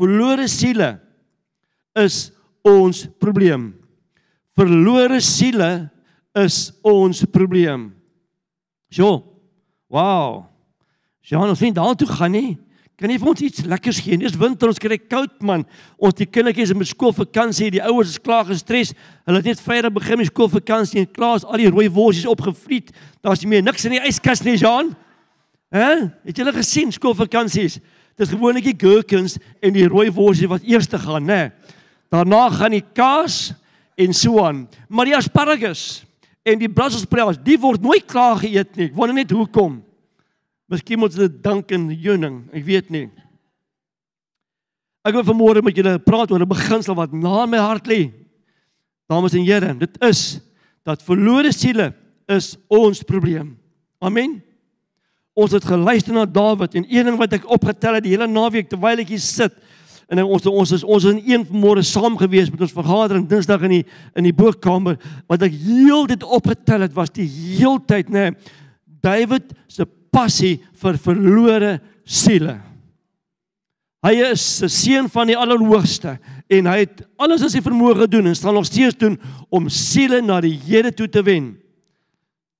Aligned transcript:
verlore 0.00 0.48
siele 0.48 0.94
is 2.00 2.30
ons 2.66 3.04
probleem. 3.20 3.70
Verlore 4.56 5.20
siele 5.24 5.90
is 6.36 6.70
ons 6.86 7.24
probleem. 7.32 7.90
So. 8.90 9.22
Wow. 9.90 10.46
Jean, 11.26 11.50
ons 11.50 11.60
moet 11.60 11.74
daartoe 11.74 12.08
gaan 12.10 12.34
nie. 12.34 12.58
Kan 13.00 13.08
jy 13.08 13.16
vir 13.16 13.30
ons 13.30 13.42
iets 13.42 13.62
lekkers 13.64 13.98
gee? 14.04 14.18
Dis 14.20 14.36
winter, 14.36 14.68
ons 14.68 14.80
kry 14.80 14.98
koud 15.00 15.38
man. 15.46 15.62
Ons 15.96 16.18
die 16.18 16.26
kindertjies 16.28 16.74
in 16.74 16.84
skoolvakansie, 16.84 17.70
die 17.72 17.80
ouers 17.88 18.12
is 18.12 18.20
klaar 18.20 18.44
gestres. 18.44 18.92
Hulle 19.24 19.40
het 19.40 19.48
net 19.48 19.62
Vrydag 19.64 19.94
begin 19.96 20.20
met 20.20 20.28
skoolvakansie 20.28 21.00
en 21.00 21.08
klaar 21.08 21.40
is 21.40 21.46
al 21.48 21.62
die 21.62 21.70
rooi 21.72 21.86
worsies 21.88 22.28
opgevriet. 22.28 22.92
Daar's 23.24 23.40
nie 23.40 23.54
meer 23.54 23.64
niks 23.64 23.88
in 23.88 23.96
die 23.96 24.02
yskas 24.04 24.44
nie, 24.44 24.58
Jean. 24.60 24.92
Hè? 25.72 25.88
Het 26.28 26.34
jy 26.34 26.44
hulle 26.44 26.56
gesien 26.58 26.92
skoolvakansies? 26.92 27.78
Dis 28.20 28.34
gewoonlik 28.34 28.66
die 28.68 28.76
gherkins 28.76 29.38
en 29.64 29.72
die 29.72 29.88
rooi 29.88 30.10
worsies 30.12 30.50
wat 30.50 30.66
eers 30.68 30.88
te 30.90 30.98
gaan, 31.00 31.24
né? 31.24 31.40
Daarna 32.12 32.48
gaan 32.52 32.74
die 32.74 32.84
kaas 32.84 33.54
en 33.96 34.12
so 34.16 34.42
aan. 34.44 34.66
Maar 34.92 35.08
die 35.08 35.16
asparagus 35.16 36.02
en 36.44 36.60
die 36.60 36.68
brussels 36.68 37.06
sprouts, 37.06 37.40
die 37.44 37.56
word 37.60 37.80
nooit 37.84 38.04
klaar 38.10 38.36
geëet 38.42 38.76
nie. 38.76 38.90
Ek 38.90 38.98
wonder 38.98 39.16
net 39.16 39.32
hoekom. 39.32 39.78
Miskien 40.70 41.00
moet 41.00 41.16
dit 41.16 41.40
dank 41.42 41.72
aan 41.72 41.88
heuning, 41.90 42.42
ek 42.54 42.64
weet 42.66 42.92
nie. 42.92 43.06
Ek 45.06 45.16
wil 45.16 45.24
vanmôre 45.24 45.64
met 45.64 45.76
julle 45.76 45.96
praat 46.04 46.30
oor 46.30 46.44
'n 46.44 46.48
beginsel 46.48 46.94
wat 46.94 47.12
na 47.12 47.46
my 47.46 47.58
hart 47.58 47.88
lê. 47.88 48.12
Dames 49.08 49.34
en 49.34 49.44
here, 49.44 49.74
dit 49.74 49.96
is 50.04 50.40
dat 50.84 51.02
verlore 51.02 51.52
siele 51.52 51.94
is 52.28 52.56
ons 52.68 53.02
probleem. 53.02 53.56
Amen. 54.00 54.42
Ons 55.40 55.56
het 55.56 55.64
geluister 55.64 56.14
na 56.16 56.26
Dawid 56.28 56.74
en 56.76 56.86
een 56.88 57.08
ding 57.08 57.18
wat 57.20 57.38
ek 57.38 57.48
opgetel 57.48 57.96
het 57.96 58.04
die 58.04 58.12
hele 58.12 58.28
naweek 58.28 58.68
terwyl 58.68 59.00
ek 59.00 59.12
hier 59.14 59.22
sit 59.24 59.56
en 60.10 60.24
ons 60.24 60.46
ons 60.50 60.72
is 60.74 60.82
ons 60.82 61.04
is 61.06 61.12
in 61.14 61.20
een 61.22 61.44
vanmôre 61.46 61.84
saam 61.86 62.16
gewees 62.18 62.50
met 62.50 62.64
ons 62.66 62.74
vergadering 62.74 63.28
Dinsdag 63.30 63.62
in 63.68 63.76
die 63.78 63.84
in 64.18 64.26
die 64.26 64.34
boekkamer 64.36 64.98
wat 65.30 65.44
ek 65.46 65.54
heeltyd 65.54 66.26
opgetel 66.26 66.84
het 66.84 66.96
was 66.96 67.14
die 67.14 67.28
heeltyd 67.30 68.10
nê 68.10 68.30
nee, 68.30 68.56
Dawid 69.00 69.54
se 69.70 69.86
passie 70.12 70.58
vir 70.82 70.98
verlore 71.00 71.78
siele. 72.04 72.58
Hy 74.04 74.12
is 74.32 74.62
'n 74.62 74.68
seun 74.68 75.08
van 75.08 75.26
die 75.26 75.36
Allerhoogste 75.36 76.18
en 76.48 76.66
hy 76.66 76.78
het 76.84 77.02
alles 77.16 77.42
in 77.42 77.50
sy 77.50 77.60
vermoë 77.60 78.04
gedoen 78.04 78.26
en 78.26 78.36
sal 78.36 78.52
nog 78.52 78.66
steeds 78.66 78.96
doen 78.96 79.18
om 79.50 79.68
siele 79.68 80.20
na 80.20 80.40
die 80.40 80.58
Here 80.66 80.92
toe 80.92 81.08
te 81.08 81.22
wen. 81.22 81.56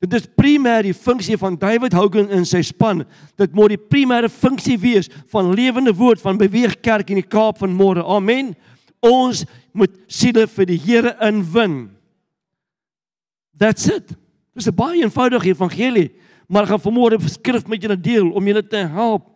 Dit 0.01 0.15
is 0.17 0.29
primêr 0.37 0.87
die 0.89 0.97
funksie 0.97 1.37
van 1.37 1.59
David 1.61 1.93
Hogan 1.93 2.31
in 2.33 2.47
sy 2.49 2.63
span. 2.65 3.05
Dit 3.37 3.53
moet 3.53 3.75
die 3.75 3.81
primêre 3.81 4.31
funksie 4.33 4.79
wees 4.81 5.11
van 5.29 5.53
lewende 5.53 5.93
woord 5.97 6.23
van 6.23 6.41
beweeg 6.41 6.79
kerk 6.81 7.13
in 7.13 7.21
die 7.21 7.29
Kaap 7.29 7.61
van 7.61 7.75
môre. 7.77 8.05
Amen. 8.05 8.55
Ons 9.05 9.45
moet 9.77 9.93
siele 10.09 10.47
vir 10.49 10.71
die 10.73 10.81
Here 10.81 11.13
inwin. 11.29 11.91
That's 13.61 13.89
it. 13.93 14.17
Dis 14.57 14.69
'n 14.69 14.75
baie 14.75 15.03
eenvoudige 15.03 15.53
evangelie 15.53 16.11
maar 16.51 16.67
gaan 16.67 16.83
vanmôre 16.83 17.19
skrif 17.31 17.67
met 17.67 17.83
julle 17.83 18.01
deel 18.01 18.31
om 18.31 18.47
julle 18.47 18.63
te 18.67 18.83
help. 18.91 19.29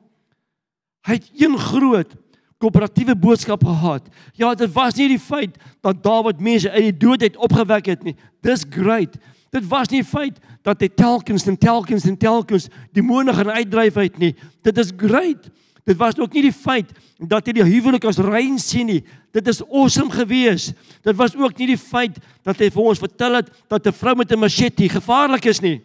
Hy 1.06 1.18
het 1.20 1.28
een 1.38 1.54
groot 1.58 2.16
koöperatiewe 2.58 3.14
boodskap 3.14 3.62
gehad. 3.64 4.08
Ja, 4.34 4.54
dit 4.58 4.72
was 4.74 4.96
nie 4.98 5.06
die 5.12 5.20
feit 5.22 5.54
dat 5.84 6.02
Dawid 6.02 6.40
mense 6.42 6.70
uit 6.70 6.88
die 6.88 6.96
dood 7.06 7.22
het 7.22 7.36
opgewek 7.36 7.92
het 7.92 8.02
nie. 8.02 8.16
Dis 8.42 8.64
great. 8.66 9.14
Dit 9.54 9.66
was 9.70 9.90
nie 9.92 10.02
feit 10.02 10.40
dat 10.66 10.80
hy 10.82 10.88
telkens 10.90 11.46
en 11.46 11.58
telkens 11.60 12.06
en 12.10 12.16
telkens 12.18 12.66
demone 12.96 13.34
gaan 13.36 13.52
uitdryf 13.54 14.00
uit 14.02 14.16
nie. 14.18 14.32
Dit 14.66 14.80
is 14.82 14.90
great. 14.96 15.46
Dit 15.84 16.00
was 16.00 16.18
ook 16.18 16.32
nie 16.34 16.46
die 16.48 16.56
feit 16.56 16.90
dat 17.20 17.46
hy 17.46 17.54
die 17.60 17.66
huwelik 17.68 18.06
as 18.08 18.18
rein 18.18 18.56
sien 18.58 18.88
nie. 18.88 19.02
Dit 19.36 19.46
is 19.52 19.60
awesome 19.68 20.10
geweest. 20.10 20.72
Dit 21.04 21.16
was 21.20 21.36
ook 21.36 21.54
nie 21.60 21.74
die 21.74 21.78
feit 21.80 22.16
dat 22.42 22.58
hy 22.58 22.70
vir 22.72 22.88
ons 22.90 23.02
vertel 23.02 23.38
het 23.38 23.52
dat 23.70 23.86
'n 23.86 23.92
vrou 23.92 24.16
met 24.16 24.32
'n 24.32 24.40
machete 24.40 24.88
gevaarlik 24.88 25.44
is 25.44 25.60
nie. 25.60 25.82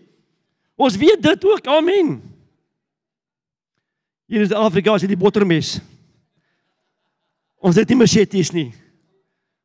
Ons 0.76 0.98
weet 0.98 1.22
dit 1.22 1.46
ook. 1.46 1.68
Amen. 1.68 2.22
Hier 4.26 4.42
is 4.42 4.52
Afrika 4.52 4.94
as 4.94 5.02
die 5.02 5.18
bottermes. 5.18 5.80
Ons 7.60 7.76
het 7.76 7.90
nie 7.90 7.98
machetes 7.98 8.52
nie. 8.52 8.74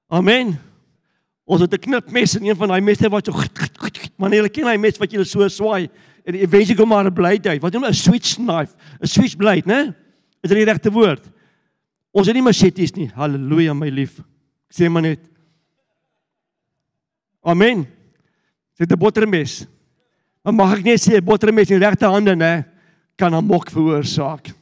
Amen. 0.09 0.59
Ons 1.45 1.61
het 1.61 1.73
'n 1.73 1.79
knipmes 1.79 2.37
en 2.37 2.45
een 2.45 2.57
van 2.57 2.69
daai 2.69 2.81
messe 2.81 3.09
wat 3.09 3.27
so 3.27 3.33
maar 4.17 4.33
jy 4.33 4.49
ken 4.49 4.67
hy 4.67 4.77
mes 4.77 4.99
wat 4.99 5.13
jy 5.13 5.25
so 5.25 5.49
swaai 5.49 5.89
en 6.25 6.35
eventually 6.35 6.77
kom 6.77 6.89
maar 6.89 7.05
'n 7.05 7.15
blade 7.15 7.49
uit. 7.49 7.63
Wat 7.63 7.73
noem 7.73 7.85
'n 7.85 7.95
switch 7.95 8.37
knife? 8.37 8.75
'n 9.01 9.07
Switch 9.07 9.37
blade, 9.37 9.67
né? 9.67 9.95
Is 10.43 10.51
dit 10.51 10.59
die 10.59 10.65
regte 10.65 10.91
woord? 10.91 11.23
Ons 12.13 12.27
het 12.27 12.35
nie 12.35 12.43
machetes 12.43 12.95
nie. 12.95 13.11
Halleluja 13.15 13.75
my 13.75 13.89
lief. 13.89 14.21
Ek 14.71 14.77
sê 14.77 14.91
maar 14.91 15.03
net. 15.03 15.21
Amen. 17.43 17.87
Dit 18.79 18.91
'n 18.91 18.99
bottermes. 18.99 19.67
Maar 20.43 20.55
mag 20.55 20.79
ek 20.79 20.85
net 20.85 21.01
sê 21.01 21.21
bottermes 21.25 21.71
in 21.71 21.81
regte 21.81 22.07
hande 22.07 22.35
nê 22.37 22.65
kan 23.17 23.35
'n 23.35 23.45
mok 23.45 23.71
veroorsaak. 23.71 24.53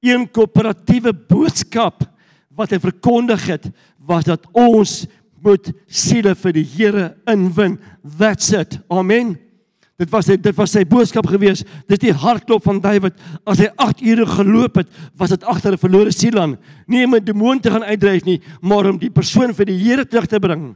Een 0.00 0.30
koöperatiewe 0.30 1.12
boodskap 1.12 2.08
wat 2.48 2.70
hy 2.70 2.78
verkondig 2.78 3.46
het 3.46 3.70
was 3.98 4.24
dat 4.24 4.46
ons 4.52 5.06
moet 5.42 5.70
siele 5.88 6.34
vir 6.34 6.52
die 6.52 6.64
Here 6.64 7.14
inwin. 7.28 7.78
That's 8.18 8.52
it. 8.52 8.78
Amen. 8.90 9.38
Dit 10.00 10.08
was 10.12 10.30
dit 10.30 10.56
was 10.56 10.72
sy 10.72 10.86
boodskap 10.88 11.26
gewees. 11.28 11.60
Dis 11.90 12.00
die 12.00 12.14
hartklop 12.16 12.64
van 12.64 12.78
Dawid. 12.80 13.18
As 13.44 13.60
hy 13.60 13.68
8 13.76 14.00
ure 14.00 14.24
geloop 14.30 14.80
het, 14.80 14.88
was 15.18 15.34
dit 15.34 15.44
agter 15.44 15.72
'n 15.72 15.82
verlore 15.82 16.12
siel 16.12 16.40
aan. 16.40 16.56
Nie 16.86 17.04
om 17.04 17.14
'n 17.14 17.24
demoon 17.24 17.60
te 17.60 17.70
gaan 17.70 17.84
uitdryf 17.84 18.24
nie, 18.24 18.40
maar 18.62 18.86
om 18.86 18.98
die 18.98 19.10
persoon 19.10 19.52
vir 19.54 19.66
die 19.66 19.78
Here 19.78 20.06
terug 20.06 20.26
te 20.26 20.40
bring. 20.40 20.74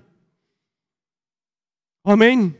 Amen. 2.04 2.54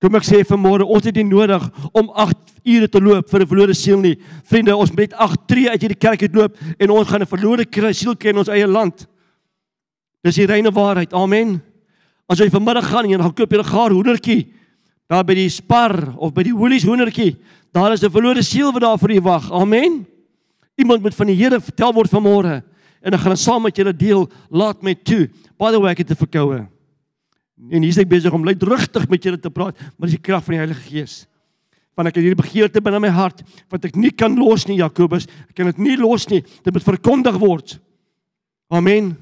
Kom 0.00 0.14
ek 0.14 0.24
sê 0.24 0.40
vanmôre, 0.40 0.86
ons 0.88 1.04
het 1.04 1.14
nie 1.14 1.24
nodig 1.24 1.70
om 1.92 2.08
8 2.08 2.36
ure 2.64 2.88
te 2.88 3.00
loop 3.00 3.28
vir 3.28 3.40
'n 3.40 3.46
verlore 3.46 3.74
siel 3.74 4.00
nie. 4.00 4.16
Vriende, 4.44 4.76
ons 4.76 4.90
moet 4.90 5.12
8 5.12 5.46
tree 5.46 5.68
uit 5.68 5.80
hierdie 5.80 5.98
kerk 5.98 6.22
uit 6.22 6.34
loop 6.34 6.56
en 6.78 6.90
ons 6.90 7.08
gaan 7.08 7.20
'n 7.20 7.26
verlore 7.26 7.92
siel 7.92 8.16
kry 8.16 8.30
in 8.30 8.38
ons 8.38 8.48
eie 8.48 8.66
land. 8.66 9.06
Dis 10.22 10.36
die 10.36 10.46
reine 10.46 10.70
waarheid. 10.70 11.12
Amen. 11.16 11.60
As 12.30 12.38
jy 12.38 12.50
vanmiddag 12.52 12.86
gaan 12.90 13.04
en 13.04 13.10
jy 13.10 13.18
gaan 13.18 13.34
koop 13.34 13.52
'n 13.52 13.64
gaar 13.64 13.90
hoendertjie 13.90 14.52
daar 15.08 15.24
by 15.24 15.34
die 15.34 15.48
Spar 15.48 16.14
of 16.18 16.32
by 16.32 16.42
die 16.42 16.54
Woolies 16.54 16.84
hoendertjie, 16.84 17.36
daar 17.72 17.92
is 17.92 18.02
'n 18.02 18.10
verlore 18.10 18.42
siel 18.42 18.72
wat 18.72 18.82
daar 18.82 18.98
vir 18.98 19.12
jou 19.12 19.22
wag. 19.22 19.50
Amen. 19.50 20.06
Iemand 20.76 21.02
moet 21.02 21.14
van 21.14 21.26
die 21.26 21.36
Here 21.36 21.60
vertel 21.60 21.92
word 21.92 22.10
vanmôre 22.10 22.62
en 23.02 23.10
dan 23.10 23.18
gaan 23.18 23.30
ons 23.30 23.42
saam 23.42 23.62
met 23.62 23.76
julle 23.76 23.96
deel. 23.96 24.30
Laat 24.50 24.82
my 24.82 24.94
toe. 24.94 25.28
By 25.58 25.72
the 25.72 25.80
way, 25.80 25.90
ek 25.90 25.98
het 25.98 26.10
'n 26.10 26.26
verkoue. 26.26 26.68
En 27.70 27.82
hier 27.82 27.92
is 27.92 27.98
ek 27.98 28.08
besig 28.08 28.32
om 28.32 28.44
luidrigtig 28.44 29.08
met 29.08 29.22
julle 29.22 29.38
te 29.38 29.50
praat, 29.50 29.76
maar 29.98 30.08
dis 30.08 30.16
die 30.16 30.24
krag 30.24 30.44
van 30.44 30.52
die 30.52 30.60
Heilige 30.62 30.88
Gees. 30.88 31.26
Want 31.94 32.08
ek 32.08 32.14
het 32.14 32.24
hierdie 32.24 32.42
begeerte 32.42 32.80
binne 32.80 33.00
my 33.00 33.08
hart 33.08 33.42
wat 33.68 33.84
ek 33.84 33.96
nie 33.96 34.10
kan 34.10 34.36
los 34.38 34.66
nie, 34.66 34.78
Jakobus. 34.80 35.26
Ek 35.50 35.54
kan 35.54 35.66
dit 35.66 35.78
nie 35.78 35.96
los 35.96 36.28
nie. 36.28 36.40
Dit 36.64 36.72
moet 36.72 36.82
verkondig 36.82 37.36
word. 37.38 37.78
Amen. 38.70 39.16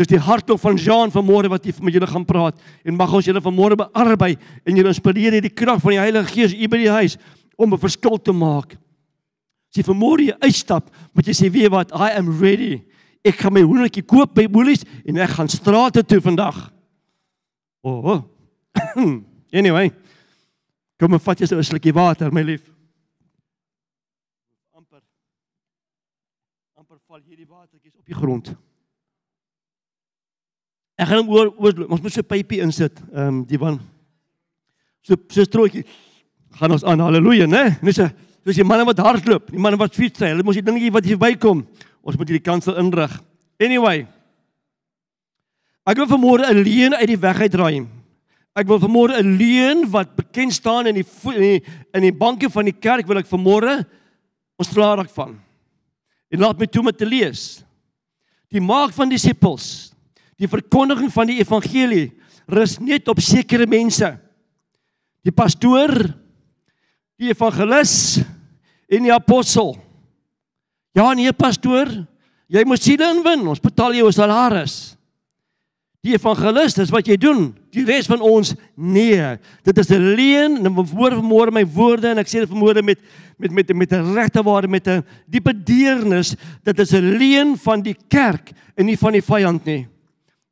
Dis 0.00 0.08
die 0.08 0.20
hartklop 0.22 0.62
van 0.62 0.78
Jean 0.80 1.10
vanmôre 1.12 1.50
wat 1.52 1.66
hier 1.68 1.76
met 1.84 1.92
julle 1.92 2.08
gaan 2.08 2.24
praat 2.24 2.60
en 2.88 2.96
mag 2.96 3.12
ons 3.12 3.26
julle 3.26 3.42
vanmôre 3.44 3.76
bearbei 3.76 4.32
en 4.64 4.78
julle 4.78 4.94
inspireer 4.94 5.34
hierdie 5.36 5.52
krag 5.52 5.82
van 5.82 5.92
die 5.92 6.00
Heilige 6.00 6.32
Gees 6.32 6.54
hier 6.56 6.70
by 6.72 6.80
die 6.80 6.94
huis 6.94 7.18
om 7.60 7.74
'n 7.74 7.82
verskil 7.82 8.16
te 8.16 8.32
maak. 8.32 8.78
As 9.68 9.76
jy 9.76 9.84
vanmôre 9.84 10.24
jy 10.24 10.36
uitstap, 10.40 10.88
moet 11.12 11.26
jy 11.26 11.34
sê 11.36 11.52
weet 11.52 11.70
wat, 11.70 11.92
I 11.92 12.16
am 12.16 12.40
ready. 12.40 12.80
Ek 13.22 13.36
gaan 13.36 13.52
my 13.52 13.60
hoendertjie 13.60 14.06
koop 14.06 14.34
by 14.34 14.48
Woolies 14.48 14.84
en 15.04 15.18
ek 15.18 15.36
gaan 15.36 15.48
strate 15.48 16.02
toe 16.02 16.20
vandag. 16.20 16.72
Oh. 17.82 18.04
oh. 18.04 18.24
anyway. 19.52 19.92
Kom 20.98 21.10
maar 21.10 21.20
vat 21.20 21.40
jy 21.40 21.46
so 21.46 21.56
'n 21.56 21.62
slukkie 21.62 21.92
water, 21.92 22.32
my 22.32 22.42
lief. 22.42 22.72
amper 24.72 25.02
amper 26.74 26.98
val 27.06 27.20
hierdie 27.20 27.46
watertjies 27.46 27.96
op 27.96 28.06
die 28.06 28.14
grond. 28.14 28.56
Ek 31.00 31.08
gaan 31.08 31.22
hom 31.22 31.32
oor, 31.32 31.48
oor 31.56 31.86
ons 31.88 32.02
moet 32.02 32.12
so 32.12 32.20
'n 32.20 32.28
pypie 32.28 32.60
insit, 32.60 33.00
ehm 33.14 33.28
um, 33.28 33.44
die 33.48 33.58
van 33.58 33.80
so 35.00 35.16
so 35.28 35.44
strootjie 35.44 35.84
gaan 36.60 36.72
ons 36.72 36.84
aan. 36.84 37.00
Halleluja, 37.00 37.46
né? 37.46 37.78
Net 37.80 37.94
so 37.94 38.08
soos 38.44 38.56
die 38.56 38.64
manne 38.64 38.84
wat 38.84 38.98
hardloop, 38.98 39.50
die 39.50 39.58
manne 39.58 39.78
wat 39.80 39.94
fiets 39.94 40.20
ry, 40.20 40.34
hulle 40.34 40.44
moet 40.44 40.60
die 40.60 40.68
dingetjie 40.68 40.92
wat 40.92 41.04
hier 41.04 41.18
bykom. 41.18 41.66
Ons 42.02 42.16
moet 42.16 42.28
hierdie 42.28 42.44
kansel 42.44 42.76
inrig. 42.76 43.12
Anyway, 43.60 44.06
Ek 45.90 45.96
wil 45.96 46.06
vanmôre 46.06 46.46
'n 46.46 46.62
leuen 46.62 46.94
uit 46.94 47.08
die 47.08 47.18
weg 47.18 47.40
uitdraai. 47.40 47.88
Ek 48.54 48.66
wil 48.66 48.78
vanmôre 48.78 49.18
'n 49.18 49.36
leuen 49.36 49.90
wat 49.90 50.14
bekend 50.14 50.52
staan 50.52 50.86
in 50.86 50.94
die 50.94 51.06
in 51.24 51.40
die, 51.40 51.62
in 51.94 52.02
die 52.02 52.12
banke 52.12 52.50
van 52.50 52.64
die 52.64 52.76
kerk 52.78 53.06
wil 53.06 53.18
ek 53.18 53.26
vanmôre 53.26 53.86
ons 54.58 54.68
klaar 54.68 54.98
raak 54.98 55.10
van. 55.10 55.40
En 56.30 56.38
laat 56.38 56.58
my 56.58 56.66
toe 56.66 56.82
met 56.82 56.98
te 56.98 57.06
lees. 57.06 57.64
Die 58.50 58.60
maak 58.60 58.92
van 58.92 59.08
disippels, 59.08 59.89
die 60.40 60.48
verkondiging 60.48 61.12
van 61.12 61.28
die 61.28 61.38
evangelie 61.42 62.08
rus 62.48 62.78
net 62.80 63.08
op 63.08 63.20
sekere 63.20 63.66
mense. 63.68 64.08
Die 65.22 65.32
pastoor, 65.32 65.92
die 67.20 67.28
evangelis 67.28 68.22
en 68.88 69.04
die 69.04 69.12
apostel. 69.12 69.76
Ja, 70.96 71.12
nee 71.14 71.32
pastoor, 71.36 71.92
Jy 72.50 72.64
moet 72.66 72.82
siele 72.82 73.06
inwin. 73.14 73.46
Ons 73.46 73.62
betaal 73.62 73.94
jou 73.94 74.08
'n 74.08 74.12
salaris. 74.12 74.96
Die 76.02 76.14
evangelis, 76.16 76.74
dis 76.74 76.90
wat 76.90 77.06
jy 77.06 77.16
doen. 77.16 77.54
Die 77.70 77.84
res 77.84 78.06
van 78.06 78.20
ons 78.20 78.54
nee. 78.74 79.38
Dit 79.62 79.78
is 79.78 79.90
'n 79.90 80.14
leuen 80.16 80.56
en 80.56 80.74
woord 80.74 81.14
vanmôre 81.14 81.52
my 81.52 81.64
woorde 81.64 82.08
en 82.08 82.18
ek 82.18 82.26
sê 82.26 82.40
dit 82.40 82.48
vanmôre 82.48 82.82
met 82.82 82.98
met 83.38 83.52
met 83.52 83.74
met 83.74 83.92
'n 83.92 84.14
regte 84.14 84.42
waarde 84.42 84.68
met 84.68 84.88
'n 84.88 85.04
diepe 85.28 85.52
deernis. 85.52 86.34
Dit 86.64 86.78
is 86.78 86.92
'n 86.92 87.18
leuen 87.18 87.56
van 87.56 87.82
die 87.82 87.96
kerk 88.08 88.52
en 88.76 88.86
nie 88.86 88.96
van 88.96 89.12
die 89.12 89.22
vyand 89.22 89.64
nie. 89.64 89.86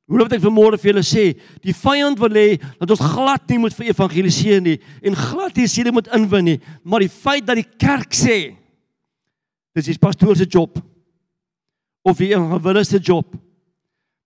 Hoe 0.09 0.23
wat 0.23 0.33
ek 0.33 0.41
vanmôre 0.41 0.79
vir 0.81 0.93
julle 0.93 1.05
sê, 1.05 1.25
die 1.61 1.75
vyand 1.77 2.19
wil 2.19 2.33
hê 2.33 2.57
dat 2.79 2.91
ons 2.95 3.03
glad 3.13 3.45
nie 3.51 3.59
moet 3.61 3.75
vir 3.77 3.91
evangeliseer 3.93 4.63
nie 4.65 4.79
en 5.05 5.19
glad 5.19 5.57
nie 5.57 5.69
siele 5.69 5.93
moet 5.93 6.09
inwin 6.17 6.47
nie, 6.49 6.61
maar 6.83 7.05
die 7.05 7.13
feit 7.13 7.45
dat 7.45 7.61
die 7.61 7.69
kerk 7.77 8.17
sê 8.17 8.39
dis 9.77 9.93
die 9.93 10.01
pastoor 10.01 10.35
se 10.35 10.49
job 10.49 10.81
of 12.09 12.17
die 12.19 12.33
evangelis 12.33 12.89
se 12.89 13.03
job 13.05 13.37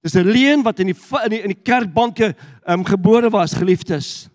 Dis 0.02 0.14
'n 0.18 0.26
leuen 0.26 0.62
wat 0.62 0.80
in 0.80 0.90
die 0.90 0.98
in 1.24 1.30
die, 1.30 1.42
in 1.42 1.52
die 1.54 1.62
kerkbanke 1.62 2.34
um, 2.66 2.82
gebore 2.84 3.30
was, 3.30 3.54
geliefdes. 3.54 4.28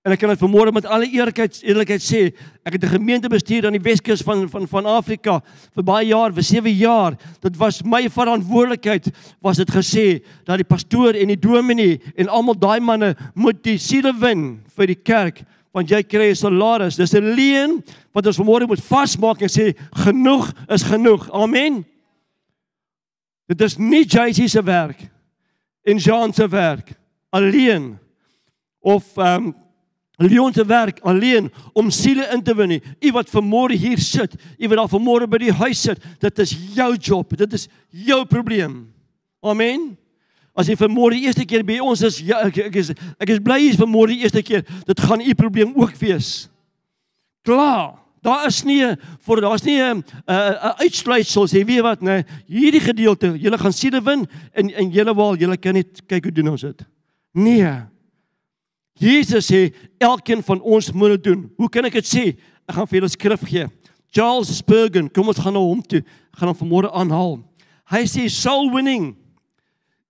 En 0.00 0.14
ek 0.14 0.22
kan 0.22 0.30
dit 0.32 0.40
vanmôre 0.40 0.72
met 0.72 0.86
alle 0.88 1.04
eerlikheid 1.12 1.58
eerlikheid 1.60 2.00
sê, 2.00 2.20
ek 2.64 2.72
het 2.72 2.84
'n 2.84 2.96
gemeente 2.96 3.28
bestuur 3.28 3.66
aan 3.66 3.76
die 3.76 3.84
Weskus 3.84 4.22
van 4.22 4.48
van 4.48 4.66
van 4.66 4.86
Afrika 4.86 5.42
vir 5.74 5.84
baie 5.84 6.06
jaar, 6.06 6.32
vir 6.32 6.42
7 6.42 6.72
jaar. 6.72 7.18
Dit 7.40 7.56
was 7.56 7.82
my 7.82 8.08
verantwoordelikheid 8.08 9.10
was 9.42 9.56
dit 9.56 9.70
gesê 9.70 10.24
dat 10.44 10.56
die 10.56 10.64
pastoor 10.64 11.12
en 11.14 11.28
die 11.28 11.38
dominee 11.38 12.00
en 12.16 12.28
almal 12.28 12.58
daai 12.58 12.80
manne 12.80 13.14
moet 13.34 13.62
die 13.62 13.78
siele 13.78 14.14
wen 14.18 14.62
vir 14.76 14.86
die 14.86 15.02
kerk 15.02 15.42
want 15.74 15.90
jy 15.90 16.02
kry 16.02 16.30
'n 16.30 16.34
salaris. 16.34 16.96
Dis 16.96 17.14
'n 17.14 17.34
leuen 17.34 17.84
wat 18.14 18.26
ons 18.26 18.38
vanmôre 18.38 18.66
moet 18.66 18.80
vasmaak 18.80 19.42
en 19.42 19.48
sê 19.48 19.76
genoeg 19.92 20.52
is 20.68 20.82
genoeg. 20.82 21.30
Amen. 21.30 21.84
Dit 23.46 23.60
is 23.60 23.76
nie 23.76 24.06
JC 24.06 24.48
se 24.48 24.62
werk 24.62 25.10
en 25.84 25.98
Jean 25.98 26.32
se 26.32 26.48
werk 26.48 26.92
alleen 27.30 27.98
of 28.80 29.04
ehm 29.18 29.46
um, 29.46 29.54
Leon 30.20 30.52
se 30.52 30.64
werk 30.64 31.00
alleen 31.00 31.48
om 31.72 31.90
siele 31.90 32.26
in 32.34 32.42
te 32.44 32.54
win 32.54 32.74
nie. 32.74 32.82
U 33.08 33.12
wat 33.16 33.30
vanmôre 33.32 33.76
hier 33.78 33.98
sit, 33.98 34.34
u 34.58 34.68
wat 34.68 34.76
daar 34.82 34.90
vanmôre 34.92 35.28
by 35.30 35.38
die 35.46 35.54
huis 35.62 35.80
sit, 35.86 36.02
dit 36.20 36.42
is 36.44 36.52
jou 36.76 36.90
job. 36.96 37.36
Dit 37.40 37.56
is 37.56 37.68
jou 37.88 38.18
probleem. 38.28 38.82
Amen. 39.40 39.94
As 40.52 40.68
jy 40.68 40.76
vanmôre 40.76 41.16
die 41.16 41.24
eerste 41.24 41.46
keer 41.48 41.64
by 41.64 41.78
ons 41.80 42.02
is, 42.04 42.18
ja, 42.26 42.42
ek, 42.50 42.58
ek 42.66 42.76
is 42.82 42.92
ek 42.92 43.32
is 43.32 43.40
bly 43.40 43.56
jy's 43.62 43.78
vanmôre 43.80 44.12
die 44.12 44.26
eerste 44.26 44.42
keer. 44.44 44.66
Dit 44.88 45.00
gaan 45.00 45.24
u 45.24 45.34
probleem 45.38 45.72
ook 45.72 45.96
wees. 46.02 46.50
Klaar. 47.46 47.96
Daar 48.20 48.44
is 48.50 48.58
nie 48.68 48.82
vir 49.24 49.40
daar's 49.40 49.64
nie 49.64 49.80
'n 49.80 50.04
'n 50.28 50.74
uitsluitsel 50.84 51.48
sê 51.48 51.64
weet 51.64 51.80
wat 51.80 52.02
nê 52.02 52.24
hierdie 52.46 52.84
gedeelte 52.84 53.32
julle 53.40 53.56
gaan 53.56 53.72
siele 53.72 54.04
win 54.04 54.28
en 54.52 54.68
en 54.68 54.90
julle 54.92 55.14
waal 55.14 55.36
julle 55.36 55.56
kan 55.56 55.72
net 55.74 56.06
kyk 56.06 56.24
hoe 56.24 56.32
doen 56.32 56.48
ons 56.52 56.60
dit. 56.60 56.84
Nee. 57.32 57.88
Jesus 59.00 59.48
sê 59.48 59.70
elkeen 59.98 60.42
van 60.44 60.60
ons 60.60 60.92
moet 60.92 61.16
dit 61.16 61.30
doen. 61.30 61.46
Hoe 61.56 61.68
kan 61.72 61.86
ek 61.88 61.96
dit 62.00 62.08
sê? 62.08 62.24
Ek 62.68 62.76
gaan 62.76 62.88
vir 62.88 63.00
julle 63.00 63.12
skrif 63.12 63.46
gee. 63.48 63.68
Charles 64.12 64.50
Spurgeon, 64.58 65.08
kom 65.08 65.30
ons 65.30 65.40
gaan 65.40 65.54
na 65.56 65.62
hom 65.62 65.80
toe. 65.82 66.02
Gaan 66.36 66.50
hom 66.50 66.58
vanmôre 66.58 66.90
aanhaal. 66.92 67.38
Hy 67.90 68.04
sê 68.06 68.26
soul 68.30 68.68
winning 68.74 69.14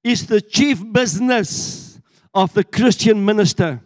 is 0.02 0.26
the 0.26 0.40
chief 0.40 0.82
business 0.92 2.00
of 2.34 2.52
the 2.54 2.64
Christian 2.64 3.24
minister. 3.24 3.78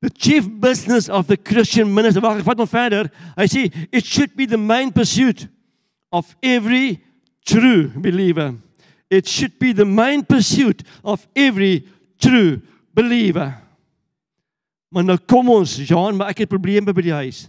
The 0.00 0.10
chief 0.10 0.48
business 0.48 1.08
of 1.08 1.28
the 1.28 1.36
Christian 1.36 1.92
minister. 1.94 2.22
Wag, 2.24 2.40
ek 2.40 2.48
vat 2.48 2.62
hom 2.64 2.70
verder. 2.70 3.10
Hy 3.36 3.46
sê 3.50 3.68
it 3.92 4.06
should 4.06 4.34
be 4.38 4.46
the 4.46 4.58
main 4.58 4.90
pursuit 4.90 5.46
of 6.10 6.34
every 6.42 7.02
true 7.44 7.90
believer. 7.94 8.54
It 9.10 9.28
should 9.28 9.58
be 9.60 9.72
the 9.72 9.84
main 9.84 10.24
pursuit 10.24 10.82
of 11.04 11.26
every 11.36 11.84
true 12.18 12.62
believer. 12.94 13.61
Maar 14.92 15.04
nou 15.08 15.18
kom 15.26 15.48
ons, 15.48 15.78
Jean, 15.88 16.16
maar 16.16 16.34
ek 16.34 16.44
het 16.44 16.52
probleme 16.52 16.92
by 16.92 17.04
die 17.04 17.16
huis. 17.16 17.46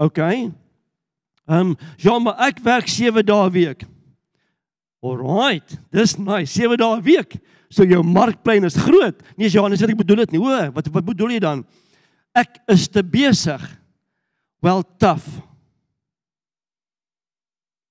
OK. 0.00 0.18
Ehm, 0.18 0.50
um, 1.46 1.76
Jean, 2.00 2.22
maar 2.26 2.40
ek 2.48 2.58
werk 2.66 2.88
7 2.90 3.22
dae 3.26 3.46
'n 3.46 3.52
week. 3.52 3.86
Alright, 5.00 5.78
dis 5.90 6.16
nice. 6.18 6.52
7 6.52 6.76
dae 6.76 6.96
'n 6.96 7.02
week. 7.02 7.38
So 7.70 7.84
jou 7.84 8.02
markplein 8.02 8.64
is 8.64 8.76
groot. 8.76 9.22
Nee 9.36 9.48
Johannes, 9.48 9.80
wat 9.80 9.90
ek 9.90 9.96
bedoel 9.96 10.24
dit 10.24 10.32
nie. 10.32 10.40
O, 10.40 10.70
wat 10.74 10.86
wat 10.90 11.04
bedoel 11.04 11.30
jy 11.30 11.38
dan? 11.38 11.64
Ek 12.34 12.58
is 12.66 12.88
te 12.88 13.02
besig. 13.02 13.62
Well 14.60 14.82
tough. 14.98 15.26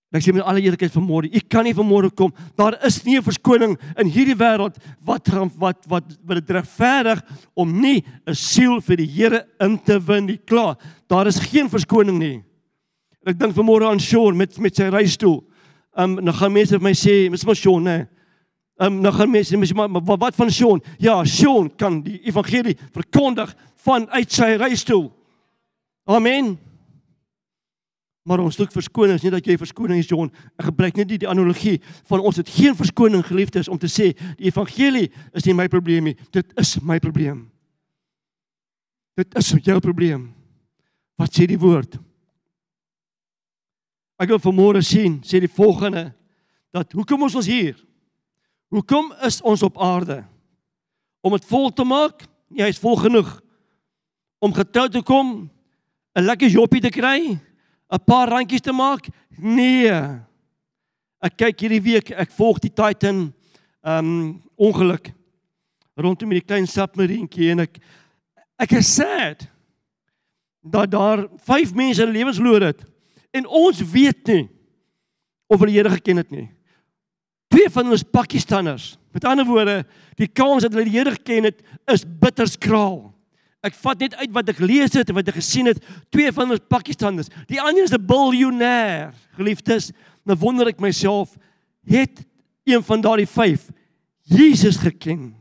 Ek 0.09 0.23
sê 0.25 0.33
met 0.33 0.41
alle 0.41 0.63
eerlikheid 0.63 0.93
vanmôre, 0.93 1.29
ek 1.37 1.45
kan 1.53 1.67
nie 1.67 1.75
vanmôre 1.77 2.09
kom. 2.17 2.31
Daar 2.57 2.79
is 2.85 3.03
nie 3.05 3.17
'n 3.17 3.23
verskoning 3.23 3.77
in 3.95 4.07
hierdie 4.07 4.35
wêreld 4.35 4.75
wat 5.05 5.27
wat 5.57 5.85
wat 5.87 6.05
wat 6.25 6.37
dit 6.37 6.49
regverdig 6.49 7.21
om 7.55 7.81
nie 7.81 8.03
'n 8.25 8.33
siel 8.33 8.81
vir 8.81 8.97
die 8.97 9.05
Here 9.05 9.45
in 9.59 9.77
te 9.77 9.99
win 9.99 10.25
nie. 10.25 10.37
Klaar. 10.37 10.77
Daar 11.07 11.27
is 11.27 11.39
geen 11.39 11.69
verskoning 11.69 12.17
nie. 12.17 12.43
Ek 13.25 13.37
dink 13.37 13.55
vanmôre 13.55 13.85
aan 13.85 13.99
Sean 13.99 14.35
met 14.35 14.57
met 14.57 14.75
sy 14.75 14.89
reistool. 14.89 15.43
Ehm 15.95 16.17
um, 16.17 16.23
nou 16.23 16.33
gaan 16.33 16.53
mense 16.53 16.71
vir 16.71 16.81
my 16.81 16.93
sê, 16.93 17.29
"Mis 17.29 17.45
maar 17.45 17.55
Sean, 17.55 17.83
né?" 17.83 18.07
Um, 18.81 19.01
nou 19.03 19.11
gaan 19.11 19.27
mense 19.31 19.57
mens 19.57 19.73
maar, 19.73 19.89
maar 19.91 20.17
wat 20.17 20.35
van 20.35 20.51
Sean? 20.51 20.81
Ja, 20.97 21.25
Sean 21.25 21.67
kan 21.75 21.99
die 22.01 22.21
evangelie 22.23 22.77
verkondig 22.95 23.51
van 23.83 24.09
uit 24.09 24.31
sy 24.31 24.55
reistool. 24.55 25.09
Amen. 26.07 26.55
Maar 28.27 28.43
ons 28.43 28.55
soek 28.55 28.71
verskoning, 28.75 29.19
nie 29.23 29.31
dat 29.31 29.45
jy 29.47 29.55
verskoning 29.57 30.01
is 30.01 30.09
Sean. 30.09 30.31
Ek 30.59 30.69
gebruik 30.69 30.99
net 30.99 31.07
die, 31.09 31.21
die 31.23 31.29
analogie 31.29 31.77
van 32.09 32.19
ons 32.19 32.37
het 32.41 32.51
geen 32.51 32.75
verskoning 32.77 33.23
geliefdes 33.25 33.69
om 33.71 33.79
te 33.79 33.89
sê 33.89 34.11
die 34.37 34.49
evangelie 34.51 35.07
is 35.33 35.47
nie 35.47 35.55
my 35.57 35.67
probleem 35.71 36.11
nie. 36.11 36.17
Dit 36.35 36.51
is 36.59 36.75
my 36.83 36.99
probleem. 36.99 37.47
Dit 39.17 39.35
is 39.39 39.51
jou 39.63 39.79
probleem. 39.83 40.29
Wat 41.19 41.33
sê 41.35 41.47
die 41.49 41.59
woord? 41.59 41.97
Ek 44.19 44.31
wil 44.31 44.41
vanmôre 44.43 44.83
sien, 44.83 45.21
sê 45.23 45.39
die 45.39 45.51
volgende 45.51 46.09
dat 46.75 46.91
hoekom 46.93 47.23
ons 47.25 47.37
ons 47.39 47.47
hier 47.49 47.77
Hoekom 48.69 49.13
is 49.25 49.41
ons 49.41 49.63
op 49.65 49.79
aarde? 49.81 50.21
Om 51.25 51.33
dit 51.35 51.45
vol 51.49 51.71
te 51.73 51.85
maak? 51.87 52.21
Jy 52.53 52.67
is 52.69 52.81
vol 52.81 52.99
genoeg 53.01 53.31
om 54.39 54.53
getrou 54.55 54.87
te 54.87 55.01
kom, 55.03 55.49
'n 56.15 56.23
lekker 56.23 56.47
joppie 56.47 56.79
te 56.81 56.89
kry, 56.89 57.35
'n 57.91 58.03
paar 58.05 58.29
randjies 58.29 58.61
te 58.61 58.71
maak? 58.71 59.07
Nee. 59.37 59.91
Ek 61.21 61.35
kyk 61.37 61.59
hierdie 61.59 61.81
week, 61.81 62.11
ek 62.11 62.31
volg 62.31 62.59
die 62.59 62.73
Titan 62.73 63.33
um 63.83 64.41
ongeluk 64.57 65.13
rondom 65.99 66.31
die 66.35 66.43
klein 66.43 66.67
submarientjie 66.67 67.51
en 67.53 67.65
ek 67.65 67.79
ek 68.59 68.75
is 68.79 68.91
sad 68.99 69.45
dat 70.59 70.91
daar 70.91 71.25
5 71.47 71.73
mense 71.75 72.05
lewensloor 72.05 72.61
het 72.61 72.83
en 73.35 73.47
ons 73.47 73.79
weet 73.91 74.27
nie 74.27 74.47
of 75.49 75.59
hulle 75.59 75.73
Here 75.73 75.89
geken 75.89 76.21
het 76.21 76.31
nie. 76.31 76.47
Twee 77.49 77.69
van 77.73 77.87
hulle 77.87 77.97
is 77.97 78.05
Pakistanners. 78.05 78.99
Met 79.15 79.25
ander 79.25 79.47
woorde, 79.47 79.79
die 80.19 80.27
kans 80.27 80.61
dat 80.61 80.75
hulle 80.75 80.85
die 80.85 80.93
Here 80.93 81.15
geken 81.15 81.47
het, 81.49 81.63
is 81.89 82.05
bitterskraal. 82.05 83.09
Ek 83.65 83.75
vat 83.75 83.99
net 83.99 84.15
uit 84.15 84.31
wat 84.31 84.49
ek 84.53 84.61
lees 84.63 84.93
het 84.95 85.09
en 85.11 85.17
wat 85.17 85.31
ek 85.31 85.39
gesien 85.41 85.67
het. 85.67 85.81
Twee 86.13 86.31
van 86.31 86.47
hulle 86.47 86.59
is 86.61 86.69
Pakistanners. 86.71 87.31
Die 87.51 87.59
ander 87.59 87.83
is 87.83 87.91
'n 87.91 88.05
biljoenêr. 88.05 89.11
Geliefdes, 89.35 89.91
nou 90.23 90.37
wonder 90.37 90.67
ek 90.67 90.79
myself, 90.79 91.35
het 91.85 92.25
een 92.63 92.83
van 92.83 93.01
daardie 93.01 93.27
5 93.27 93.69
Jesus 94.23 94.77
geken? 94.77 95.35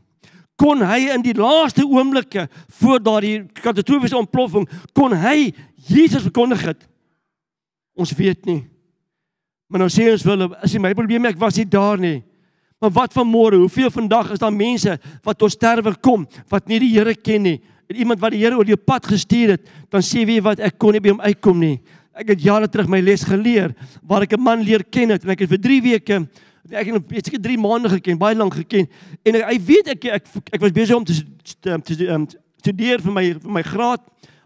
Kon 0.55 0.81
hy 0.81 1.07
in 1.13 1.21
die 1.21 1.33
laaste 1.33 1.85
oomblikke 1.85 2.49
voor 2.67 2.99
daardie 2.99 3.45
katastrofiese 3.53 4.17
ontploffing 4.17 4.67
kon 4.93 5.13
hy 5.13 5.53
Jesus 5.87 6.25
verkondig 6.25 6.61
het? 6.61 6.87
Ons 7.95 8.11
weet 8.11 8.45
nie. 8.45 8.67
Maar 9.69 9.79
nou 9.79 9.89
sê 9.89 10.09
ons 10.11 10.25
wil 10.25 10.55
as 10.57 10.73
jy 10.73 10.81
my 10.81 10.93
probleem 10.97 11.29
ek 11.29 11.39
was 11.39 11.55
nie 11.55 11.67
daar 11.69 11.99
nie. 12.01 12.23
Maar 12.79 12.91
wat 12.95 13.13
van 13.13 13.27
môre? 13.27 13.59
Hoeveel 13.59 13.91
vandag 13.91 14.31
is 14.31 14.39
daar 14.39 14.55
mense 14.55 14.97
wat 15.23 15.37
tot 15.37 15.51
sterwe 15.51 15.93
kom 16.01 16.27
wat 16.49 16.67
nie 16.67 16.79
die 16.79 16.93
Here 16.95 17.15
ken 17.15 17.43
nie? 17.43 17.59
Iemand 17.89 18.19
wat 18.21 18.31
die 18.31 18.43
Here 18.43 18.57
oor 18.57 18.67
jou 18.69 18.77
pad 18.77 19.07
gestuur 19.09 19.55
het, 19.55 19.69
dan 19.89 20.03
sê 20.05 20.25
wie 20.29 20.41
wat 20.45 20.59
ek 20.59 20.77
kon 20.77 20.93
nie 20.93 21.01
by 21.01 21.09
hom 21.09 21.21
uitkom 21.21 21.57
nie. 21.59 21.79
Ek 22.13 22.35
het 22.35 22.43
jare 22.43 22.67
terug 22.69 22.89
my 22.91 22.99
les 23.01 23.23
geleer 23.25 23.73
waar 24.03 24.23
ek 24.23 24.33
'n 24.33 24.41
man 24.41 24.61
leer 24.61 24.83
ken 24.83 25.09
het 25.09 25.23
en 25.23 25.31
ek 25.31 25.39
het 25.39 25.49
vir 25.49 25.61
3 25.61 25.81
weke 25.81 26.27
ek 26.69 26.85
het 26.85 27.25
seker 27.25 27.41
3 27.41 27.57
maande 27.57 27.89
geken, 27.89 28.17
baie 28.17 28.35
lank 28.35 28.53
geken 28.53 28.87
en 29.25 29.33
hy 29.33 29.57
weet 29.57 29.87
ek 29.87 30.05
ek 30.05 30.25
ek 30.53 30.61
was 30.61 30.71
besig 30.71 30.95
om 30.95 31.03
te 31.03 31.13
te, 31.61 31.79
te 31.81 32.07
um, 32.13 32.27
studeer 32.61 33.01
vir 33.01 33.11
my 33.11 33.33
vir 33.33 33.51
my 33.51 33.63
graad 33.63 34.01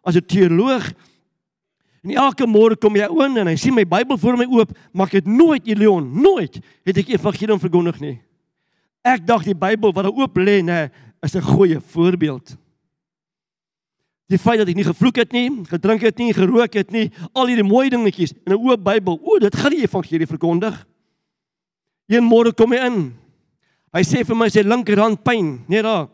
as 0.05 0.15
'n 0.15 0.25
teoloog 0.25 0.93
En 2.03 2.11
elke 2.19 2.43
môre 2.43 2.75
kom 2.75 2.97
jy 2.99 3.07
oor 3.07 3.31
en 3.31 3.47
hy 3.47 3.55
sien 3.55 3.75
my 3.75 3.85
Bybel 3.87 4.17
voor 4.19 4.35
my 4.35 4.47
oop, 4.51 4.73
maar 4.91 5.07
ek 5.07 5.21
het 5.21 5.29
nooit 5.29 5.63
Elion, 5.71 6.03
nooit 6.03 6.59
het 6.83 6.97
ek 6.99 7.13
evangelium 7.15 7.61
verkondig 7.63 8.01
nie. 8.03 8.17
Ek 9.07 9.23
dink 9.23 9.47
die 9.47 9.55
Bybel 9.55 9.93
wat 9.95 10.03
daar 10.03 10.19
oop 10.19 10.35
lê, 10.37 10.59
nê, 10.59 10.89
is 11.23 11.35
'n 11.35 11.41
goeie 11.41 11.79
voorbeeld. 11.79 12.57
Die 14.33 14.41
feit 14.41 14.57
dat 14.57 14.69
ek 14.71 14.79
nie 14.79 14.87
gevloek 14.87 15.19
het 15.21 15.33
nie, 15.35 15.47
gedrink 15.69 16.01
het 16.07 16.17
nie, 16.17 16.31
gerook 16.33 16.73
het 16.79 16.89
nie, 16.93 17.09
al 17.37 17.51
hierdie 17.51 17.65
mooi 17.67 17.85
dingetjies 17.93 18.33
in 18.33 18.53
'n 18.53 18.57
oop 18.57 18.81
Bybel, 18.81 19.19
o, 19.21 19.37
dit 19.37 19.55
gaan 19.55 19.71
die 19.71 19.83
evangelie 19.85 20.27
verkondig. 20.27 20.73
Een 22.09 22.25
môre 22.25 22.53
kom 22.53 22.71
hy 22.73 22.79
in. 22.87 23.13
Hy 23.93 24.01
sê 24.01 24.25
vir 24.25 24.35
my 24.35 24.49
sy 24.49 24.63
linkerhand 24.65 25.23
pyn, 25.23 25.61
net 25.69 25.83
daar. 25.83 26.09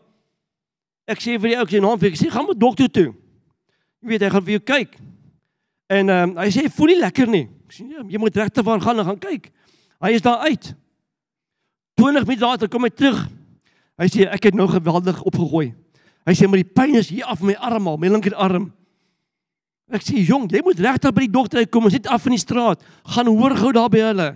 Ek 1.08 1.18
sê 1.18 1.38
vir 1.40 1.48
die 1.50 1.56
ou 1.56 1.64
ek 1.64 1.72
sê 1.72 1.80
naam 1.80 1.98
vir 1.98 2.10
ek 2.10 2.18
sê 2.20 2.28
gaan 2.30 2.46
met 2.46 2.60
dokter 2.60 2.90
toe. 2.92 3.14
Jy 4.02 4.08
weet 4.08 4.22
hy 4.22 4.30
gaan 4.30 4.44
vir 4.44 4.52
jou 4.52 4.60
kyk. 4.60 4.98
En 5.88 6.08
ehm 6.08 6.30
um, 6.30 6.36
hy 6.36 6.50
sê 6.50 6.68
voel 6.70 6.92
nie 6.92 7.00
lekker 7.00 7.26
nie. 7.26 7.48
Ek 7.66 7.72
sê 7.72 7.86
nee, 7.86 8.04
jy 8.12 8.18
moet 8.18 8.36
regte 8.36 8.62
waar 8.62 8.80
gaan 8.80 8.98
en 8.98 9.08
gaan 9.08 9.18
kyk. 9.18 9.50
Hy 10.00 10.10
is 10.12 10.22
daar 10.22 10.44
uit. 10.46 10.74
20 11.96 12.26
minute 12.28 12.44
later 12.44 12.68
kom 12.68 12.84
hy 12.84 12.90
terug. 12.90 13.26
Hy 13.98 14.06
sê 14.06 14.28
ek 14.28 14.44
het 14.44 14.54
nou 14.54 14.68
geweldig 14.68 15.22
opgegooi. 15.22 15.72
Hy 16.28 16.34
sê 16.36 16.48
maar 16.48 16.60
die 16.60 16.68
pyn 16.68 16.98
is 17.00 17.10
hier 17.12 17.28
af 17.30 17.42
my 17.44 17.56
arm 17.56 17.88
al, 17.88 17.98
my 18.00 18.10
linkerarm. 18.12 18.68
Ek 19.90 20.04
sê 20.06 20.20
jong, 20.22 20.46
jy 20.52 20.62
moet 20.62 20.80
regtig 20.82 21.14
by 21.16 21.24
die 21.24 21.32
dokter 21.34 21.62
uitkom, 21.64 21.88
ons 21.88 21.96
sit 21.96 22.06
af 22.10 22.26
in 22.28 22.36
die 22.36 22.42
straat. 22.42 22.82
Gaan 23.14 23.30
hoor 23.32 23.56
gou 23.58 23.72
daar 23.74 23.90
by 23.90 24.04
hulle. 24.04 24.28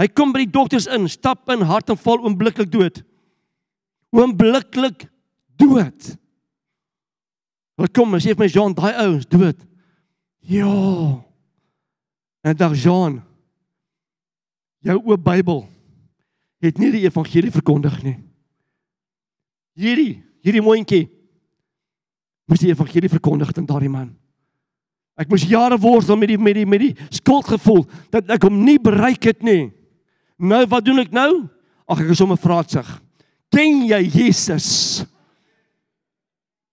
Hy 0.00 0.08
kom 0.12 0.32
by 0.34 0.42
die 0.44 0.52
dokters 0.52 0.88
in, 0.90 1.06
stap 1.08 1.48
in, 1.52 1.64
hartaanval 1.68 2.24
oombliklik 2.26 2.68
dood. 2.72 3.00
Oombliklik 4.12 5.06
dood. 5.60 6.12
Hulle 7.78 7.92
kom 7.96 8.16
en 8.16 8.22
sê 8.22 8.34
vir 8.34 8.44
my 8.44 8.50
Jean, 8.52 8.76
daai 8.76 8.92
ouens 9.06 9.28
dood. 9.32 9.62
Ja. 10.50 10.72
En 12.42 12.58
dag 12.58 12.74
Jean. 12.76 13.20
Jou 14.82 14.98
oop 14.98 15.22
Bybel 15.24 15.62
het 16.62 16.78
nie 16.78 16.92
die 16.94 17.04
evangelie 17.06 17.50
verkondig 17.54 17.96
nie. 18.04 18.16
Hierdie, 19.78 20.20
hierdie 20.42 20.64
moontjie 20.64 21.06
moes 22.50 22.60
die 22.60 22.72
evangelie 22.72 23.10
verkondig 23.10 23.52
aan 23.54 23.68
daardie 23.68 23.92
man. 23.92 24.10
Ek 25.18 25.30
moes 25.30 25.44
jare 25.46 25.78
worstel 25.80 26.18
met 26.18 26.32
die 26.32 26.40
met 26.40 26.56
die 26.56 26.66
met 26.66 26.82
die 26.82 26.92
skuldgevoel 27.12 27.84
dat 28.14 28.30
ek 28.32 28.44
hom 28.48 28.62
nie 28.64 28.78
bereik 28.82 29.30
het 29.30 29.42
nie. 29.46 29.70
Nou 30.42 30.64
wat 30.66 30.84
doen 30.84 31.02
ek 31.04 31.12
nou? 31.14 31.46
Ag 31.86 32.02
ek 32.02 32.12
is 32.14 32.20
sommer 32.22 32.40
vraatsig. 32.40 32.86
Ken 33.52 33.84
jy 33.86 34.00
Jesus? 34.08 34.68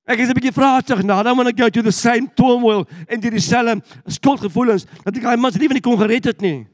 Ek 0.10 0.20
is 0.24 0.30
'n 0.30 0.34
bietjie 0.34 0.56
vraatsig 0.56 1.04
nou. 1.04 1.22
Dan 1.24 1.36
moet 1.36 1.52
ek 1.54 1.60
go 1.60 1.70
to 1.70 1.82
the 1.82 1.92
same 1.92 2.28
turmoil 2.34 2.88
en 3.08 3.20
die 3.20 3.30
dieselfde 3.30 3.84
skuldgevoelens 4.08 4.86
dat 5.04 5.16
ek 5.16 5.24
hy 5.24 5.36
mans 5.36 5.58
liewe 5.58 5.74
nie 5.74 5.86
kon 5.86 6.00
gered 6.00 6.26
het 6.26 6.42
nie. 6.42 6.66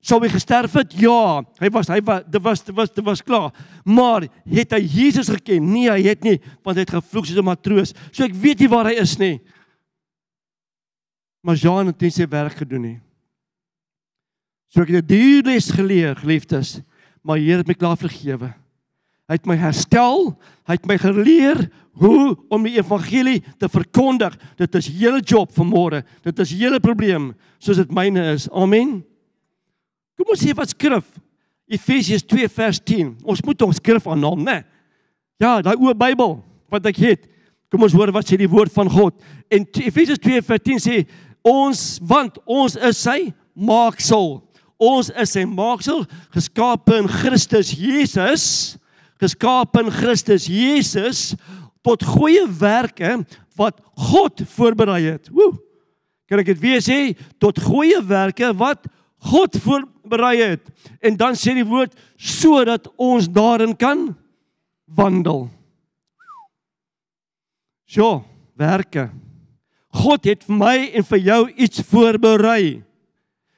Sou 0.00 0.16
hy 0.22 0.30
gesterf 0.32 0.72
het? 0.78 0.94
Ja, 0.96 1.42
hy 1.60 1.68
was 1.72 1.90
hy 1.92 2.00
was 2.04 2.24
dit 2.24 2.40
was 2.42 2.62
dit 2.64 2.76
was 2.76 2.92
dit 2.96 3.04
was 3.04 3.20
klaar. 3.22 3.50
Maar 3.84 4.24
het 4.48 4.72
hy 4.72 4.80
Jesus 4.80 5.28
geken? 5.28 5.66
Nee, 5.72 5.90
hy 5.90 6.00
het 6.08 6.24
nie, 6.24 6.38
want 6.64 6.78
hy 6.78 6.86
het 6.86 6.94
gevloek 6.96 7.28
soos 7.28 7.36
'n 7.36 7.44
matroos. 7.44 7.92
So 8.12 8.24
ek 8.24 8.34
weet 8.34 8.60
nie 8.60 8.68
waar 8.68 8.88
hy 8.88 8.96
is 8.96 9.18
nie. 9.18 9.40
Maar 11.42 11.56
Jean 11.56 11.86
het 11.86 12.00
nie 12.00 12.10
sy 12.10 12.26
werk 12.28 12.56
gedoen 12.56 12.82
nie. 12.82 13.00
So 14.68 14.82
ek 14.82 14.88
het 14.88 15.04
'n 15.04 15.06
duur 15.06 15.42
les 15.42 15.70
geleer, 15.70 16.16
geliefdes, 16.16 16.80
maar 17.22 17.36
Here 17.36 17.58
het 17.58 17.68
my 17.68 17.74
klaar 17.74 17.96
vergewe. 17.96 18.54
Hy 19.28 19.34
het 19.34 19.46
my 19.46 19.54
herstel, 19.54 20.38
hy 20.66 20.74
het 20.74 20.86
my 20.86 20.96
geleer 20.98 21.70
hoe 21.92 22.36
om 22.48 22.62
die 22.62 22.78
evangelie 22.78 23.42
te 23.58 23.68
verkondig. 23.68 24.36
Dit 24.56 24.74
is 24.74 24.86
julle 24.86 25.20
job 25.20 25.52
vanmôre. 25.52 26.04
Dit 26.22 26.38
is 26.38 26.50
julle 26.50 26.80
probleem 26.80 27.34
soos 27.58 27.76
dit 27.76 27.90
myne 27.92 28.32
is. 28.32 28.48
Amen. 28.50 29.04
Kom 30.20 30.34
ons 30.34 30.42
sê 30.44 30.52
wat 30.52 30.68
skrif. 30.68 31.06
Efesiërs 31.70 32.26
2 32.28 32.48
vers 32.52 32.78
10. 32.84 33.14
Ons 33.24 33.40
moet 33.46 33.62
ons 33.64 33.78
skrif 33.80 34.04
aanhaal, 34.10 34.36
né? 34.36 34.56
Ja, 35.40 35.62
daai 35.64 35.78
oop 35.78 35.96
Bybel 35.96 36.34
wat 36.70 36.88
ek 36.90 36.98
het. 37.00 37.22
Kom 37.72 37.86
ons 37.86 37.94
hoor 37.96 38.12
wat 38.12 38.28
sê 38.28 38.36
die 38.36 38.50
woord 38.50 38.72
van 38.74 38.90
God. 38.92 39.16
En 39.48 39.64
Efesiërs 39.64 40.20
2 40.20 40.42
vers 40.44 40.64
10 40.66 40.82
sê 40.84 40.98
ons 41.46 41.84
want 42.04 42.36
ons 42.44 42.76
is 42.90 43.00
sy 43.00 43.30
maaksel. 43.56 44.42
Ons 44.76 45.08
is 45.08 45.32
sy 45.38 45.46
maaksel 45.48 46.04
geskape 46.34 46.98
in 47.00 47.08
Christus 47.08 47.70
Jesus, 47.72 48.44
geskape 49.22 49.80
in 49.86 49.88
Christus 49.94 50.50
Jesus 50.52 51.30
tot 51.86 52.04
goeie 52.04 52.44
werke 52.60 53.22
wat 53.56 53.80
God 54.10 54.44
voorberei 54.52 55.00
het. 55.06 55.32
Woe. 55.32 55.54
Kan 56.28 56.42
ek 56.44 56.52
dit 56.52 56.60
weer 56.60 56.84
sê? 56.84 56.98
Tot 57.40 57.56
goeie 57.64 58.02
werke 58.04 58.52
wat 58.60 58.84
God 59.30 59.56
voorberei 59.64 59.96
het. 60.18 60.60
En 61.00 61.16
dan 61.16 61.34
sê 61.34 61.54
die 61.54 61.64
woord 61.64 61.94
sodat 62.16 62.88
ons 62.96 63.28
daarin 63.28 63.76
kan 63.76 64.16
wandel. 64.84 65.48
So, 67.86 68.24
werke. 68.54 69.10
God 69.90 70.24
het 70.24 70.44
vir 70.46 70.56
my 70.56 70.76
en 70.94 71.04
vir 71.04 71.18
jou 71.18 71.42
iets 71.56 71.82
voorberei. 71.90 72.82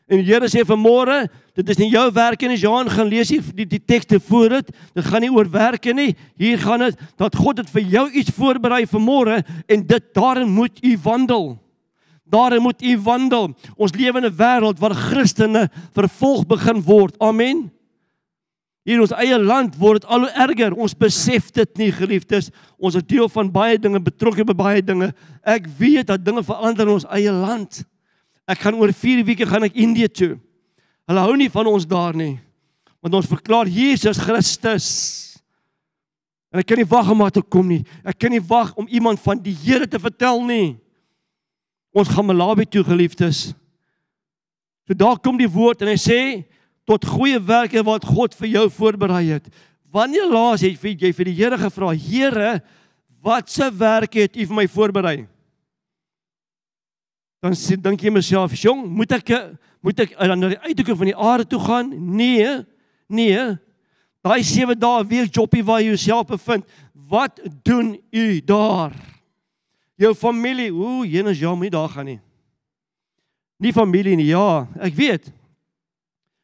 En 0.09 0.21
die 0.21 0.29
Here 0.29 0.49
sê 0.49 0.65
vanmôre, 0.65 1.27
dit 1.57 1.69
is 1.73 1.79
nie 1.81 1.91
jou 1.93 2.05
werk 2.13 2.43
nie. 2.45 2.59
Johan 2.61 2.91
gaan 2.91 3.09
lees 3.09 3.31
hier 3.33 3.45
die 3.57 3.67
die 3.69 3.81
tekste 3.81 4.21
voor 4.21 4.59
dit. 4.59 4.73
Dit 4.97 5.05
gaan 5.05 5.25
nie 5.25 5.33
oor 5.33 5.49
werke 5.49 5.93
nie. 5.97 6.15
Hier 6.37 6.59
gaan 6.61 6.85
dit 6.85 6.99
dat 7.21 7.37
God 7.37 7.63
het 7.63 7.71
vir 7.73 7.83
jou 7.83 8.07
iets 8.11 8.33
voorberei 8.37 8.85
vanmôre 8.89 9.43
en 9.69 9.87
dit 9.87 10.09
daarin 10.17 10.49
moet 10.49 10.81
u 10.85 10.97
wandel. 11.05 11.62
Daarin 12.33 12.63
moet 12.63 12.83
u 12.83 12.99
wandel. 13.05 13.53
Ons 13.77 13.93
lewe 13.93 14.19
in 14.19 14.25
'n 14.25 14.37
wêreld 14.37 14.79
waar 14.79 14.95
Christene 14.95 15.69
vervolg 15.93 16.47
begin 16.47 16.83
word. 16.83 17.19
Amen. 17.19 17.71
Hier 18.83 18.95
in 18.95 19.05
ons 19.05 19.13
eie 19.15 19.39
land 19.39 19.77
word 19.79 20.03
dit 20.03 20.11
al 20.11 20.25
hoe 20.25 20.31
erger. 20.31 20.75
Ons 20.75 20.95
besef 20.99 21.51
dit 21.55 21.77
nie, 21.79 21.93
geliefdes. 21.93 22.51
Ons 22.79 22.97
is 22.99 23.07
deel 23.07 23.29
van 23.29 23.51
baie 23.53 23.79
dinge, 23.79 24.01
betrokke 24.01 24.45
by 24.45 24.57
baie 24.59 24.83
dinge. 24.83 25.13
Ek 25.45 25.69
weet 25.79 26.07
dat 26.07 26.25
dinge 26.25 26.43
verander 26.43 26.89
in 26.89 26.95
ons 26.95 27.07
eie 27.15 27.31
land. 27.31 27.85
Ek 28.49 28.59
gaan 28.59 28.75
oor 28.75 28.91
4 28.93 29.25
weke 29.25 29.47
gaan 29.47 29.69
ek 29.69 29.77
Indië 29.79 30.09
toe. 30.09 30.33
Hulle 31.07 31.21
hou 31.21 31.37
nie 31.37 31.51
van 31.51 31.67
ons 31.67 31.87
daar 31.87 32.17
nie. 32.17 32.41
Want 33.03 33.15
ons 33.15 33.31
verklaar 33.31 33.69
Jesus 33.69 34.19
Christus. 34.19 34.89
En 36.51 36.59
ek 36.59 36.67
kan 36.67 36.81
nie 36.81 36.89
wag 36.89 37.11
om 37.11 37.19
maar 37.23 37.31
te 37.31 37.43
kom 37.43 37.69
nie. 37.69 37.85
Ek 38.05 38.19
kan 38.19 38.31
nie 38.31 38.43
wag 38.43 38.75
om 38.75 38.89
iemand 38.89 39.21
van 39.21 39.39
die 39.39 39.55
Here 39.55 39.87
te 39.87 40.01
vertel 40.01 40.43
nie. 40.45 40.79
Ons 41.93 42.09
gaan 42.09 42.25
Malawi 42.25 42.65
toe, 42.65 42.85
geliefdes. 42.85 43.51
So 44.89 44.97
daar 44.97 45.19
kom 45.21 45.37
die 45.39 45.51
woord 45.51 45.85
en 45.85 45.93
hy 45.93 45.99
sê 46.01 46.21
tot 46.89 47.05
goeie 47.07 47.39
werke 47.39 47.83
wat 47.87 48.07
God 48.09 48.35
vir 48.39 48.49
jou 48.57 48.65
voorberei 48.73 49.27
het. 49.35 49.51
Wanneer 49.93 50.31
laas 50.33 50.65
het 50.65 50.81
jy 50.81 51.13
vir 51.13 51.29
die 51.29 51.37
Here 51.37 51.59
gevra, 51.61 51.93
Here, 51.93 52.63
watse 53.23 53.69
werke 53.77 54.25
het 54.25 54.37
U 54.37 54.47
vir 54.49 54.57
my 54.57 54.67
voorberei? 54.67 55.19
Dan 57.43 57.55
sê 57.59 57.77
dink 57.77 58.03
jy 58.03 58.11
myself, 58.15 58.55
jong, 58.57 58.87
moet 58.87 59.13
ek 59.19 59.35
moet 59.83 59.99
ek 60.05 60.15
dan 60.15 60.39
na 60.39 60.53
die 60.53 60.63
uithoeke 60.63 60.95
van 60.95 61.09
die 61.11 61.19
aarde 61.19 61.47
toe 61.51 61.59
gaan? 61.61 61.91
Nee. 61.91 62.63
Nee. 63.11 63.41
Daai 64.23 64.43
7 64.47 64.79
dae 64.79 65.03
week 65.11 65.35
joppie 65.35 65.65
waar 65.67 65.83
jy 65.83 65.91
jouself 65.91 66.29
bevind, 66.31 66.63
wat 66.95 67.43
doen 67.67 67.97
u 68.15 68.27
daar? 68.47 68.95
Jou 70.03 70.15
familie, 70.19 70.73
ooh, 70.75 71.05
jene 71.07 71.35
ja, 71.39 71.55
moet 71.55 71.73
daar 71.73 71.89
gaan 71.93 72.09
nie. 72.11 72.21
Nie 73.63 73.73
familie 73.73 74.17
nie, 74.19 74.33
ja, 74.33 74.67
ek 74.83 74.97
weet. 74.99 75.29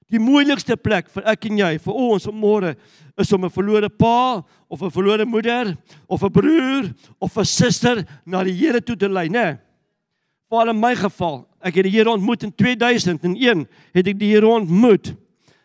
Die 0.09 0.21
moeilikste 0.23 0.77
plek 0.79 1.11
vir 1.13 1.27
ek 1.29 1.49
en 1.51 1.59
jy, 1.59 1.73
vir 1.83 1.99
ons 2.07 2.29
môre 2.33 2.77
is 3.19 3.33
om 3.35 3.45
'n 3.45 3.51
verlore 3.51 3.89
pa 3.91 4.45
of 4.71 4.83
'n 4.83 4.91
verlore 4.91 5.27
moeder 5.27 5.77
of 6.09 6.23
'n 6.23 6.33
broer 6.33 6.95
of 7.21 7.37
'n 7.37 7.45
suster 7.45 8.07
na 8.25 8.45
die 8.45 8.55
Here 8.55 8.81
toe 8.81 8.97
te 8.97 9.09
lei, 9.09 9.29
né? 9.29 9.59
Val 10.49 10.71
in 10.71 10.81
my 10.81 10.95
geval, 10.95 11.47
ek 11.61 11.75
het 11.75 11.85
die 11.85 11.91
Here 11.91 12.11
ontmoet 12.11 12.43
in 12.45 12.53
2001, 12.53 13.67
het 13.93 14.07
ek 14.07 14.19
die 14.19 14.33
Here 14.33 14.47
ontmoet. 14.47 15.15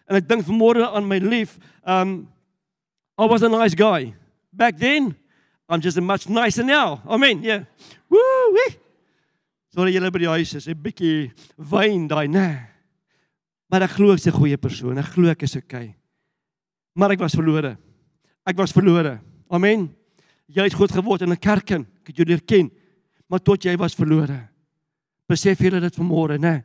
En 0.09 0.15
ek 0.15 0.27
dink 0.27 0.43
vanmôre 0.43 0.91
aan 0.93 1.07
my 1.07 1.19
lief, 1.19 1.59
um 1.85 2.27
I 3.19 3.25
was 3.27 3.43
a 3.43 3.50
nice 3.50 3.75
guy. 3.75 4.13
Back 4.51 4.77
then, 4.77 5.15
I'm 5.70 5.82
just 5.82 5.98
a 5.98 6.01
much 6.01 6.27
nicer 6.29 6.63
now. 6.63 7.01
Amen. 7.08 7.43
Yeah. 7.43 7.63
Woo! 8.10 8.53
Wee. 8.53 8.77
Sorry 9.74 9.93
julle 9.96 10.12
by 10.12 10.20
die 10.20 10.29
huis 10.29 10.53
is 10.53 10.67
'n 10.67 10.77
bietjie 10.77 11.32
wyn 11.58 12.08
daai, 12.08 12.27
né? 12.27 12.48
Nee. 12.48 12.60
Maar 13.70 13.84
ek 13.84 13.96
glo 13.98 14.13
ek's 14.13 14.27
'n 14.27 14.32
goeie 14.38 14.58
persoon. 14.58 14.98
Ek 14.98 15.05
glo 15.15 15.29
ek 15.29 15.43
is 15.43 15.55
okay. 15.55 15.96
Maar 16.96 17.12
ek 17.12 17.20
was 17.20 17.34
verlore. 17.34 17.77
Ek 18.46 18.58
was 18.58 18.72
verlore. 18.72 19.20
Amen. 19.50 19.96
Jy 20.48 20.63
het 20.63 20.74
groot 20.74 20.91
geword 20.91 21.22
in 21.22 21.32
'n 21.32 21.38
kerk 21.38 21.72
en 21.72 21.82
ek 22.01 22.08
het 22.08 22.17
jou 22.17 22.25
leer 22.25 22.41
ken. 22.41 22.70
Maar 23.27 23.39
tot 23.39 23.63
jy 23.63 23.75
was 23.77 23.96
verlore. 23.96 24.50
Besef 25.27 25.60
jy 25.60 25.70
dit 25.70 25.96
vanmôre, 25.96 26.38
né? 26.38 26.63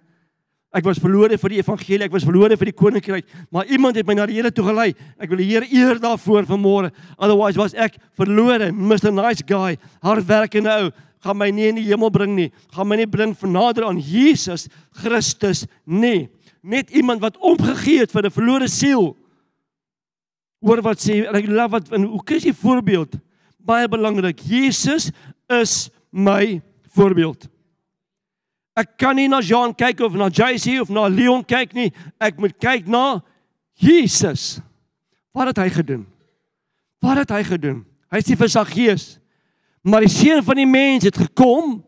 Ek 0.74 0.84
was 0.84 1.00
verlore 1.00 1.38
vir 1.40 1.54
die 1.54 1.60
evangelie, 1.62 2.04
ek 2.04 2.12
was 2.12 2.26
verlore 2.28 2.56
vir 2.60 2.68
die 2.68 2.76
koninkryk, 2.76 3.24
maar 3.50 3.66
iemand 3.72 3.96
het 3.96 4.06
my 4.06 4.14
na 4.14 4.26
die 4.28 4.36
Here 4.36 4.50
toe 4.52 4.66
gelei. 4.66 4.92
Ek 5.16 5.30
wil 5.30 5.40
die 5.40 5.48
Here 5.48 5.64
eer 5.64 5.98
daarvoor 5.98 6.44
vanmôre. 6.44 6.90
Otherwise 7.16 7.56
was 7.56 7.74
ek 7.74 7.96
verlore, 8.18 8.68
Mr 8.72 9.12
nice 9.12 9.44
guy, 9.48 9.78
hardwerkende 10.04 10.74
ou, 10.74 10.90
gaan 11.24 11.38
my 11.40 11.48
nie 11.50 11.70
in 11.70 11.80
die 11.80 11.86
hemel 11.88 12.12
bring 12.12 12.36
nie. 12.36 12.50
Gaan 12.76 12.86
my 12.86 13.00
nie 13.00 13.08
bring 13.08 13.32
vernader 13.34 13.88
aan 13.88 13.98
Jesus 13.98 14.68
Christus 15.00 15.64
nie 15.86 16.28
net 16.62 16.90
iemand 16.90 17.20
wat 17.20 17.38
omgegee 17.38 18.04
het 18.04 18.12
vir 18.12 18.26
'n 18.26 18.30
verlore 18.30 18.68
siel. 18.68 19.16
Hoor 20.60 20.82
wat 20.82 20.98
sê 20.98 21.26
en 21.26 21.34
ek 21.34 21.46
love 21.46 21.70
wat 21.70 21.92
in 21.92 22.02
hoe 22.02 22.24
kies 22.24 22.44
jy 22.44 22.52
voorbeeld? 22.52 23.14
Baie 23.58 23.88
belangrik. 23.88 24.40
Jesus 24.40 25.12
is 25.48 25.90
my 26.10 26.62
voorbeeld. 26.94 27.48
Ek 28.78 28.94
kan 29.00 29.16
nie 29.18 29.26
na 29.30 29.40
Jean 29.42 29.72
kyk 29.74 30.04
of 30.06 30.14
na 30.14 30.28
JC 30.30 30.78
of 30.82 30.90
na 30.92 31.08
Leon 31.10 31.42
kyk 31.42 31.74
nie. 31.74 31.90
Ek 32.22 32.38
moet 32.38 32.54
kyk 32.62 32.86
na 32.86 33.20
Jesus. 33.78 34.60
Wat 35.34 35.50
het 35.50 35.58
hy 35.64 35.68
gedoen? 35.74 36.04
Wat 37.02 37.18
het 37.22 37.32
hy 37.34 37.42
gedoen? 37.46 37.82
Hy 38.12 38.20
sê 38.24 38.36
vir 38.38 38.50
Saggeus, 38.50 39.06
maar 39.84 40.06
die 40.06 40.12
seun 40.12 40.40
van 40.46 40.58
die 40.58 40.68
mens 40.68 41.06
het 41.06 41.18
gekom. 41.18 41.78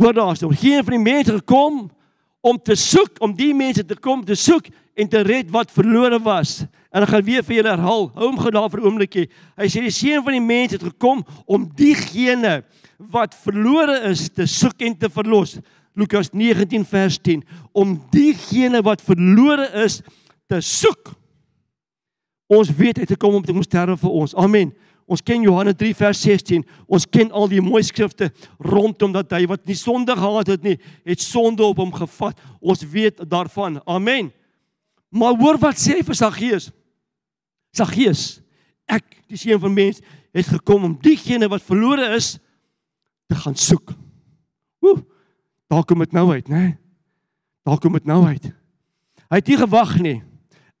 Hoor 0.00 0.14
daar, 0.16 0.38
die 0.38 0.58
seun 0.58 0.86
van 0.86 0.96
die 0.96 1.02
mens 1.02 1.28
het 1.28 1.42
gekom 1.42 1.84
om 2.42 2.58
te 2.58 2.74
soek, 2.78 3.20
om 3.22 3.34
die 3.36 3.52
mense 3.54 3.84
te 3.86 3.94
kom 3.94 4.24
te 4.26 4.34
soek 4.38 4.70
en 4.98 5.08
te 5.08 5.22
red 5.22 5.50
wat 5.54 5.70
verlore 5.70 6.18
was. 6.22 6.62
En 6.92 7.04
ek 7.04 7.12
gaan 7.12 7.26
weer 7.26 7.44
vir 7.46 7.60
julle 7.60 7.70
herhaal. 7.70 8.08
Hou 8.16 8.26
hom 8.26 8.40
gedaan 8.42 8.70
vir 8.70 8.80
'n 8.80 8.86
oombliekie. 8.86 9.26
Hy 9.56 9.66
sê 9.70 9.80
die 9.80 9.94
seun 9.94 10.24
van 10.24 10.32
die 10.32 10.46
mens 10.46 10.72
het 10.72 10.82
gekom 10.82 11.24
om 11.46 11.70
diegene 11.76 12.64
wat 13.10 13.34
verlore 13.34 13.98
is 14.10 14.28
te 14.30 14.46
soek 14.46 14.84
en 14.86 14.96
te 14.98 15.10
verlos. 15.10 15.58
Lukas 15.94 16.30
19 16.32 16.84
vers 16.88 17.18
10 17.20 17.42
om 17.76 17.96
diegene 18.10 18.80
wat 18.84 19.02
verlore 19.04 19.68
is 19.84 20.00
te 20.48 20.60
soek. 20.60 21.12
Ons 22.52 22.70
weet 22.76 22.98
hy 22.98 23.06
het 23.06 23.14
gekom 23.14 23.38
om 23.38 23.44
te 23.44 23.52
kom 23.52 23.64
sterwe 23.64 23.96
vir 24.00 24.16
ons. 24.22 24.34
Amen. 24.36 24.72
Ons 25.08 25.24
ken 25.24 25.44
Johannes 25.44 25.76
3 25.80 25.92
vers 25.98 26.20
16. 26.24 26.64
Ons 26.86 27.06
ken 27.08 27.32
al 27.32 27.48
die 27.50 27.62
mooi 27.64 27.82
skrifte 27.84 28.30
rondom 28.62 29.12
dat 29.12 29.32
hy 29.34 29.44
wat 29.50 29.64
nie 29.68 29.76
sonde 29.76 30.14
gehad 30.16 30.52
het 30.52 30.64
nie, 30.64 30.78
het 31.08 31.20
sonde 31.20 31.64
op 31.66 31.80
hom 31.82 31.92
gevat. 31.96 32.38
Ons 32.60 32.84
weet 32.88 33.20
daarvan. 33.28 33.80
Amen. 33.84 34.30
Maar 35.12 35.36
hoor 35.40 35.58
wat 35.60 35.80
sê 35.80 35.98
hy 35.98 36.06
vir 36.06 36.16
Saggeus? 36.16 36.70
Saggeus, 37.76 38.22
ek, 38.88 39.04
die 39.28 39.40
seun 39.40 39.60
van 39.60 39.72
mens, 39.74 40.00
het 40.32 40.48
gekom 40.48 40.86
om 40.88 40.96
diegene 41.00 41.48
wat 41.52 41.64
verlore 41.64 42.14
is 42.16 42.36
te 43.32 43.40
gaan 43.40 43.56
soek. 43.56 43.94
Woe. 44.82 45.00
Daar 45.72 45.84
kom 45.88 46.02
dit 46.04 46.12
nou 46.12 46.26
uit, 46.32 46.48
né? 46.52 46.76
Daar 47.64 47.80
kom 47.80 47.96
dit 47.96 48.08
nou 48.08 48.26
uit. 48.26 48.50
Hy 49.32 49.40
het 49.40 49.48
nie 49.48 49.58
gewag 49.62 49.96
nie. 50.04 50.18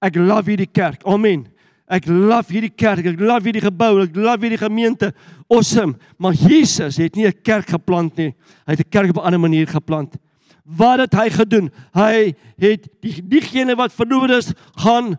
Ek 0.02 0.18
love 0.18 0.50
hierdie 0.50 0.68
kerk. 0.68 1.04
Amen. 1.08 1.46
Ek 1.92 2.08
love 2.10 2.52
hierdie 2.52 2.72
kerk. 2.74 3.06
Ek 3.06 3.20
love 3.20 3.46
hierdie 3.48 3.64
gebou. 3.64 3.92
Ek 4.02 4.18
love 4.18 4.44
hierdie 4.44 4.60
gemeente. 4.60 5.12
Awesome. 5.48 5.96
Maar 6.18 6.36
Jesus 6.36 6.98
het 7.00 7.16
nie 7.16 7.26
'n 7.26 7.42
kerk 7.42 7.70
geplant 7.70 8.16
nie. 8.16 8.34
Hy 8.66 8.76
het 8.76 8.80
'n 8.80 8.90
kerk 8.90 9.10
op 9.10 9.22
'n 9.22 9.26
ander 9.26 9.40
manier 9.40 9.66
geplant. 9.66 10.16
Wat 10.64 10.98
het 10.98 11.14
hy 11.14 11.30
gedoen? 11.30 11.70
Hy 11.92 12.34
het 12.56 12.88
die 13.00 13.22
diegene 13.22 13.74
wat 13.74 13.92
verlore 13.92 14.36
is 14.36 14.52
gaan 14.76 15.18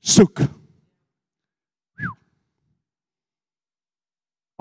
soek. 0.00 0.40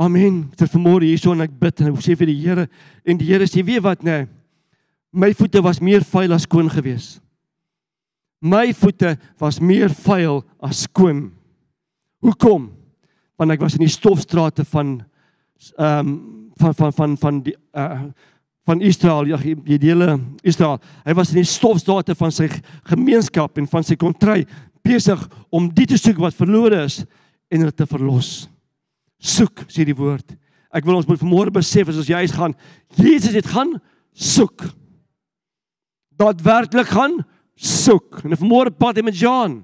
Amen. 0.01 0.47
Dit 0.49 0.63
is 0.65 0.71
vanmôre 0.73 1.05
hierso 1.05 1.33
en 1.35 1.43
ek 1.45 1.53
bid 1.61 1.81
en 1.83 1.91
ek 1.91 2.01
sê 2.01 2.15
vir 2.17 2.31
die 2.31 2.39
Here 2.41 2.65
en 3.05 3.19
die 3.19 3.27
Here 3.27 3.45
sê 3.45 3.61
weet 3.65 3.83
wat 3.85 4.01
nê? 4.05 4.23
My 5.13 5.29
voete 5.37 5.61
was 5.61 5.81
meer 5.83 6.01
vuil 6.07 6.33
as 6.33 6.47
skoon 6.47 6.71
gewees. 6.71 7.19
My 8.41 8.71
voete 8.73 9.13
was 9.41 9.59
meer 9.61 9.91
vuil 9.93 10.39
as 10.63 10.85
skoon. 10.87 11.27
Hoekom? 12.25 12.71
Want 13.37 13.53
ek 13.53 13.61
was 13.61 13.75
in 13.77 13.85
die 13.85 13.93
stofstrate 13.93 14.65
van 14.71 15.01
ehm 15.77 16.13
um, 16.13 16.13
van 16.61 16.73
van 16.77 16.93
van 16.93 17.17
van 17.21 17.41
die 17.45 17.55
uh 17.77 18.09
van 18.69 18.81
Israel, 18.85 19.25
ja, 19.25 19.37
die 19.41 19.79
hele 19.81 20.19
Israel. 20.45 20.77
Hy 21.03 21.13
was 21.17 21.31
in 21.33 21.39
die 21.41 21.49
stofstrate 21.49 22.13
van 22.15 22.31
sy 22.31 22.45
gemeenskap 22.89 23.57
en 23.57 23.67
van 23.67 23.83
sy 23.83 23.97
kontry 23.97 24.45
besig 24.85 25.21
om 25.49 25.65
dit 25.69 25.89
te 25.89 25.97
soek 25.97 26.21
wat 26.21 26.37
verlore 26.37 26.83
is 26.85 27.01
en 27.49 27.65
dit 27.65 27.75
te 27.75 27.89
verlos. 27.89 28.50
Soek, 29.21 29.67
sê 29.69 29.85
die 29.85 29.95
woord. 29.95 30.33
Ek 30.73 30.85
wil 30.87 30.97
ons 30.97 31.07
moet 31.07 31.19
vanmôre 31.21 31.53
besef 31.53 31.91
as 31.91 31.99
ons 32.01 32.09
juis 32.09 32.33
gaan, 32.33 32.55
Jesus 32.97 33.35
het 33.37 33.49
gaan 33.51 33.75
soek. 34.17 34.63
Daadwerklik 36.17 36.89
gaan 36.89 37.19
soek. 37.55 38.23
En 38.25 38.37
vanmôre 38.39 38.73
pad 38.73 38.97
hy 38.97 39.05
met 39.05 39.17
Jean. 39.17 39.59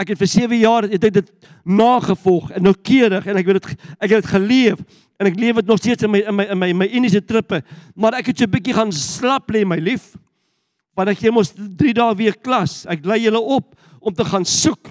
Ek 0.00 0.12
het 0.12 0.20
vir 0.20 0.30
7 0.32 0.60
jaar 0.60 0.86
het 0.88 1.04
ek 1.04 1.16
dit 1.18 1.30
nagevolg 1.68 2.50
en 2.56 2.64
noukeurig 2.64 3.26
en 3.28 3.36
ek 3.40 3.48
weet 3.48 3.58
dit 3.60 3.86
ek 4.00 4.08
het 4.08 4.22
dit 4.22 4.30
geleef 4.32 4.80
en 5.20 5.28
ek 5.28 5.36
leef 5.36 5.58
dit 5.60 5.68
nog 5.68 5.80
steeds 5.80 6.06
in 6.06 6.12
my 6.12 6.22
in 6.24 6.36
my 6.36 6.46
in 6.54 6.60
my 6.60 6.70
my 6.84 6.88
uniese 6.88 7.20
trippe, 7.20 7.60
maar 7.92 8.16
ek 8.16 8.30
het 8.32 8.38
so 8.40 8.48
'n 8.48 8.54
bietjie 8.54 8.76
gaan 8.76 8.92
slap 8.92 9.50
lê 9.52 9.64
my 9.64 9.76
lief. 9.76 10.16
Want 10.96 11.10
ek 11.12 11.18
gee 11.18 11.30
mos 11.30 11.52
3 11.52 11.92
dae 11.94 12.14
weer 12.16 12.36
klas. 12.36 12.86
Ek 12.86 13.04
lei 13.04 13.20
julle 13.20 13.40
op 13.40 13.76
om 14.00 14.14
te 14.14 14.24
gaan 14.24 14.44
soek. 14.44 14.88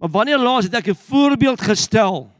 Maar 0.00 0.10
wanneer 0.10 0.38
laas 0.38 0.64
het 0.64 0.74
ek 0.74 0.88
'n 0.88 0.94
voorbeeld 0.94 1.60
gestel? 1.60 2.30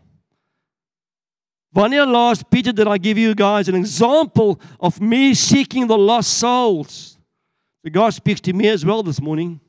Wanneer 1.73 2.07
laas 2.07 2.43
Peter 2.43 2.73
did 2.73 2.87
I 2.89 2.99
give 2.99 3.19
you 3.19 3.35
guys 3.35 3.69
an 3.69 3.75
example 3.75 4.59
of 4.81 5.01
me 5.01 5.35
seeking 5.35 5.87
the 5.87 5.99
lost 5.99 6.39
souls? 6.39 7.19
The 7.85 7.91
God 7.91 8.15
speaks 8.15 8.41
to 8.43 8.53
me 8.53 8.69
as 8.69 8.85
well 8.85 9.03
this 9.03 9.21
morning. 9.21 9.61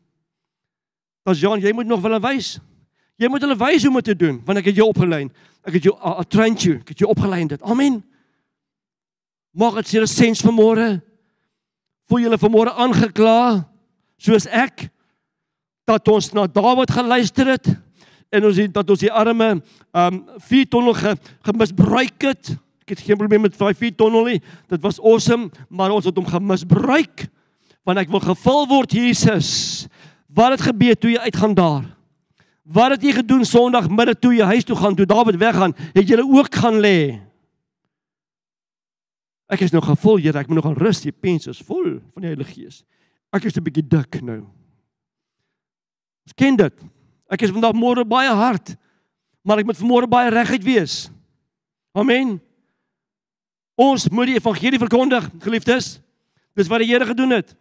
As 1.25 1.39
John, 1.39 1.59
jy 1.59 1.73
moet 1.73 1.85
nog 1.85 2.01
wel 2.01 2.19
wys. 2.19 2.57
Jy 3.19 3.27
moet 3.27 3.43
hulle 3.43 3.57
wys 3.59 3.83
hoe 3.83 3.91
om 3.91 4.01
te 4.01 4.15
doen, 4.15 4.39
want 4.47 4.61
ek 4.61 4.71
het 4.71 4.79
jou 4.79 4.87
opgelei. 4.87 5.25
Ek 5.67 5.75
het 5.75 5.89
jou 5.89 5.93
uh, 5.99 6.23
trained 6.23 6.63
you, 6.63 6.77
ek 6.79 6.93
het 6.93 7.03
jou 7.03 7.09
opgelei 7.11 7.43
dit. 7.51 7.61
Amen. 7.67 7.99
Mag 9.51 9.75
dit 9.81 9.91
seker 9.91 10.07
sens 10.07 10.41
vanmôre. 10.45 11.01
Voel 12.09 12.25
julle 12.25 12.39
vanmôre 12.39 12.73
aangekla 12.79 13.67
soos 14.19 14.47
ek 14.47 14.87
dat 15.89 16.07
ons 16.11 16.31
na 16.33 16.47
Dawid 16.47 16.91
geluister 16.93 17.51
het 17.53 17.69
en 18.29 18.45
ons 18.45 18.57
het 18.61 18.73
dat 18.73 18.89
ons 18.89 19.01
die 19.01 19.11
arme 19.11 19.49
um 19.97 20.23
vier 20.49 20.67
tonnel 20.69 20.93
ge, 20.93 21.15
gemisbruik 21.47 22.27
het. 22.29 22.51
Ek 22.85 22.95
het 22.95 23.05
geen 23.05 23.17
probleem 23.17 23.41
met 23.45 23.57
daai 23.57 23.73
vier 23.77 23.95
tonnel 23.95 24.25
nie. 24.25 24.41
Dit 24.69 24.81
was 24.81 25.01
awesome, 25.01 25.49
maar 25.69 25.93
ons 25.93 26.05
het 26.05 26.15
hom 26.15 26.29
gemisbruik 26.29 27.27
want 27.87 28.03
ek 28.03 28.11
wil 28.13 28.21
gevul 28.21 28.67
word 28.69 28.91
Jesus. 28.93 29.87
Wat 30.29 30.53
het 30.53 30.61
gebeur 30.61 30.93
toe 30.99 31.09
jy 31.15 31.23
uitgaan 31.25 31.55
daar? 31.57 31.87
Wat 32.69 32.93
het 32.93 33.01
jy 33.01 33.15
gedoen 33.17 33.47
Sondag 33.49 33.87
middag 33.89 34.19
toe 34.21 34.35
jy 34.35 34.45
huis 34.45 34.67
toe 34.67 34.77
gaan 34.77 34.93
toe 34.93 35.07
Dawid 35.09 35.39
weggaan? 35.41 35.73
Het 35.95 36.11
jy 36.11 36.19
ook 36.21 36.53
gaan 36.53 36.77
lê? 36.83 37.17
Ek 39.49 39.63
is 39.65 39.73
nog 39.73 39.87
gevul, 39.89 40.19
Here, 40.21 40.37
ek 40.37 40.51
moet 40.51 40.59
nog 40.59 40.67
gaan 40.67 40.77
rus. 40.77 41.01
Die 41.01 41.15
pens 41.15 41.49
is 41.49 41.63
vol 41.65 41.97
van 42.13 42.21
die 42.21 42.29
Heilige 42.29 42.53
Gees. 42.53 42.83
Ek 43.33 43.45
is 43.49 43.57
'n 43.57 43.63
bietjie 43.63 43.87
dik 43.87 44.21
nou. 44.21 44.45
Ons 46.25 46.35
ken 46.35 46.55
dit. 46.55 46.73
Ek 47.29 47.45
is 47.45 47.53
vandag 47.53 47.77
môre 47.77 48.05
baie 48.07 48.31
hard. 48.33 48.73
Maar 49.45 49.61
ek 49.61 49.69
moet 49.69 49.79
vanmôre 49.79 50.09
baie 50.09 50.31
reguit 50.33 50.65
wees. 50.65 51.07
Amen. 51.97 52.37
Ons 53.79 54.09
moet 54.11 54.33
die 54.33 54.37
evangelie 54.39 54.81
verkondig, 54.81 55.29
geliefdes. 55.43 55.97
Dis 56.57 56.67
wat 56.67 56.83
die 56.83 56.89
Here 56.89 57.07
gedoen 57.07 57.37
het. 57.37 57.53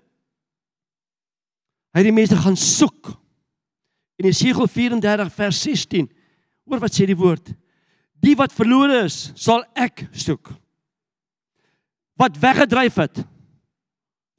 Hy 1.94 2.02
het 2.02 2.08
die 2.08 2.16
mense 2.16 2.36
gaan 2.36 2.58
soek. 2.58 3.12
In 4.18 4.26
Jesaja 4.32 4.66
34 4.66 5.32
vers 5.36 5.60
16. 5.62 6.08
Hoor 6.68 6.82
wat 6.82 6.96
sê 6.96 7.06
die 7.08 7.16
woord? 7.16 7.52
Die 8.18 8.34
wat 8.36 8.52
verlore 8.52 9.04
is, 9.06 9.28
sal 9.38 9.62
ek 9.78 10.08
soek. 10.10 10.50
Wat 12.18 12.34
weggedryf 12.42 12.96
het, 12.98 13.20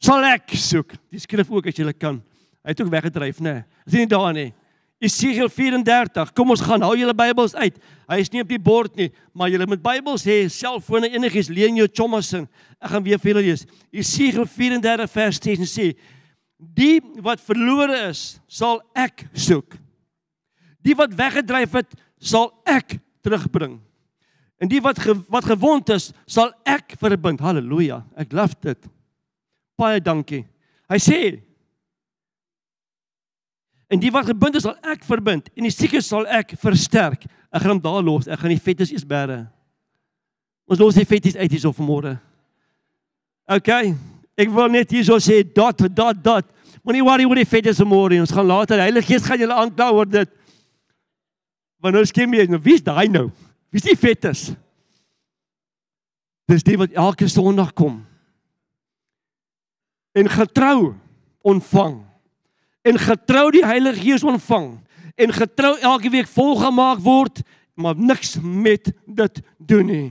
sal 0.04 0.26
ek 0.28 0.52
soek. 0.52 0.98
Die 1.08 1.22
skrif 1.24 1.48
ook 1.52 1.70
as 1.72 1.80
jy 1.80 1.94
kan. 1.96 2.20
Hy 2.60 2.74
het 2.74 2.82
ook 2.84 2.92
weggedryf, 2.92 3.40
né? 3.40 3.54
Nee. 3.62 3.86
Is 3.88 3.96
nie 3.96 4.10
daar 4.12 4.34
nie. 4.36 4.50
Jesaja 5.00 5.48
34. 5.48 6.34
Kom 6.36 6.52
ons 6.52 6.62
gaan 6.64 6.84
hou 6.84 6.92
julle 7.00 7.16
Bybels 7.16 7.56
uit. 7.56 7.78
Hy 8.12 8.18
is 8.20 8.32
nie 8.34 8.44
op 8.44 8.50
die 8.52 8.60
bord 8.60 8.98
nie, 9.00 9.08
maar 9.32 9.52
julle 9.52 9.68
moet 9.70 9.82
Bybels 9.84 10.26
hê, 10.28 10.42
selfone 10.52 11.08
enigiets 11.14 11.52
leen 11.54 11.80
jou 11.80 11.88
chommersin. 11.88 12.50
Ek 12.84 12.92
gaan 12.92 13.06
weer 13.06 13.22
vir 13.22 13.32
julle 13.32 13.46
lees. 13.48 13.64
Jesaja 13.96 14.44
34 14.44 15.14
vers 15.14 15.40
16 15.40 15.72
sê: 15.72 15.88
Die 16.60 17.00
wat 17.24 17.40
verlore 17.44 17.96
is, 18.10 18.42
sal 18.52 18.82
ek 18.98 19.24
soek. 19.32 19.78
Die 20.84 20.96
wat 21.00 21.16
weggedryf 21.16 21.80
het, 21.80 21.96
sal 22.20 22.52
ek 22.68 22.98
terugbring. 23.24 23.78
En 24.60 24.68
die 24.68 24.82
wat 24.84 25.00
ge, 25.00 25.16
wat 25.32 25.48
gewond 25.48 25.96
is, 25.96 26.10
sal 26.28 26.52
ek 26.68 26.98
verbind. 27.00 27.40
Halleluja. 27.40 28.02
Ek 28.20 28.36
lief 28.36 28.58
dit. 28.60 28.90
Baie 29.80 30.04
dankie. 30.04 30.44
Hy 30.92 31.00
sê 31.00 31.20
En 33.90 34.02
die 34.02 34.12
wat 34.14 34.30
gebind 34.30 34.60
is, 34.60 34.66
sal 34.68 34.78
ek 34.86 35.06
verbind 35.08 35.50
en 35.58 35.66
die 35.66 35.74
siekes 35.74 36.08
sal 36.12 36.28
ek 36.30 36.54
versterk. 36.62 37.26
Ek 37.50 37.64
gaan 37.66 37.82
daar 37.82 38.04
los. 38.06 38.28
Ek 38.30 38.40
gaan 38.42 38.54
die 38.54 38.62
fetes 38.62 38.94
eers 38.94 39.08
bære. 39.08 39.42
Ons 40.70 40.82
los 40.82 40.98
die 41.00 41.08
fetes 41.10 41.38
uit 41.40 41.50
hierso 41.50 41.74
vanmôre. 41.74 42.14
OK. 43.50 43.72
Ek 44.40 44.52
wil 44.54 44.70
net 44.72 44.94
hierso 44.94 45.18
sê 45.18 45.42
dot 45.42 45.82
dot 45.90 46.22
dot. 46.22 46.52
Moenie 46.86 47.04
worry 47.04 47.26
oor 47.26 47.40
die 47.42 47.50
fetes 47.50 47.82
môre 47.82 48.14
nie. 48.14 48.22
Ons 48.22 48.34
gaan 48.36 48.48
later 48.48 48.78
die 48.78 48.86
Heilige 48.86 49.10
Gees 49.10 49.26
gaan 49.26 49.42
julle 49.42 49.58
aankla 49.58 49.90
oor 49.98 50.10
dit. 50.10 50.30
Wanneer 51.82 52.06
skem 52.08 52.34
jy 52.38 52.46
nou? 52.52 52.60
Wie's 52.62 52.84
daai 52.86 53.08
nou? 53.10 53.30
Wie's 53.74 53.88
die 53.88 53.98
fetes? 53.98 54.52
Dis 56.50 56.66
die 56.66 56.78
wat 56.82 56.94
elke 56.98 57.28
Sondag 57.30 57.74
kom. 57.78 58.02
En 60.18 60.30
getrou 60.30 60.94
ontvang. 61.46 62.09
En 62.82 63.00
getrou 63.00 63.50
die 63.52 63.66
Heilige 63.66 64.02
Gees 64.02 64.24
ontvang 64.24 64.78
en 65.20 65.34
getrou 65.36 65.74
elke 65.84 66.10
week 66.10 66.28
volgemaak 66.32 67.02
word, 67.04 67.42
maar 67.76 67.96
niks 67.96 68.38
met 68.42 68.92
dit 69.06 69.42
doen 69.58 69.86
nie. 69.86 70.08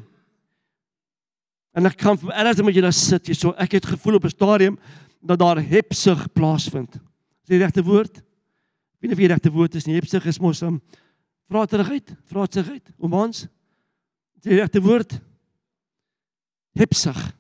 En 1.73 1.87
ek 1.89 1.97
kan 2.01 2.19
alles 2.35 2.61
met 2.65 2.75
julle 2.75 2.93
sit 2.93 3.31
hier 3.31 3.39
so. 3.39 3.55
Ek 3.57 3.79
het 3.79 3.87
gevoel 3.87 4.19
op 4.19 4.25
'n 4.25 4.35
stadium 4.35 4.79
dat 5.21 5.39
daar 5.39 5.61
hepsig 5.63 6.33
plaasvind. 6.33 6.95
Is 7.43 7.49
die 7.49 7.59
regte 7.59 7.83
woord? 7.83 8.23
Wie 8.99 9.09
nie 9.09 9.17
vir 9.17 9.29
die 9.29 9.35
regte 9.35 9.51
woord 9.51 9.75
is 9.75 9.87
nie. 9.87 9.95
Hebsig 9.95 10.27
is 10.27 10.39
mos 10.39 10.63
om 10.63 10.81
vra 11.49 11.67
terugheid, 11.67 12.17
vra 12.25 12.47
terugheid. 12.47 12.91
Om 12.99 13.13
ons 13.13 13.47
die 14.43 14.59
regte 14.59 14.81
woord 14.81 15.21
hebsig. 16.73 17.38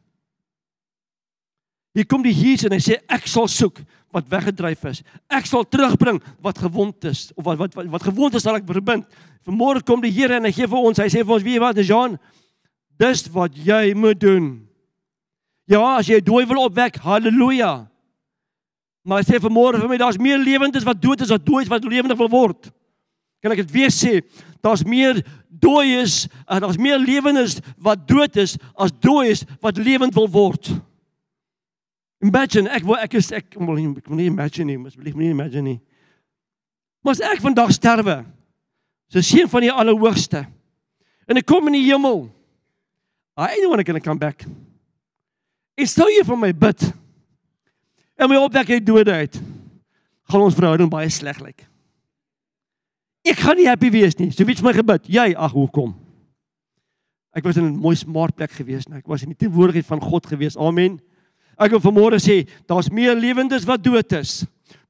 Hier 1.99 2.07
kom 2.07 2.23
die 2.23 2.35
Jesus 2.35 2.69
en 2.69 2.77
hy 2.77 2.83
sê 2.83 3.01
ek 3.11 3.27
sal 3.27 3.49
soek 3.51 3.81
wat 4.15 4.29
weggedryf 4.31 4.85
is. 4.87 5.01
Ek 5.27 5.49
sal 5.51 5.67
terugbring 5.67 6.21
wat 6.45 6.61
gewond 6.63 7.09
is 7.11 7.29
of 7.35 7.43
wat 7.49 7.59
wat 7.59 7.75
wat, 7.75 7.91
wat 7.97 8.07
gewond 8.07 8.39
is 8.39 8.47
sal 8.47 8.59
ek 8.59 8.69
verbind. 8.69 9.05
Vanmôre 9.49 9.83
kom 9.83 10.03
die 10.05 10.13
Here 10.15 10.39
en 10.39 10.47
hy 10.47 10.55
gee 10.55 10.71
vir 10.71 10.79
ons, 10.79 11.01
hy 11.03 11.09
sê 11.11 11.25
vir 11.25 11.35
ons, 11.35 11.43
weet 11.43 11.59
jy 11.59 11.65
wat, 11.65 11.83
Jean? 11.83 12.17
Dis 13.03 13.27
wat 13.35 13.59
jy 13.59 13.93
moet 13.99 14.21
doen. 14.23 14.49
Ja, 15.69 15.83
as 15.99 16.09
jy 16.09 16.21
dooi 16.25 16.45
wil 16.49 16.63
opwek, 16.69 17.01
haleluja. 17.03 17.73
Maar 19.03 19.23
hy 19.23 19.27
sê 19.27 19.43
vanmôre 19.43 19.83
vir 19.83 19.91
my, 19.91 19.99
daar's 20.01 20.21
meer 20.21 20.39
lewendes 20.39 20.87
wat 20.87 21.01
dood 21.03 21.25
is 21.25 21.35
as 21.35 21.43
dooies 21.43 21.71
wat 21.71 21.87
lewendig 21.87 22.19
wil 22.21 22.31
word. 22.31 22.71
Kan 23.43 23.55
ek 23.55 23.65
dit 23.67 23.75
weer 23.75 23.93
sê? 23.95 24.21
Daar's 24.65 24.85
meer 24.87 25.21
dooies 25.49 26.27
en 26.47 26.63
daar's 26.63 26.79
meer 26.79 26.99
lewendes 27.03 27.59
wat 27.83 28.07
dood 28.07 28.39
is 28.39 28.57
as 28.79 28.95
dooies 28.95 29.45
wat 29.65 29.79
lewend 29.83 30.15
wil 30.15 30.31
word. 30.31 30.71
Imagine 32.25 32.71
ek 32.75 32.87
wil 32.87 32.99
ek 32.99 33.15
is 33.15 33.31
ek 33.33 33.55
wil 33.55 33.77
nie 33.79 33.89
ek 34.01 34.09
wil 34.11 34.19
nie 34.19 34.27
imagine 34.27 34.67
nie, 34.67 34.79
asseblief 34.91 35.15
nie 35.15 35.31
imagine 35.31 35.63
nie. 35.63 35.81
Maar 37.05 37.15
as 37.15 37.23
ek 37.23 37.43
vandag 37.45 37.71
sterwe, 37.77 38.25
so 39.09 39.23
seun 39.23 39.49
van 39.49 39.65
die 39.65 39.71
Allerhoogste, 39.71 40.43
en 41.31 41.39
ek 41.39 41.47
kom 41.47 41.71
in 41.71 41.79
die 41.79 41.87
hemel, 41.87 42.27
I 43.39 43.61
don't 43.63 43.71
want 43.71 43.87
to 43.87 44.01
come 44.01 44.19
back. 44.19 44.43
Ek 45.79 45.87
sou 45.87 46.09
jy 46.11 46.25
vir 46.27 46.41
my 46.41 46.51
bid. 46.51 46.89
En 48.19 48.27
my 48.27 48.41
opwek 48.43 48.73
uit 48.75 48.87
dode 48.87 49.15
uit. 49.15 49.39
Gaan 50.29 50.43
ons 50.43 50.57
verhouding 50.59 50.91
baie 50.91 51.11
sleg 51.13 51.39
lyk. 51.39 51.63
Ek 53.29 53.39
gaan 53.39 53.59
nie 53.61 53.69
happy 53.69 53.93
wees 53.95 54.17
nie. 54.19 54.33
So 54.35 54.43
wie 54.43 54.57
het 54.57 54.65
my 54.65 54.73
gebid? 54.75 55.07
Jy, 55.07 55.31
ag 55.39 55.55
hoekom? 55.55 55.95
Ek 57.37 57.47
was 57.47 57.61
in 57.61 57.69
'n 57.71 57.79
mooi 57.79 57.95
smart 57.95 58.35
plek 58.35 58.51
gewees, 58.51 58.89
nou 58.89 58.99
ek 58.99 59.07
was 59.07 59.23
in 59.23 59.31
die 59.31 59.39
teenwoordigheid 59.39 59.87
van 59.87 60.01
God 60.01 60.27
gewees. 60.27 60.57
Amen. 60.57 60.99
Ek 61.59 61.75
wil 61.75 61.83
vanmôre 61.83 62.21
sê, 62.23 62.45
daar's 62.71 62.91
meer 62.91 63.19
lewendes 63.19 63.67
wat 63.67 63.83
dood 63.83 64.13
is. 64.13 64.45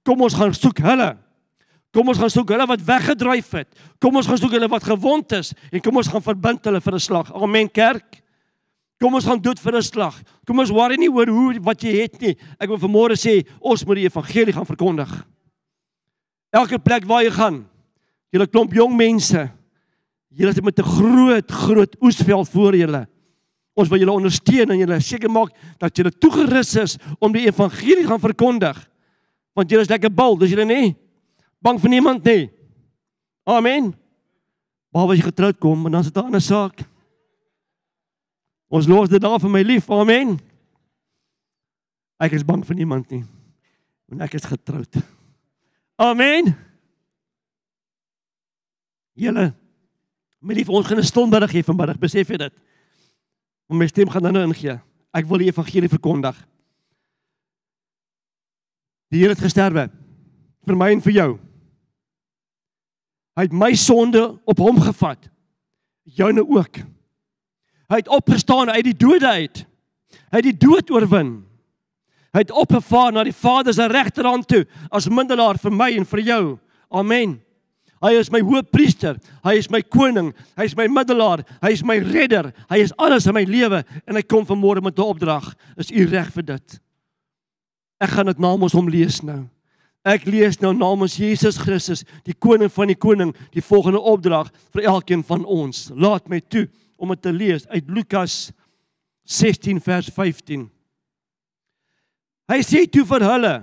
Kom 0.05 0.21
ons 0.21 0.37
gaan 0.37 0.53
soek 0.55 0.83
hulle. 0.85 1.17
Kom 1.97 2.11
ons 2.13 2.21
gaan 2.21 2.31
soek 2.31 2.51
hulle 2.53 2.67
wat 2.69 2.85
weggedryf 2.85 3.51
het. 3.57 3.69
Kom 4.01 4.17
ons 4.21 4.29
gaan 4.29 4.39
soek 4.41 4.53
hulle 4.53 4.69
wat 4.69 4.85
gewond 4.85 5.33
is 5.39 5.55
en 5.73 5.81
kom 5.81 5.97
ons 5.97 6.11
gaan 6.13 6.25
verbind 6.25 6.65
hulle 6.69 6.81
vir 6.85 6.95
'n 6.95 7.01
slag. 7.01 7.33
Amen 7.33 7.69
kerk. 7.69 8.21
Kom 9.01 9.15
ons 9.15 9.25
gaan 9.25 9.41
dood 9.41 9.59
vir 9.59 9.77
'n 9.77 9.83
slag. 9.83 10.23
Kom 10.47 10.59
ons 10.59 10.71
worry 10.71 10.97
nie 10.97 11.09
oor 11.09 11.27
hoe 11.27 11.61
wat 11.61 11.83
jy 11.83 12.03
het 12.03 12.21
nie. 12.21 12.37
Ek 12.61 12.69
wil 12.69 12.79
vanmôre 12.79 13.17
sê, 13.17 13.47
ons 13.61 13.85
moet 13.87 13.97
die 13.97 14.09
evangelie 14.09 14.53
gaan 14.53 14.67
verkondig. 14.67 15.27
Elke 16.53 16.79
plek 16.79 17.05
waar 17.05 17.23
jy 17.23 17.31
gaan, 17.31 17.67
julle 18.33 18.47
klomp 18.47 18.73
jong 18.73 18.97
mense, 18.97 19.51
julle 20.29 20.53
het 20.53 20.65
met 20.65 20.79
'n 20.79 20.83
groot 20.83 21.51
groot 21.51 21.97
oesveld 22.01 22.49
voor 22.49 22.77
julle. 22.77 23.07
Ons 23.79 23.91
wil 23.93 24.03
julle 24.03 24.15
ondersteun 24.19 24.73
en 24.75 24.81
julle 24.81 24.99
seker 25.05 25.31
maak 25.31 25.53
dat 25.79 25.95
julle 25.95 26.11
toegerus 26.11 26.75
is 26.83 26.97
om 27.23 27.35
die 27.35 27.47
evangelie 27.47 28.07
gaan 28.09 28.23
verkondig. 28.23 28.81
Want 29.55 29.71
julle 29.71 29.87
is 29.87 29.93
lekker 29.93 30.11
bal, 30.11 30.39
dis 30.41 30.51
julle 30.55 30.67
nie 30.67 30.97
bang 31.63 31.79
vir 31.83 31.91
niemand 31.91 32.27
nie. 32.27 32.49
Amen. 33.49 33.91
Behalwe 34.95 35.17
as 35.17 35.23
jy 35.23 35.29
getroud 35.29 35.59
kom, 35.63 35.89
dan 35.91 36.01
is 36.01 36.11
dit 36.11 36.17
'n 36.17 36.27
ander 36.27 36.41
saak. 36.41 36.85
Ons 38.71 38.87
los 38.87 39.09
dit 39.09 39.21
daar 39.21 39.41
vir 39.41 39.51
my 39.51 39.63
lief. 39.63 39.91
Amen. 39.91 40.39
Ek 42.21 42.33
is 42.33 42.45
bang 42.45 42.65
vir 42.65 42.77
niemand 42.77 43.11
nie. 43.11 43.25
Want 44.09 44.23
ek 44.23 44.35
is 44.35 44.45
getroud. 44.45 45.03
Amen. 45.97 46.55
Julle 49.15 49.55
my 50.41 50.55
lief, 50.55 50.69
ons 50.69 50.87
gaan 50.87 50.99
'n 50.99 51.03
stondberig 51.03 51.53
hê 51.53 51.65
vanmiddag. 51.65 51.99
Besef 51.99 52.29
jy 52.29 52.37
dit? 52.37 52.53
Om 53.69 53.79
my 53.79 53.87
stem 53.87 54.11
gaan 54.11 54.25
nou 54.33 54.45
ingee. 54.49 54.79
Ek 55.15 55.27
wil 55.29 55.43
die 55.43 55.51
evangelie 55.51 55.91
verkondig. 55.93 56.37
Die 59.13 59.23
Here 59.23 59.33
het 59.33 59.43
gesterwe 59.45 59.89
vir 60.69 60.77
my 60.77 60.91
en 60.93 61.03
vir 61.05 61.15
jou. 61.17 61.31
Hy 63.39 63.47
het 63.47 63.55
my 63.55 63.73
sonde 63.79 64.23
op 64.49 64.61
hom 64.61 64.81
gevat. 64.83 65.29
Joune 66.19 66.43
ook. 66.45 66.81
Hy 67.89 68.01
het 68.03 68.11
opgestaan 68.13 68.73
uit 68.73 68.85
die 68.85 68.97
dode 68.97 69.29
uit. 69.29 69.63
Hy 70.29 70.41
het 70.41 70.49
die 70.49 70.57
dood 70.57 70.91
oorwin. 70.91 71.39
Hy 72.37 72.45
het 72.45 72.53
opgevaar 72.53 73.13
na 73.15 73.25
die 73.25 73.37
Vader 73.37 73.73
se 73.75 73.87
regterhand 73.89 74.49
toe 74.49 74.65
as 74.93 75.09
middelaar 75.09 75.57
vir 75.61 75.73
my 75.73 75.89
en 75.97 76.09
vir 76.09 76.25
jou. 76.27 76.43
Amen. 76.93 77.39
Hy 78.03 78.13
is 78.21 78.31
my 78.31 78.41
hoëpriester, 78.47 79.17
hy 79.43 79.57
is 79.59 79.67
my 79.71 79.81
koning, 79.83 80.31
hy 80.57 80.69
is 80.69 80.77
my 80.79 80.87
middelaar, 80.87 81.43
hy 81.63 81.73
is 81.75 81.83
my 81.83 81.97
redder, 81.99 82.53
hy 82.71 82.79
is 82.85 82.95
alles 82.99 83.27
in 83.27 83.35
my 83.35 83.43
lewe 83.49 83.83
en 84.07 84.19
hy 84.19 84.23
kom 84.23 84.47
vanmôre 84.47 84.83
met 84.83 84.99
'n 84.99 85.03
opdrag. 85.03 85.55
Is 85.77 85.91
u 85.91 86.07
reg 86.07 86.31
vir 86.33 86.43
dit? 86.43 86.81
Ek 88.01 88.11
gaan 88.11 88.27
dit 88.27 88.39
namens 88.39 88.73
hom 88.73 88.89
lees 88.89 89.23
nou. 89.23 89.49
Ek 90.07 90.25
lees 90.27 90.61
nou 90.61 90.73
namens 90.73 91.17
Jesus 91.19 91.59
Christus, 91.59 92.05
die 92.25 92.35
koning 92.35 92.71
van 92.71 92.87
die 92.87 92.97
koning, 92.97 93.35
die 93.53 93.63
volgende 93.63 94.01
opdrag 94.01 94.53
vir 94.73 94.87
elkeen 94.87 95.25
van 95.25 95.45
ons. 95.45 95.91
Laat 95.91 96.29
my 96.29 96.41
toe 96.41 96.69
om 96.97 97.09
dit 97.09 97.23
te 97.23 97.33
lees 97.33 97.67
uit 97.67 97.91
Lukas 97.91 98.53
16 99.27 99.81
vers 99.81 100.09
15. 100.15 100.71
Hy 102.49 102.61
sê 102.65 102.87
toe 102.89 103.05
vir 103.05 103.27
hulle: 103.27 103.55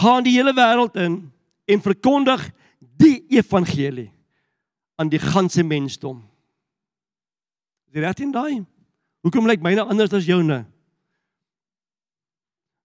Gaan 0.00 0.24
die 0.24 0.38
hele 0.38 0.54
wêreld 0.56 0.96
in 0.96 1.18
en 1.70 1.82
verkondig 1.84 2.48
die 3.00 3.20
evangelie 3.36 4.10
aan 5.00 5.08
die 5.08 5.20
ganse 5.22 5.62
mensdom. 5.64 6.20
Jy 7.90 8.04
reg 8.04 8.20
in 8.22 8.34
daai? 8.34 8.60
Hoekom 9.24 9.48
lyk 9.48 9.62
myne 9.64 9.84
anders 9.84 10.12
as 10.16 10.28
joune? 10.28 10.62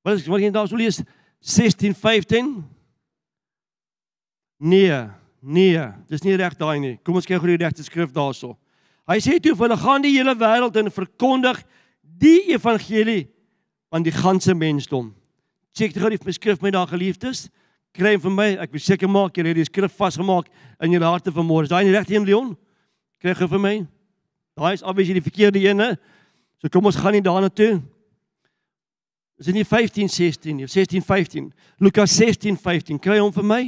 Wat 0.05 0.19
is 0.19 0.27
wat 0.29 0.43
jy 0.43 0.51
daar 0.53 0.69
sou 0.69 0.77
lees 0.79 1.01
16:15? 1.41 2.63
Nee, 4.57 4.99
nee, 5.41 5.81
dis 6.09 6.23
nie 6.23 6.37
reg 6.39 6.55
daai 6.57 6.79
nie. 6.79 6.95
Kom 7.03 7.17
ons 7.19 7.27
kyk 7.27 7.41
gou 7.41 7.51
die 7.51 7.63
regte 7.63 7.83
skrif 7.83 8.13
daarso. 8.13 8.55
Hy 9.05 9.19
sê 9.21 9.37
toe 9.39 9.53
hulle 9.57 9.77
gaan 9.77 10.01
die 10.01 10.15
hele 10.15 10.33
wêreld 10.37 10.77
en 10.79 10.93
verkondig 10.93 11.61
die 12.01 12.53
evangelie 12.53 13.27
aan 13.93 14.03
die 14.03 14.13
ganse 14.15 14.53
mensdom. 14.55 15.13
Check 15.75 15.93
gou 15.93 16.09
die 16.09 16.33
skrif 16.33 16.61
my 16.61 16.71
daar 16.71 16.87
geliefdes 16.87 17.49
kry 17.95 18.15
vir 18.21 18.33
my, 18.33 18.47
ek 18.63 18.73
wil 18.75 18.83
seker 18.83 19.09
maak 19.11 19.37
jy 19.37 19.45
het 19.47 19.57
die 19.57 19.65
skrif 19.67 19.95
vasgemaak 19.95 20.49
in 20.83 20.95
jou 20.95 21.01
harte 21.03 21.31
vanmôre. 21.33 21.65
Is 21.65 21.73
daai 21.73 21.85
die 21.87 21.95
regte 21.95 22.15
een 22.15 22.27
Leon? 22.27 22.53
Kry 23.23 23.33
gou 23.33 23.47
vir 23.55 23.61
my. 23.63 23.75
Daai 24.59 24.73
is 24.75 24.83
obviously 24.83 25.17
die 25.17 25.25
verkeerde 25.25 25.59
een. 25.63 25.83
So 26.61 26.71
kom 26.71 26.85
ons 26.85 26.99
gaan 26.99 27.15
nie 27.15 27.23
daarna 27.23 27.49
toe. 27.49 27.81
Is 29.39 29.49
dit 29.49 29.57
nie 29.57 29.65
15 29.67 30.09
16 30.09 30.55
nie, 30.55 30.67
16 30.67 31.03
15. 31.03 31.49
Lukas 31.83 32.13
16 32.15 32.55
15. 32.57 32.99
Kry 33.03 33.19
hom 33.19 33.33
vir 33.35 33.47
my. 33.47 33.63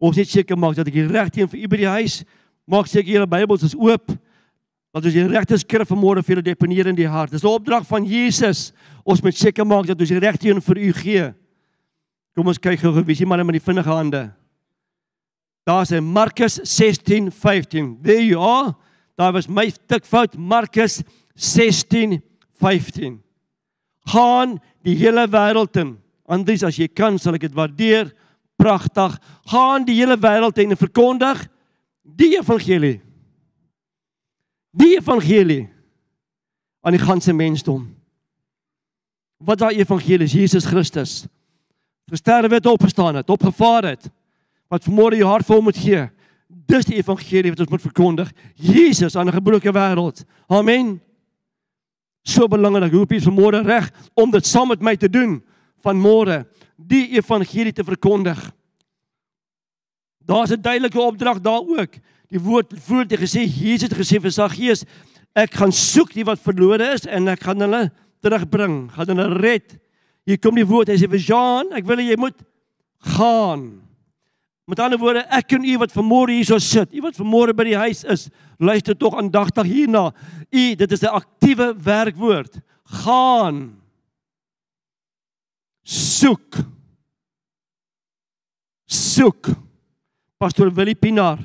Ons 0.00 0.16
net 0.16 0.30
seker 0.30 0.56
maak 0.56 0.78
dat 0.78 0.88
ek 0.88 0.96
die 0.96 1.08
regte 1.08 1.42
een 1.42 1.50
vir 1.52 1.60
u 1.60 1.68
by 1.68 1.80
die 1.82 1.92
huis 1.98 2.22
maak 2.70 2.86
seker 2.88 3.10
julle 3.10 3.28
Bybels 3.28 3.66
is 3.66 3.74
oop. 3.76 4.12
Dat 4.94 5.04
ons 5.04 5.14
die 5.14 5.26
regte 5.28 5.58
skrif 5.60 5.90
vanmôre 5.90 6.22
vir 6.24 6.36
julle 6.36 6.46
deponeer 6.46 6.88
in 6.90 6.96
die 6.98 7.08
hart. 7.08 7.32
Dis 7.32 7.44
'n 7.44 7.52
opdrag 7.52 7.86
van 7.86 8.04
Jesus. 8.04 8.72
Ons 9.04 9.22
moet 9.22 9.36
seker 9.36 9.66
maak 9.66 9.86
dat 9.86 10.00
ons 10.00 10.08
die 10.08 10.18
regte 10.18 10.48
een 10.48 10.62
vir 10.62 10.78
u 10.78 10.92
gee. 10.92 11.34
Kom 12.36 12.50
ons 12.50 12.60
kyk 12.62 12.78
gou 12.82 12.92
wie 12.94 13.14
is 13.16 13.22
die 13.22 13.26
man 13.26 13.42
met 13.46 13.58
die 13.58 13.64
vinnige 13.64 13.90
hande. 13.90 14.28
Daar's 15.66 15.90
in 15.90 16.04
Markus 16.04 16.60
16:15. 16.62 17.98
There 18.02 18.22
you 18.24 18.38
are. 18.40 18.74
Daar 19.16 19.32
was 19.32 19.48
my 19.48 19.70
tik 19.86 20.04
fout 20.04 20.36
Markus 20.36 21.02
16:15. 21.34 23.22
Gaan 24.06 24.58
die 24.82 24.96
hele 24.96 25.26
wêreld 25.28 25.76
in. 25.76 25.98
Anders 26.26 26.62
as 26.62 26.76
jy 26.76 26.88
kan, 26.88 27.18
sal 27.18 27.34
ek 27.34 27.40
dit 27.40 27.54
waardeer. 27.54 28.14
Pragtig. 28.56 29.18
Gaan 29.50 29.84
die 29.84 29.98
hele 29.98 30.16
wêreld 30.16 30.58
in 30.58 30.70
en 30.70 30.76
verkondig 30.76 31.48
die 32.02 32.38
evangelie. 32.38 33.00
Die 34.70 34.96
evangelie 34.96 35.68
aan 36.80 36.92
die 36.92 37.02
ganse 37.02 37.32
mensdom. 37.32 37.96
Wat 39.38 39.58
daai 39.58 39.76
evangelie 39.76 40.24
is 40.24 40.32
Jesus 40.32 40.64
Christus 40.64 41.26
gesterwe 42.10 42.58
het, 42.58 42.66
opgestaan 42.66 43.20
het, 43.20 43.30
opgevaar 43.30 43.84
het. 43.94 44.10
Wat 44.70 44.84
vanmôre 44.86 45.18
jou 45.18 45.28
hart 45.30 45.46
vol 45.46 45.62
moet 45.62 45.78
gee. 45.78 46.08
Dis 46.48 46.86
die 46.86 46.98
evangelie 46.98 47.50
wat 47.50 47.62
ons 47.64 47.70
moet 47.70 47.82
verkondig. 47.82 48.32
Jesus 48.54 49.16
aan 49.16 49.28
'n 49.28 49.38
gebroke 49.38 49.72
wêreld. 49.72 50.24
Amen. 50.48 51.00
So 52.22 52.48
belangrik, 52.48 52.92
hoop 52.92 53.12
jy 53.12 53.20
vanmôre 53.20 53.64
reg 53.64 53.90
om 54.14 54.30
dit 54.30 54.46
saam 54.46 54.68
met 54.68 54.80
my 54.80 54.96
te 54.96 55.08
doen 55.08 55.42
van 55.82 55.96
môre 55.96 56.46
die 56.76 57.16
evangelie 57.16 57.72
te 57.72 57.84
verkondig. 57.84 58.38
Daar's 60.18 60.50
'n 60.50 60.60
duidelike 60.60 61.00
opdrag 61.00 61.40
daar 61.40 61.60
ook. 61.60 61.92
Die 62.28 62.40
woord 62.40 62.72
voort 62.76 63.10
het 63.10 63.20
gesê 63.20 63.42
Jesus 63.42 63.88
het 63.88 63.98
gesê 63.98 64.20
vir 64.20 64.30
Saggeus, 64.30 64.84
ek 65.34 65.54
gaan 65.54 65.72
soek 65.72 66.12
die 66.12 66.24
wat 66.24 66.38
verlore 66.38 66.92
is 66.94 67.06
en 67.06 67.28
ek 67.28 67.42
gaan 67.42 67.60
hulle 67.60 67.90
terugbring, 68.22 68.90
gaan 68.92 69.06
hulle 69.06 69.38
red. 69.40 69.78
Hier 70.30 70.38
kom 70.38 70.54
die 70.54 70.66
woord, 70.66 70.92
hy 70.92 70.98
sê 71.00 71.08
vir 71.10 71.22
Jean, 71.24 71.72
ek 71.74 71.86
wil 71.88 71.98
jy 72.04 72.14
moet 72.20 72.36
gaan. 73.16 73.64
Met 74.70 74.78
ander 74.84 75.00
woorde, 75.00 75.24
ek 75.34 75.56
en 75.56 75.64
u 75.66 75.72
wat 75.82 75.90
vanmôre 75.90 76.36
hierso 76.36 76.60
sit, 76.62 76.92
u 76.94 77.02
wat 77.02 77.18
vanmôre 77.18 77.54
by 77.58 77.66
die 77.66 77.78
huis 77.80 78.04
is, 78.06 78.28
luister 78.62 78.94
tog 78.94 79.16
aandagtig 79.18 79.66
hierna. 79.66 80.10
U, 80.46 80.62
dit 80.78 80.92
is 80.94 81.02
'n 81.02 81.16
aktiewe 81.18 81.74
werkwoord. 81.74 82.60
Gaan. 83.02 83.74
Soek. 85.82 86.62
Soek. 88.86 89.50
Pastor 90.38 90.70
Willie 90.70 90.94
Pinaar. 90.94 91.38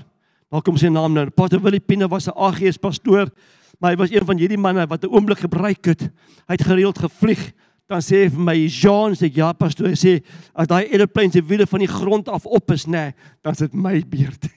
Waar 0.49 0.61
kom 0.61 0.77
sy 0.77 0.87
naam 0.87 1.13
nou? 1.13 1.29
Pastor 1.31 1.59
Willie 1.59 1.81
Pinaar 1.81 2.09
was 2.09 2.27
'n 2.27 2.37
AGS 2.37 2.77
pastoor, 2.77 3.31
maar 3.79 3.91
hy 3.91 3.97
was 3.97 4.11
een 4.11 4.25
van 4.25 4.37
hierdie 4.37 4.57
manne 4.57 4.85
wat 4.87 5.03
'n 5.03 5.09
oomblik 5.09 5.39
gebruik 5.39 5.85
het. 5.85 6.01
Hy 6.47 6.53
het 6.53 6.61
gereeld 6.61 6.99
gevlieg 6.99 7.53
dan 7.85 8.01
sê 8.01 8.23
hy 8.23 8.29
vir 8.33 8.41
my 8.41 8.55
Jean 8.73 9.13
sê 9.13 9.29
ja 9.29 9.51
pastoor 9.53 9.93
sê 9.99 10.17
as 10.57 10.69
daai 10.69 10.87
aeroplane 10.87 11.35
se 11.35 11.41
wiele 11.45 11.67
van 11.69 11.83
die 11.83 11.89
grond 11.89 12.29
af 12.33 12.47
op 12.49 12.73
is 12.73 12.87
nê 12.89 13.11
dan 13.45 13.53
is 13.53 13.61
dit 13.61 13.75
my 13.77 13.99
beurt. 14.09 14.47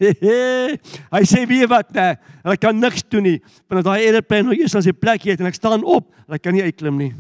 Hy 1.15 1.23
sê 1.29 1.45
wie 1.49 1.67
wat 1.69 1.93
nê 1.93 2.15
hulle 2.47 2.57
kan 2.57 2.81
niks 2.81 3.05
doen 3.13 3.27
nie 3.29 3.37
want 3.69 3.85
daai 3.85 4.07
aeroplane 4.07 4.49
nou 4.49 4.57
eers 4.57 4.77
aan 4.79 4.87
sy 4.87 4.97
plek 4.97 5.29
het 5.29 5.45
en 5.45 5.51
ek 5.51 5.61
staan 5.61 5.85
op 5.85 6.09
hulle 6.25 6.41
kan 6.41 6.57
nie 6.57 6.65
uitklim 6.65 6.97
nie. 6.97 7.13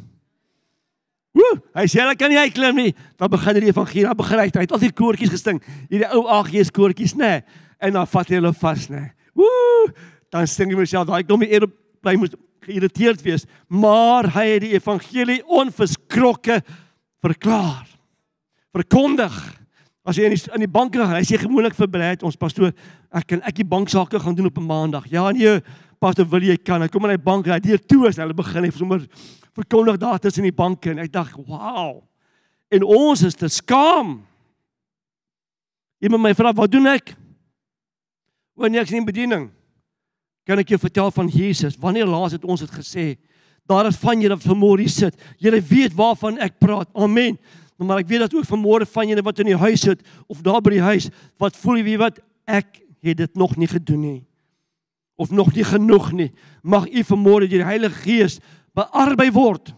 Woe, 1.36 1.60
hy 1.76 1.84
sê 1.92 2.00
hulle 2.00 2.16
kan 2.18 2.32
nie 2.32 2.40
uitklim 2.40 2.80
nie. 2.80 2.96
Dan 3.20 3.28
begin 3.30 3.60
die 3.60 3.68
evangelie 3.68 4.08
dan 4.08 4.16
begin 4.16 4.40
hy 4.40 4.48
hy 4.48 4.64
het 4.64 4.72
al 4.72 4.84
die 4.86 4.94
koortjies 4.96 5.36
gesting 5.36 5.60
hierdie 5.90 6.08
ou 6.16 6.24
AG's 6.40 6.72
koortjies 6.72 7.18
nê 7.20 7.42
en 7.84 8.00
dan 8.00 8.08
vat 8.08 8.32
hy 8.32 8.40
hulle 8.40 8.56
vas 8.64 8.88
nê. 8.88 9.04
Woe, 9.36 9.92
dan 10.32 10.48
sing 10.48 10.72
hy 10.72 10.80
myself 10.80 11.12
daai 11.12 11.20
kom 11.28 11.44
die 11.44 11.52
aeroplane 11.52 12.24
moet 12.24 12.40
geïrriteerd 12.68 13.22
wees, 13.24 13.46
maar 13.68 14.28
hy 14.36 14.46
het 14.54 14.64
die 14.66 14.74
evangelie 14.76 15.40
onverskrokke 15.44 16.60
verklaar. 17.24 17.88
Verkondig. 18.76 19.34
As 20.08 20.16
jy 20.16 20.28
in 20.28 20.36
die 20.36 20.54
in 20.56 20.64
die 20.64 20.70
bank 20.70 20.94
gaan, 20.96 21.16
hy 21.16 21.24
sê 21.26 21.40
gewoonlik 21.40 21.76
vir 21.76 21.90
Brad, 21.92 22.24
ons 22.24 22.38
pastoor, 22.38 22.72
ek 23.12 23.26
kan 23.28 23.42
ek 23.48 23.58
die 23.60 23.68
banksaake 23.68 24.20
gaan 24.22 24.36
doen 24.36 24.48
op 24.48 24.58
'n 24.58 24.68
maandag. 24.68 25.10
Ja 25.10 25.30
nee, 25.30 25.60
pastoor, 26.00 26.28
wil 26.30 26.42
jy 26.42 26.56
kan. 26.56 26.82
Hy 26.82 26.88
kom 26.88 27.04
in 27.04 27.16
die 27.16 27.24
bank, 27.24 27.46
hy 27.46 27.60
deur 27.60 27.78
toe 27.78 28.08
as 28.08 28.16
hulle 28.16 28.34
begin 28.34 28.64
hy 28.64 28.70
sommer 28.70 29.06
verkondig 29.54 29.98
daar 29.98 30.18
tussen 30.18 30.42
die 30.42 30.52
banke 30.52 30.90
en 30.90 30.98
ek 30.98 31.12
dink, 31.12 31.34
"Wow." 31.46 32.04
En 32.70 32.82
ons 32.82 33.22
is 33.22 33.34
te 33.34 33.48
skaam. 33.48 34.24
Iemand 36.00 36.22
my 36.22 36.34
vra, 36.34 36.52
"Wat 36.52 36.70
doen 36.70 36.86
ek?" 36.86 37.16
Wanneer 38.54 38.80
ek 38.80 38.88
sien 38.88 39.04
bediening, 39.04 39.50
kan 40.48 40.62
ek 40.62 40.70
jou 40.72 40.78
vertel 40.80 41.10
van 41.12 41.28
Jesus. 41.28 41.76
Wanneer 41.76 42.08
laas 42.08 42.32
het 42.32 42.44
ons 42.48 42.62
dit 42.64 42.72
gesê? 42.72 43.06
Daar 43.68 43.90
is 43.90 43.98
van 44.00 44.20
julle 44.22 44.38
wat 44.38 44.46
vanmôre 44.48 44.80
hier 44.80 44.92
sit. 44.92 45.16
Julle 45.36 45.60
weet 45.60 45.96
waarvan 45.96 46.38
ek 46.40 46.56
praat. 46.62 46.88
Amen. 46.96 47.36
Maar 47.76 48.00
ek 48.00 48.08
weet 48.08 48.24
dat 48.24 48.34
ook 48.34 48.48
vanmôre 48.48 48.88
van 48.88 49.10
julle 49.10 49.22
wat 49.26 49.42
in 49.44 49.52
die 49.52 49.60
huis 49.60 49.84
sit 49.84 50.00
of 50.26 50.40
daar 50.42 50.62
by 50.64 50.72
die 50.78 50.82
huis 50.82 51.10
wat 51.38 51.58
voel 51.60 51.82
wie 51.86 51.98
wat 52.00 52.16
ek 52.48 52.80
het 53.04 53.20
dit 53.20 53.36
nog 53.38 53.58
nie 53.60 53.68
gedoen 53.68 54.00
nie. 54.02 54.22
Of 55.20 55.30
nog 55.30 55.52
nie 55.54 55.66
genoeg 55.66 56.10
nie. 56.16 56.30
Mag 56.62 56.88
u 56.88 57.04
vanmôre 57.04 57.46
deur 57.46 57.60
die 57.60 57.68
Heilige 57.68 58.00
Gees 58.06 58.38
bearbei 58.74 59.28
word 59.34 59.74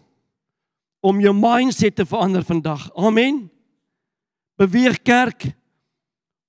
om 1.03 1.21
jou 1.21 1.33
mindset 1.35 1.99
te 1.99 2.07
verander 2.07 2.47
vandag. 2.47 2.87
Amen. 2.95 3.49
Beweeg 4.61 5.03
kerk. 5.03 5.51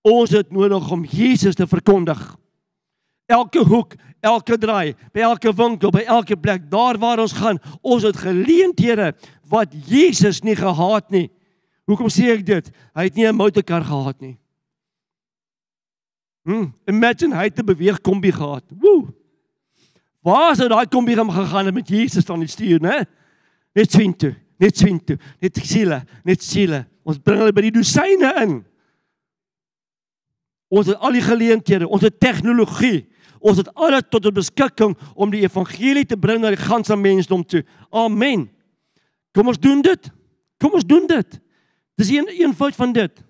Ons 0.05 0.35
het 0.35 0.53
nodig 0.53 0.91
om 0.91 1.03
Jesus 1.09 1.57
te 1.57 1.67
verkondig 1.67 2.21
elke 3.31 3.63
hoek, 3.65 3.95
elke 4.21 4.57
draai, 4.61 4.93
by 5.13 5.23
elke 5.25 5.53
winkel, 5.55 5.91
by 5.93 6.03
elke 6.05 6.37
plek, 6.37 6.67
daar 6.71 6.99
waar 7.01 7.23
ons 7.23 7.33
gaan, 7.37 7.59
ons 7.81 8.05
het 8.05 8.19
geleenthede 8.21 9.11
wat 9.51 9.73
Jesus 9.87 10.43
nie 10.45 10.55
gehaat 10.55 11.09
nie. 11.13 11.29
Hoekom 11.89 12.11
sê 12.13 12.29
ek 12.35 12.45
dit? 12.45 12.69
Hy 12.95 13.07
het 13.09 13.15
nie 13.15 13.27
'n 13.27 13.35
motorkar 13.35 13.83
gehad 13.83 14.21
nie. 14.21 14.37
Hm, 16.45 16.71
imagine 16.87 17.35
hy 17.35 17.49
het 17.49 17.59
'n 17.59 17.65
beweeg 17.65 18.01
kombi 18.01 18.31
gehad. 18.31 18.63
Woe. 18.69 19.13
Waar 20.21 20.55
sou 20.55 20.67
daai 20.69 20.87
kombi 20.87 21.15
gaan 21.15 21.31
gegaan 21.31 21.73
met 21.73 21.87
Jesus 21.87 22.25
dan 22.25 22.39
die 22.39 22.47
stuur, 22.47 22.79
né? 22.79 23.05
Net 23.73 23.91
sien 23.91 24.15
toe, 24.15 24.35
net 24.57 24.77
sien 24.77 24.99
toe, 25.03 25.17
net 25.39 25.55
siele, 25.55 26.03
net 26.23 26.43
siele. 26.43 26.85
Ons 27.03 27.17
bring 27.17 27.39
hulle 27.39 27.53
by 27.53 27.61
die 27.61 27.71
dosyne 27.71 28.33
in. 28.43 28.65
Ons 30.69 30.87
het 30.87 30.99
al 31.03 31.11
die 31.17 31.25
geleenthede, 31.25 31.87
ons 31.87 32.01
het 32.01 32.19
tegnologie. 32.19 33.07
Ons 33.41 33.57
het 33.57 33.71
alles 33.73 34.05
tot 34.09 34.25
ons 34.29 34.37
beskikking 34.37 34.93
om 35.15 35.31
die 35.33 35.41
evangelie 35.41 36.05
te 36.05 36.17
bring 36.17 36.43
na 36.43 36.51
die 36.53 36.61
ganse 36.61 36.95
mensdom 36.95 37.43
toe. 37.43 37.63
Amen. 37.89 38.45
Kom 39.33 39.49
ons 39.49 39.59
doen 39.59 39.81
dit. 39.81 40.11
Kom 40.61 40.77
ons 40.77 40.85
doen 40.85 41.07
dit. 41.09 41.39
Dis 41.97 42.13
een 42.13 42.29
eenvoud 42.29 42.77
van 42.77 42.93
dit. 42.93 43.23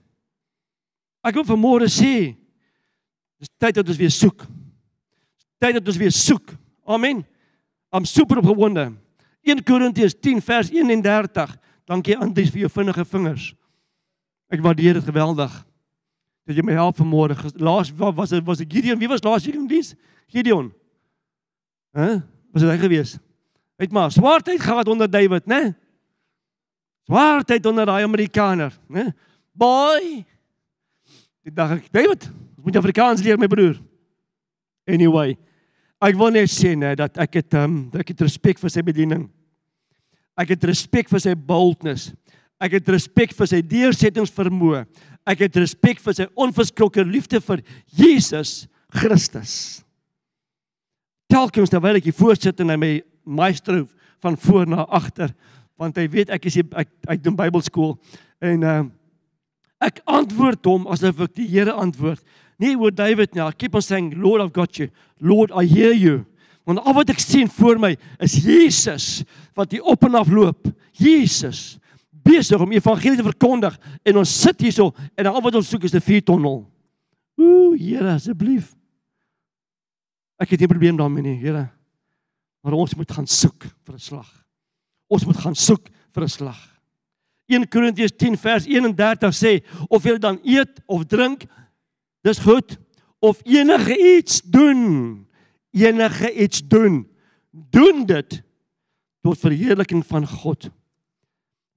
Ek 1.24 1.38
wil 1.38 1.48
vanmôre 1.48 1.88
sê 1.92 2.34
dis 3.42 3.52
tyd 3.62 3.78
dat 3.80 3.88
ons 3.88 4.00
weer 4.00 4.14
soek. 4.14 4.44
Tyd 5.62 5.80
dat 5.80 5.88
ons 5.88 6.00
weer 6.02 6.14
soek. 6.14 6.54
Amen. 6.86 7.24
I'm 7.94 8.06
super 8.06 8.42
opgewonde. 8.42 8.92
1 9.48 9.64
Korintiërs 9.66 10.16
10 10.20 10.42
vers 10.46 10.70
31. 10.74 11.56
Dankie 11.90 12.18
Andries 12.18 12.52
vir 12.54 12.66
jou 12.66 12.72
vinnige 12.72 13.06
vingers. 13.08 13.52
Ek 14.52 14.64
waardeer 14.64 15.00
dit 15.00 15.08
geweldig 15.08 15.54
dat 16.52 16.60
jy 16.60 16.66
my 16.68 16.76
help 16.78 17.00
vanmôre. 17.00 17.36
Laas 17.58 17.92
was 17.96 18.34
dit 18.36 18.46
was 18.46 18.62
dit 18.62 18.74
Gideon. 18.74 19.00
Wie 19.00 19.10
was 19.10 19.24
laas 19.24 19.46
week 19.48 19.58
in 19.58 19.68
diens? 19.70 19.94
Gideon. 20.32 20.72
Hæ? 21.96 22.08
Huh? 22.08 22.22
Was 22.52 22.66
dit 22.66 22.72
hy 22.72 22.80
gewees? 22.84 23.16
Hy 23.80 23.88
het 23.88 23.96
maar 23.96 24.12
swaardheid 24.12 24.62
gehad 24.62 24.88
onder 24.88 25.10
David, 25.10 25.48
né? 25.50 25.74
Swaardheid 27.10 27.66
onder 27.66 27.88
daai 27.90 28.04
Amerikaner, 28.04 28.76
né? 28.88 29.10
Boy. 29.52 30.22
Dit 31.42 31.56
dink 31.56 31.80
ek, 31.80 31.88
David, 31.92 32.28
ons 32.58 32.68
moet 32.68 32.78
Afrikaans 32.78 33.24
leer 33.26 33.40
my 33.42 33.50
broer. 33.50 33.80
Anyway, 34.86 35.34
ek 36.02 36.18
wil 36.20 36.34
net 36.36 36.52
sê 36.54 36.76
né 36.78 36.94
dat 37.00 37.18
ek 37.22 37.40
het 37.40 37.58
um, 37.58 37.84
ek 37.98 38.14
het 38.14 38.22
respek 38.28 38.62
vir 38.62 38.74
sy 38.74 38.84
bediening. 38.86 39.26
Ek 40.38 40.54
het 40.54 40.70
respek 40.70 41.10
vir 41.12 41.24
sy 41.24 41.34
boldness. 41.36 42.12
Ek 42.62 42.78
het 42.78 42.94
respek 42.94 43.34
vir 43.34 43.50
sy 43.50 43.64
deursettingsvermoë. 43.66 44.86
Ek 45.32 45.46
het 45.46 45.62
respek 45.62 46.02
vir 46.04 46.18
sy 46.18 46.28
onverskrokke 46.36 47.06
liefde 47.08 47.40
vir 47.44 47.64
Jesus 47.96 48.66
Christus. 48.92 49.54
Telkens 51.32 51.72
terwyl 51.72 52.02
ek 52.02 52.10
hier 52.10 52.18
voorsit 52.18 52.60
en 52.60 52.74
hy 52.74 52.80
my 52.80 52.92
meester 53.40 53.86
van 54.22 54.36
voor 54.38 54.68
na 54.70 54.84
agter, 54.92 55.32
want 55.80 55.96
hy 55.98 56.06
weet 56.12 56.34
ek 56.34 56.50
is 56.50 56.60
hier, 56.60 56.68
ek 56.78 56.90
ek 57.10 57.22
doen 57.24 57.38
Bybelskool 57.38 57.96
en 58.44 58.66
uh 58.68 58.82
ek 59.82 60.04
antwoord 60.06 60.68
hom 60.70 60.84
asof 60.94 61.24
ek 61.26 61.40
die 61.40 61.48
Here 61.50 61.74
antwoord. 61.74 62.22
Nie 62.62 62.76
oor 62.78 62.94
David 62.94 63.32
nie. 63.34 63.42
I 63.42 63.56
keep 63.58 63.74
on 63.74 63.82
saying 63.82 64.12
Lord 64.14 64.44
I've 64.44 64.54
got 64.54 64.78
you. 64.78 64.92
Lord 65.18 65.50
I 65.58 65.66
hear 65.66 65.96
you. 65.98 66.20
Want 66.70 66.84
al 66.86 66.94
wat 67.00 67.10
ek 67.10 67.24
sien 67.24 67.50
voor 67.50 67.80
my 67.82 67.96
is 68.22 68.36
Jesus 68.46 69.24
wat 69.58 69.74
hier 69.74 69.88
op 69.90 70.06
en 70.06 70.20
af 70.20 70.30
loop. 70.30 70.70
Jesus 70.94 71.80
besig 72.24 72.62
om 72.62 72.72
evangelie 72.72 73.18
te 73.18 73.26
verkondig 73.26 73.78
en 74.04 74.18
ons 74.18 74.42
sit 74.42 74.62
hierso 74.62 74.92
en 75.16 75.26
al 75.26 75.42
wat 75.42 75.56
ons 75.56 75.70
soek 75.70 75.84
is 75.84 75.94
'n 75.94 76.02
vuurtonnel. 76.02 76.70
Ooh, 77.38 77.78
Here 77.78 78.14
asseblief. 78.14 78.76
Ek 80.40 80.50
het 80.50 80.60
nie 80.60 80.68
probleem 80.68 80.98
daarmee 80.98 81.24
nie, 81.24 81.38
Here. 81.38 81.70
Maar 82.62 82.74
ons 82.74 82.96
moet 82.96 83.12
gaan 83.12 83.28
soek 83.28 83.66
vir 83.86 83.96
'n 83.96 84.00
slag. 84.00 84.46
Ons 85.08 85.26
moet 85.26 85.38
gaan 85.38 85.56
soek 85.56 85.90
vir 86.14 86.24
'n 86.24 86.30
slag. 86.30 86.82
1 87.48 87.68
Korintiërs 87.68 88.16
10 88.16 88.38
vers 88.38 88.66
31 88.66 89.34
sê 89.36 89.64
of 89.90 90.04
jy 90.04 90.18
dan 90.18 90.40
eet 90.44 90.82
of 90.88 91.06
drink, 91.06 91.46
dis 92.24 92.40
goed 92.40 92.78
of 93.20 93.42
enige 93.44 93.98
iets 93.98 94.42
doen, 94.42 95.28
enige 95.72 96.32
iets 96.34 96.62
doen, 96.68 97.08
doen 97.52 98.06
dit 98.06 98.42
tot 99.22 99.40
verheerliking 99.40 100.06
van 100.06 100.28
God. 100.28 100.70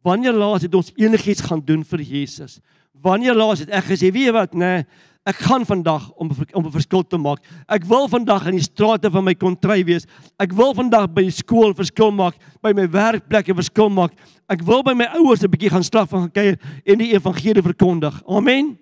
Wanneer 0.04 0.36
laas 0.36 0.66
het 0.66 0.74
ons 0.76 0.92
enigiets 1.00 1.40
gaan 1.48 1.62
doen 1.64 1.84
vir 1.84 2.02
Jesus? 2.04 2.58
Wanneer 2.92 3.34
laas 3.34 3.64
het 3.64 3.72
ek 3.72 3.88
gesê, 3.88 4.10
weet 4.12 4.28
jy 4.28 4.34
wat, 4.36 4.52
nê, 4.52 4.70
nee, 4.76 4.86
ek 5.24 5.40
gaan 5.46 5.64
vandag 5.64 6.10
om 6.20 6.28
om 6.52 6.66
'n 6.66 6.70
verskil 6.70 7.02
te 7.02 7.16
maak. 7.16 7.40
Ek 7.68 7.84
wil 7.84 8.08
vandag 8.08 8.46
in 8.46 8.56
die 8.60 8.62
strate 8.62 9.10
van 9.10 9.24
my 9.24 9.34
kontry 9.34 9.84
wees. 9.84 10.06
Ek 10.38 10.52
wil 10.52 10.74
vandag 10.74 11.14
by 11.14 11.22
die 11.22 11.30
skool 11.30 11.72
verskil 11.74 12.10
maak, 12.12 12.36
by 12.62 12.72
my 12.72 12.86
werkplek 12.86 13.48
'n 13.48 13.56
verskil 13.56 13.88
maak. 13.88 14.12
Ek 14.48 14.60
wil 14.62 14.82
by 14.82 14.92
my 14.92 15.06
ouers 15.16 15.42
'n 15.42 15.50
bietjie 15.50 15.70
gaan 15.70 15.82
straf 15.82 16.12
en 16.12 16.20
gaan 16.20 16.30
kuier 16.30 16.58
en 16.84 16.98
die 16.98 17.14
evangelie 17.14 17.62
verkondig. 17.62 18.22
Amen. 18.28 18.78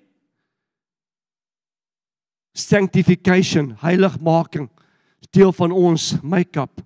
Sanctification, 2.55 3.77
heiligmaking, 3.81 4.69
deel 5.31 5.53
van 5.53 5.71
ons 5.71 6.21
make-up. 6.23 6.83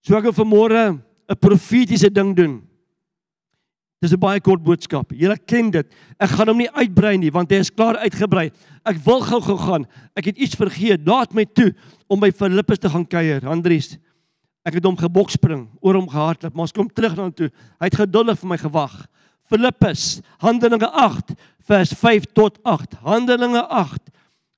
So 0.00 0.16
ek 0.16 0.32
vanmôre 0.34 1.09
'n 1.30 1.38
profetiese 1.38 2.10
ding 2.10 2.34
doen. 2.36 2.60
Dis 4.00 4.12
'n 4.12 4.18
baie 4.18 4.40
kort 4.40 4.62
boodskap. 4.62 5.12
Julle 5.12 5.36
ken 5.46 5.70
dit. 5.70 5.86
Ek 6.18 6.30
gaan 6.30 6.48
hom 6.48 6.56
nie 6.56 6.70
uitbrei 6.72 7.18
nie 7.18 7.30
want 7.30 7.50
hy 7.50 7.58
is 7.58 7.70
klaar 7.70 7.96
uitgebrei. 7.96 8.50
Ek 8.84 8.96
wil 9.04 9.20
gou-gou 9.20 9.58
gaan. 9.58 9.86
Ek 10.16 10.24
het 10.24 10.38
iets 10.38 10.56
vergeet. 10.56 11.06
Laat 11.06 11.34
my 11.34 11.44
toe 11.44 11.74
om 12.08 12.18
by 12.18 12.30
Filippus 12.30 12.78
te 12.78 12.88
gaan 12.88 13.06
kuier. 13.06 13.46
Andries. 13.46 13.98
Ek 14.64 14.74
het 14.74 14.84
hom 14.84 14.96
gebokspring, 14.96 15.68
oor 15.80 15.94
hom 15.94 16.08
gehardloop, 16.08 16.54
maar 16.54 16.68
ons 16.68 16.72
kom 16.72 16.88
terug 16.88 17.16
na 17.16 17.30
toe. 17.30 17.50
Hy 17.80 17.88
het 17.88 17.96
geduldig 17.96 18.38
vir 18.38 18.48
my 18.48 18.58
gewag. 18.60 19.06
Filippus, 19.48 20.20
Handelinge 20.38 20.86
8 20.86 21.34
vers 21.66 21.92
5 21.92 22.24
tot 22.32 22.58
8. 22.62 22.94
Handelinge 23.02 23.66
8 23.66 24.10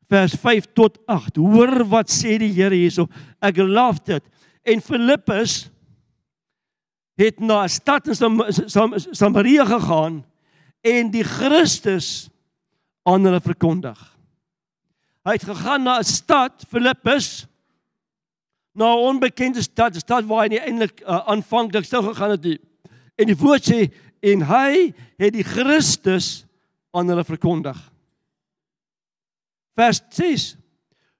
vers 0.08 0.34
5 0.34 0.66
tot 0.74 0.98
8. 1.06 1.36
Hoor 1.36 1.84
wat 1.88 2.10
sê 2.10 2.38
die 2.38 2.52
Here 2.52 2.74
hierso. 2.74 3.08
Ek 3.40 3.56
love 3.56 4.02
dit. 4.04 4.22
En 4.64 4.80
Filippus 4.80 5.71
het 7.24 7.40
na 7.40 7.62
'n 7.64 7.68
stad 7.68 8.08
in 8.08 8.14
Sam 8.14 8.42
Sam 8.48 8.94
Samaria 8.96 9.64
gegaan 9.64 10.24
en 10.80 11.10
die 11.10 11.24
Christus 11.24 12.30
aan 13.02 13.24
hulle 13.24 13.40
verkondig. 13.40 13.98
Hy 15.22 15.32
het 15.32 15.44
gegaan 15.44 15.82
na 15.82 15.98
'n 15.98 16.04
stad, 16.04 16.64
Filippus, 16.68 17.46
na 18.74 18.94
'n 18.94 19.04
onbekende 19.08 19.62
stad, 19.62 19.94
'n 19.94 20.00
stad 20.00 20.24
waar 20.24 20.48
hy 20.48 20.58
eintlik 20.58 21.00
uh, 21.00 21.28
aanvanklik 21.28 21.84
sou 21.84 22.02
gegaan 22.02 22.30
het 22.30 22.42
nie. 22.42 22.58
En 23.16 23.26
die 23.26 23.36
woord 23.36 23.64
sê 23.70 23.92
en 24.20 24.42
hy 24.42 24.94
het 25.18 25.32
die 25.32 25.44
Christus 25.44 26.44
aan 26.90 27.08
hulle 27.08 27.24
verkondig. 27.24 27.78
Vers 29.74 30.02
6. 30.10 30.56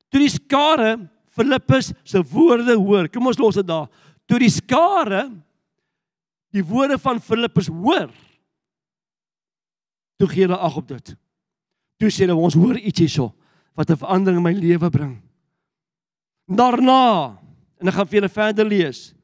Toe 0.09 0.21
die 0.21 0.31
skare 0.33 0.99
Filippus 1.33 1.93
se 2.05 2.21
woorde 2.23 2.75
hoor, 2.77 3.09
kom 3.09 3.27
ons 3.27 3.39
los 3.39 3.55
dit 3.55 3.67
daar. 3.67 3.89
Toe 4.29 4.39
die 4.39 4.53
skare 4.53 5.31
die 6.53 6.65
woorde 6.65 6.99
van 7.01 7.21
Filippus 7.21 7.71
hoor, 7.73 8.11
toe 10.21 10.29
gee 10.29 10.45
hulle 10.45 10.59
ag 10.61 10.77
op 10.77 10.91
dit. 10.93 11.15
Toe 11.99 12.11
sê 12.13 12.27
hulle 12.27 12.37
ons 12.37 12.57
hoor 12.59 12.79
iets 12.79 13.05
hierso 13.05 13.33
wat 13.75 13.91
'n 13.91 13.97
verandering 13.97 14.39
in 14.39 14.45
my 14.45 14.53
lewe 14.53 14.91
bring. 14.91 15.23
Daarna, 16.47 17.39
en 17.81 17.89
ek 17.89 17.95
gaan 17.95 18.07
vir 18.07 18.21
julle 18.21 18.29
verder 18.29 18.67
lees. 18.67 19.15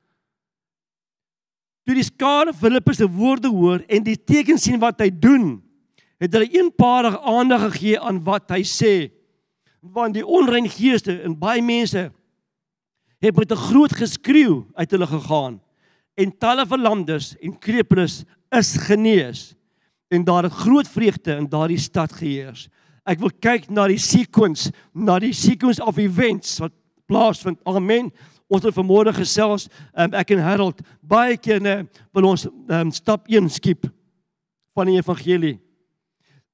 Toe 1.84 1.94
die 1.94 2.04
skare 2.04 2.52
Filippus 2.54 2.96
se 2.96 3.06
woorde 3.06 3.48
hoor 3.48 3.84
en 3.88 4.02
die 4.02 4.16
tekens 4.16 4.62
sien 4.62 4.80
wat 4.80 5.00
hy 5.00 5.10
doen, 5.10 5.62
het 6.18 6.32
hulle 6.32 6.50
eenparig 6.50 7.20
aandag 7.20 7.70
gegee 7.72 8.00
aan 8.00 8.24
wat 8.24 8.50
hy 8.50 8.62
sê. 8.62 9.10
Want 9.80 10.14
die 10.14 10.26
onrein 10.26 10.68
geeste 10.68 11.22
in 11.22 11.38
baie 11.38 11.62
mense 11.62 12.10
het 13.20 13.36
met 13.36 13.52
'n 13.52 13.56
groot 13.56 13.92
geskreeu 13.92 14.66
uit 14.74 14.90
hulle 14.90 15.06
gegaan 15.06 15.60
en 16.18 16.34
talle 16.42 16.66
verlamdes 16.66 17.34
en 17.38 17.54
krepeles 17.62 18.22
is 18.58 18.72
genees 18.88 19.52
en 20.08 20.24
daar 20.24 20.48
het 20.48 20.56
groot 20.64 20.88
vreugde 20.88 21.36
in 21.36 21.48
daardie 21.48 21.78
stad 21.78 22.12
geheers. 22.16 22.66
Ek 23.08 23.20
wil 23.20 23.32
kyk 23.40 23.68
na 23.72 23.86
die 23.88 24.00
sequence, 24.00 24.72
na 24.92 25.18
die 25.20 25.34
sequence 25.36 25.80
of 25.84 26.00
events 26.00 26.56
wat 26.62 26.72
plaasvind. 27.08 27.60
Amen. 27.68 28.10
Ons 28.48 28.64
het 28.64 28.76
vanmôre 28.76 29.12
gesels, 29.16 29.66
um, 29.92 30.14
ek 30.16 30.32
en 30.32 30.42
Harold 30.44 30.80
baie 31.04 31.36
keer 31.36 31.60
nê, 31.60 31.82
wil 32.16 32.30
ons 32.30 32.46
um, 32.48 32.92
stap 32.92 33.28
1 33.28 33.50
skiep 33.52 33.90
van 34.76 34.88
die 34.88 34.96
evangelie. 34.96 35.58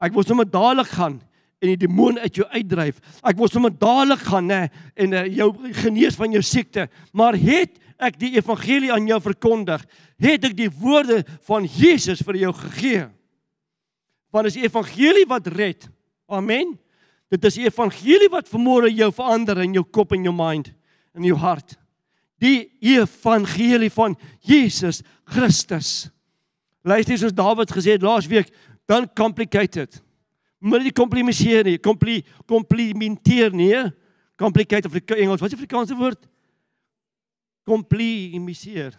Ek 0.03 0.15
wil 0.15 0.27
sommer 0.27 0.49
dadelik 0.51 0.91
gaan 0.95 1.21
en 1.65 1.73
die 1.73 1.87
demoon 1.87 2.21
uit 2.21 2.37
jou 2.37 2.47
uitdryf. 2.53 3.01
Ek 3.25 3.39
wil 3.41 3.49
sommer 3.49 3.73
dadelik 3.73 4.23
gaan 4.29 4.51
nê 4.51 4.61
en 5.01 5.17
uh, 5.17 5.25
jou 5.33 5.49
genees 5.81 6.19
van 6.21 6.35
jou 6.37 6.43
siekte. 6.45 6.87
Maar 7.17 7.39
het 7.41 7.81
ek 8.05 8.19
die 8.21 8.35
evangelie 8.37 8.93
aan 8.93 9.07
jou 9.09 9.21
verkondig, 9.25 9.85
het 10.21 10.45
ek 10.45 10.57
die 10.59 10.69
woorde 10.69 11.23
van 11.49 11.65
Jesus 11.65 12.21
vir 12.27 12.43
jou 12.43 12.53
gegee. 12.59 13.07
Want 14.35 14.51
is 14.51 14.59
die 14.59 14.67
evangelie 14.67 15.25
wat 15.31 15.49
red. 15.55 15.89
Amen. 16.29 16.75
Dit 17.33 17.47
is 17.49 17.57
die 17.57 17.69
evangelie 17.69 18.29
wat 18.33 18.51
vermoere 18.51 18.91
jou 18.93 19.09
verander 19.15 19.63
in 19.65 19.79
jou 19.79 19.85
kop 19.87 20.13
en 20.13 20.27
jou 20.27 20.35
mind 20.35 20.73
en 21.15 21.25
jou 21.25 21.39
hart. 21.39 21.79
Die 22.43 22.69
evangelie 22.85 23.93
van 23.95 24.19
Jesus 24.45 25.01
Christus. 25.31 26.11
Luister 26.85 27.17
soos 27.17 27.33
Dawid 27.33 27.73
gesê 27.73 27.95
het 27.97 28.05
laasweek, 28.05 28.51
dan 28.91 29.07
complicated. 29.17 30.04
Moet 30.65 30.87
jy 30.89 30.95
komplimenteer 30.97 31.67
nie, 31.67 31.77
kompli 31.83 32.23
komplimenteer 32.49 33.53
nie. 33.53 33.75
Complicated 34.41 34.89
of 34.89 34.97
Engels, 35.15 35.43
wat 35.43 35.51
is 35.51 35.55
die 35.55 35.61
Afrikaanse 35.61 35.97
woord? 35.99 36.25
Komplimenteer. 37.69 38.97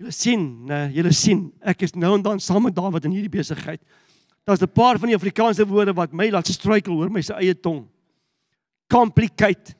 Julle 0.00 0.14
sien, 0.14 0.46
nee, 0.66 0.88
julle 0.96 1.12
sien, 1.14 1.44
ek 1.62 1.84
is 1.86 1.92
nou 1.94 2.16
en 2.16 2.24
dan 2.24 2.40
saam 2.42 2.64
met 2.66 2.74
Dawid 2.74 3.04
in 3.06 3.14
hierdie 3.14 3.30
besigheid. 3.36 3.82
Daar's 4.44 4.62
'n 4.62 4.72
paar 4.72 4.98
van 4.98 5.08
die 5.08 5.16
Afrikaanse 5.16 5.66
woorde 5.66 5.92
wat 5.92 6.12
my 6.12 6.30
laat 6.30 6.46
struikel 6.46 6.94
hoor 6.94 7.10
my 7.10 7.20
se 7.20 7.34
eie 7.34 7.54
tong. 7.54 7.86
Complicate. 8.88 9.74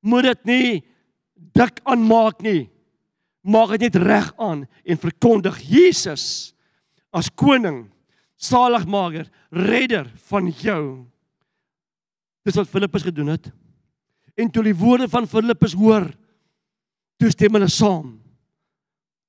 Moet 0.00 0.22
dit 0.22 0.44
nie 0.44 0.84
dik 1.34 1.80
aanmaak 1.84 2.42
nie. 2.42 2.70
Maak 3.42 3.70
dit 3.70 3.80
net 3.80 3.96
reg 3.96 4.32
aan 4.36 4.68
en 4.84 4.96
verkondig 4.98 5.58
Jesus 5.60 6.54
as 7.12 7.28
koning 7.28 7.90
saligmaker, 8.40 9.28
redder 9.52 10.08
van 10.30 10.48
jou. 10.48 10.84
Dis 12.46 12.56
wat 12.56 12.70
Filippus 12.72 13.04
gedoen 13.04 13.34
het. 13.34 13.50
En 14.34 14.48
toe 14.50 14.64
die 14.64 14.76
woorde 14.76 15.08
van 15.12 15.28
Filippus 15.28 15.76
hoor, 15.76 16.08
toe 17.20 17.30
stem 17.32 17.58
hulle 17.58 17.68
saam. 17.68 18.14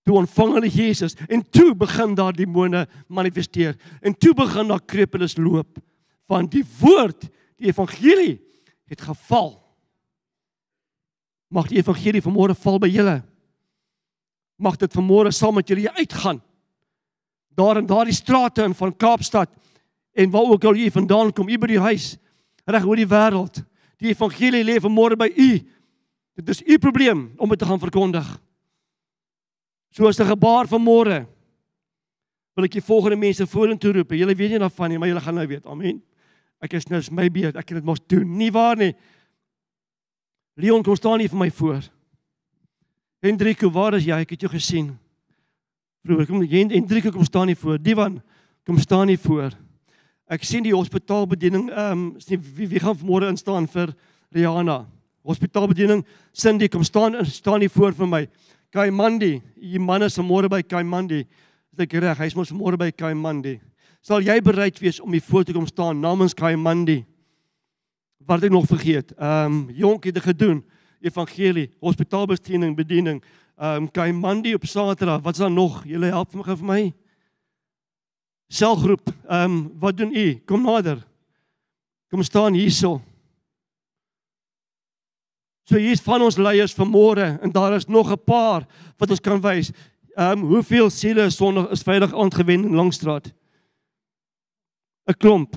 Toe 0.08 0.16
ontvang 0.22 0.56
hulle 0.58 0.70
Jesus 0.72 1.18
en 1.28 1.44
toe 1.44 1.74
begin 1.78 2.16
daar 2.18 2.34
demone 2.34 2.86
manifesteer 3.12 3.76
en 4.02 4.16
toe 4.18 4.34
begin 4.38 4.72
daar 4.72 4.82
krepeles 4.82 5.36
loop 5.38 5.78
van 6.32 6.48
die 6.50 6.64
woord, 6.80 7.28
die 7.60 7.70
evangelie 7.70 8.40
het 8.90 9.04
geval. 9.04 9.60
Mag 11.52 11.68
die 11.68 11.82
evangelie 11.82 12.24
vanmôre 12.24 12.56
val 12.56 12.80
by 12.80 12.88
julle. 12.90 13.20
Mag 14.62 14.80
dit 14.80 14.96
vanmôre 14.96 15.34
saam 15.36 15.60
met 15.60 15.68
julle 15.68 15.92
uitgaan 16.00 16.40
daar 17.56 17.78
in 17.78 17.86
daardie 17.86 18.16
strate 18.16 18.64
in 18.64 18.76
van 18.76 18.96
Kaapstad 18.96 19.50
en 20.14 20.30
waar 20.30 20.52
ook 20.52 20.64
al 20.64 20.76
u 20.76 20.92
vandaan 20.92 21.34
kom, 21.34 21.50
u 21.50 21.58
by 21.58 21.68
die 21.68 21.80
huis 21.80 22.18
reg 22.66 22.86
oor 22.86 23.00
die 23.00 23.08
wêreld. 23.08 23.64
Die 24.02 24.12
evangelie 24.12 24.64
lê 24.66 24.80
vanmôre 24.82 25.18
by 25.20 25.30
u. 25.36 25.50
Dit 26.40 26.50
is 26.50 26.62
u 26.66 26.78
probleem 26.80 27.32
om 27.38 27.50
dit 27.50 27.60
te 27.60 27.66
gaan 27.66 27.80
verkondig. 27.80 28.28
Soos 29.92 30.20
'n 30.20 30.26
gebaar 30.26 30.68
vanmôre 30.68 31.28
wil 32.56 32.66
ek 32.66 32.72
die 32.72 32.84
volgende 32.84 33.16
mense 33.16 33.48
vorentoe 33.48 33.94
roep. 33.94 34.12
Julle 34.12 34.36
weet 34.36 34.50
nie 34.50 34.60
daarvan 34.60 34.90
nie, 34.90 34.98
maar 35.00 35.08
julle 35.08 35.22
gaan 35.22 35.36
nou 35.36 35.48
weet. 35.48 35.66
Amen. 35.66 36.02
Ek 36.62 36.74
is 36.74 36.88
nou 36.88 37.02
my 37.12 37.30
beurt. 37.30 37.56
Ek 37.56 37.70
het 37.70 37.80
dit 37.80 37.88
mos 37.88 38.00
doen. 38.08 38.38
Nie 38.38 38.52
waar 38.52 38.78
nie. 38.78 38.94
Leon 40.56 40.84
kom 40.84 40.96
staan 40.96 41.20
hier 41.20 41.30
vir 41.30 41.40
my 41.40 41.52
voor. 41.52 41.82
Hendrik, 43.22 43.62
waar 43.62 43.94
is 43.94 44.06
jy? 44.06 44.20
Ek 44.26 44.30
het 44.30 44.42
jou 44.42 44.52
gesien. 44.52 44.92
Broer, 46.02 46.26
kom 46.26 46.42
jy 46.42 46.64
en 46.66 46.88
keer 46.90 47.12
kom 47.14 47.26
staan 47.26 47.52
hier 47.52 47.58
voor. 47.58 47.78
Divan, 47.78 48.22
kom 48.66 48.80
staan 48.82 49.08
hier 49.08 49.22
voor. 49.22 49.54
Ek 50.32 50.46
sien 50.48 50.64
die 50.66 50.74
hospitaalbediening, 50.74 51.68
ehm 51.70 51.92
um, 51.92 52.06
sien 52.18 52.42
wie 52.56 52.68
wie 52.72 52.80
gaan 52.80 52.98
môre 53.06 53.30
instaan 53.30 53.68
vir 53.68 53.94
Rihanna. 54.34 54.88
Hospitaalbediening, 55.28 56.06
Cindy 56.34 56.70
kom 56.72 56.84
staan 56.84 57.20
staan 57.26 57.62
hier 57.62 57.70
voor 57.70 57.94
vir 57.94 58.08
my. 58.08 58.24
Kaimandi, 58.72 59.42
die 59.60 59.80
man 59.80 60.02
is 60.08 60.18
môre 60.18 60.50
by 60.50 60.62
Kaimandi. 60.64 61.26
Is 61.76 61.84
ek 61.84 61.94
reg? 62.00 62.18
Hy's 62.18 62.36
mos 62.36 62.54
môre 62.56 62.80
by 62.80 62.90
Kaimandi. 62.92 63.60
Sal 64.02 64.24
jy 64.26 64.40
bereid 64.42 64.80
wees 64.82 65.02
om 65.04 65.12
hier 65.12 65.22
voor 65.22 65.44
te 65.46 65.54
kom 65.54 65.68
staan 65.68 66.00
namens 66.02 66.34
Kaimandi? 66.34 67.04
Wat 68.26 68.42
ek 68.42 68.52
nog 68.52 68.66
vergeet. 68.66 69.14
Ehm 69.20 69.52
um, 69.52 69.68
jonk 69.70 70.10
het 70.10 70.18
dit 70.18 70.24
gedoen. 70.24 70.64
Evangelie, 71.02 71.70
hospitaalbediening, 71.82 72.76
bediening 72.78 73.22
ehm 73.62 73.84
um, 73.84 73.92
Kaimandi 73.92 74.54
op 74.54 74.66
Saterdag. 74.66 75.22
Wat 75.22 75.34
is 75.34 75.40
daar 75.40 75.52
nog? 75.52 75.84
Julle 75.86 76.06
help 76.06 76.34
my 76.34 76.44
gou 76.44 76.58
vir 76.58 76.66
my. 76.66 76.94
Selgroep. 78.48 79.12
Ehm 79.28 79.52
um, 79.52 79.72
wat 79.80 79.98
doen 79.98 80.16
u? 80.16 80.42
Kom 80.46 80.64
nader. 80.66 81.08
Kom 82.10 82.24
staan 82.24 82.54
hierso. 82.54 83.02
So 85.64 85.78
hier 85.78 85.92
is 85.92 86.02
van 86.02 86.22
ons 86.22 86.38
leiers 86.38 86.74
vanmôre 86.74 87.38
en 87.42 87.52
daar 87.52 87.76
is 87.76 87.86
nog 87.86 88.12
'n 88.12 88.24
paar 88.26 88.66
wat 88.98 89.10
ons 89.10 89.22
kan 89.22 89.42
wys. 89.42 89.72
Ehm 90.16 90.40
um, 90.40 90.46
hoeveel 90.46 90.90
siele 90.90 91.22
is 91.22 91.36
sondig 91.36 91.70
is 91.70 91.84
veilig 91.84 92.14
aangewen 92.14 92.66
in 92.66 92.76
Langstraat? 92.76 93.34
'n 95.06 95.18
Klomp. 95.18 95.56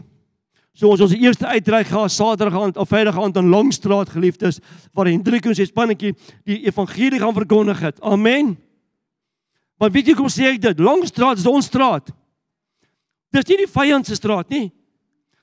So 0.75 0.91
ons 0.91 1.05
ons 1.05 1.15
eerste 1.15 1.47
uitreik 1.47 1.87
gaan 1.87 2.11
Saterdag 2.11 2.57
aand 2.59 2.79
of 2.83 2.89
Vrydag 2.91 3.19
aand 3.21 3.37
in 3.39 3.49
Longstraat 3.53 4.11
geliefdes 4.11 4.59
waar 4.93 5.07
Hendrik 5.07 5.47
en 5.47 5.55
sy 5.55 5.69
spannetjie 5.69 6.17
die 6.43 6.65
evangelie 6.67 7.21
gaan 7.23 7.37
verkondig 7.37 7.79
het. 7.85 8.01
Amen. 8.03 8.57
Maar 9.79 9.93
weet 9.95 10.11
jy 10.11 10.17
kom 10.19 10.31
sê 10.31 10.49
ek 10.51 10.59
dit? 10.65 10.83
Longstraat 10.83 11.39
is 11.39 11.47
ons 11.47 11.69
straat. 11.71 12.11
Dis 13.35 13.47
nie 13.51 13.61
die 13.63 13.71
vyand 13.71 14.07
se 14.07 14.19
straat 14.19 14.51
nie. 14.51 14.73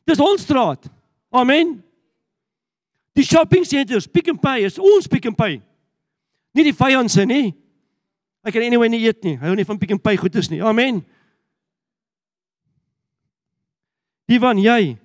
Dis 0.08 0.20
ons 0.20 0.44
straat. 0.44 0.90
Amen. 1.32 1.78
Die 3.16 3.24
shopping 3.28 3.64
centers, 3.68 4.08
Pick 4.08 4.28
n 4.32 4.40
Pay 4.40 4.68
is 4.68 4.80
ons 4.80 5.08
Pick 5.08 5.28
n 5.28 5.36
Pay. 5.36 5.62
Nie 6.56 6.66
die 6.68 6.76
vyand 6.76 7.12
se 7.12 7.24
nie. 7.28 7.54
Ek 8.44 8.56
kan 8.56 8.66
anyway 8.66 8.90
nie 8.92 9.04
eet 9.06 9.24
nie. 9.24 9.38
Hou 9.40 9.56
nie 9.56 9.68
van 9.68 9.80
Pick 9.80 9.96
n 9.96 10.00
Pay 10.00 10.20
goedes 10.20 10.52
nie. 10.52 10.60
Amen. 10.60 11.00
Die 14.28 14.40
van 14.40 14.60
jy 14.60 14.98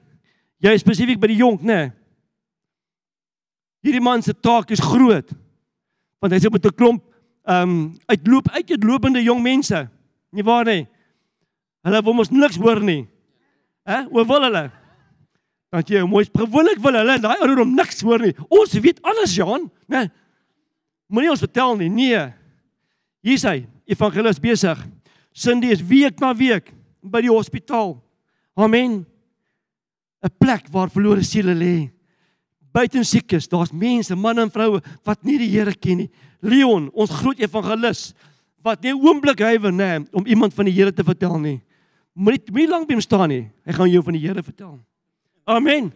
Jy 0.65 0.73
is 0.73 0.85
spesifiek 0.85 1.21
by 1.21 1.31
die 1.31 1.41
jonk, 1.41 1.63
né? 1.63 1.75
Nee. 1.75 1.93
Hierdie 3.87 4.03
man 4.03 4.23
se 4.23 4.35
taak 4.35 4.73
is 4.75 4.83
groot. 4.83 5.29
Want 6.19 6.33
hy 6.33 6.41
sit 6.43 6.53
met 6.53 6.67
'n 6.67 6.75
klomp 6.75 7.03
ehm 7.47 7.71
um, 7.71 7.97
uitloop 8.07 8.49
uit 8.51 8.71
uitlopende 8.71 9.23
jong 9.23 9.43
mense. 9.43 9.89
Nie 10.33 10.43
waar 10.43 10.65
nie? 10.65 10.87
Hulle 11.87 12.03
wil 12.03 12.15
mos 12.15 12.31
niks 12.31 12.57
hoor 12.57 12.83
nie. 12.83 13.07
Hè? 13.87 14.03
Hoe 14.11 14.27
wil 14.27 14.43
hulle? 14.43 14.71
Dat 15.71 15.89
jy 15.89 16.03
mooi 16.03 16.27
gewoonlik 16.27 16.79
wil 16.83 16.99
hulle 16.99 17.19
daai 17.21 17.39
ouer 17.39 17.61
om 17.63 17.75
niks 17.75 18.03
hoor 18.03 18.19
nie. 18.19 18.35
Ons 18.49 18.73
weet 18.73 18.99
alles, 19.03 19.35
Jan, 19.35 19.71
né? 19.87 20.11
Moenie 21.07 21.31
ons 21.31 21.45
vertel 21.45 21.77
nie. 21.77 21.89
Nee. 21.89 22.33
Hier 23.23 23.39
sê 23.39 23.67
evangelis 23.87 24.41
besig. 24.43 24.79
Cindy 25.33 25.71
is 25.71 25.83
week 25.83 26.19
na 26.19 26.35
week 26.35 26.73
by 27.03 27.21
die 27.21 27.31
hospitaal. 27.31 28.03
Amen. 28.57 29.05
'n 30.27 30.35
Plek 30.39 30.67
waar 30.71 30.91
verlore 30.91 31.23
siele 31.23 31.55
lê. 31.55 31.91
Buiten 32.73 33.05
siekes, 33.05 33.49
daar's 33.49 33.73
mense, 33.73 34.15
manne 34.15 34.43
en 34.43 34.51
vroue 34.51 34.83
wat 35.05 35.25
nie 35.25 35.39
die 35.39 35.49
Here 35.49 35.73
ken 35.73 35.97
nie. 35.97 36.11
Leon, 36.43 36.91
ons 36.93 37.11
groot 37.11 37.39
evangelis 37.41 38.13
wat 38.63 38.83
nie 38.83 38.93
oomblik 38.93 39.41
hywer 39.41 39.73
nê 39.73 40.05
om 40.13 40.27
iemand 40.27 40.55
van 40.55 40.69
die 40.69 40.75
Here 40.75 40.93
te 40.93 41.05
vertel 41.07 41.39
nie. 41.39 41.61
Moenie 42.17 42.43
moenie 42.51 42.69
lank 42.69 42.89
by 42.89 42.97
hom 42.97 43.05
staan 43.05 43.29
nie. 43.29 43.47
Hy 43.65 43.73
gaan 43.77 43.91
jou 43.93 44.03
van 44.03 44.17
die 44.17 44.25
Here 44.25 44.43
vertel. 44.43 44.79
Amen. 45.47 45.93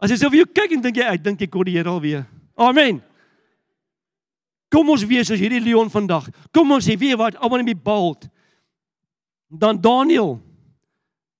As 0.00 0.10
jy 0.10 0.18
vir 0.28 0.42
jou 0.42 0.48
kyk 0.56 0.74
en 0.76 0.82
dink 0.82 0.96
jy 0.96 1.06
ek 1.06 1.22
dink 1.22 1.42
ek 1.46 1.52
kon 1.52 1.64
die 1.68 1.76
Here 1.76 1.88
alweer. 1.88 2.26
Amen. 2.58 3.00
Kom 4.70 4.90
ons 4.92 5.04
wees 5.06 5.28
soos 5.28 5.40
hierdie 5.40 5.62
leon 5.62 5.90
vandag. 5.90 6.28
Kom 6.54 6.70
ons 6.72 6.86
sê 6.86 6.96
weet 6.98 7.18
wat 7.18 7.38
almal 7.40 7.64
in 7.64 7.72
die 7.72 7.78
bald. 7.78 8.28
Dan 9.50 9.80
Daniel 9.80 10.38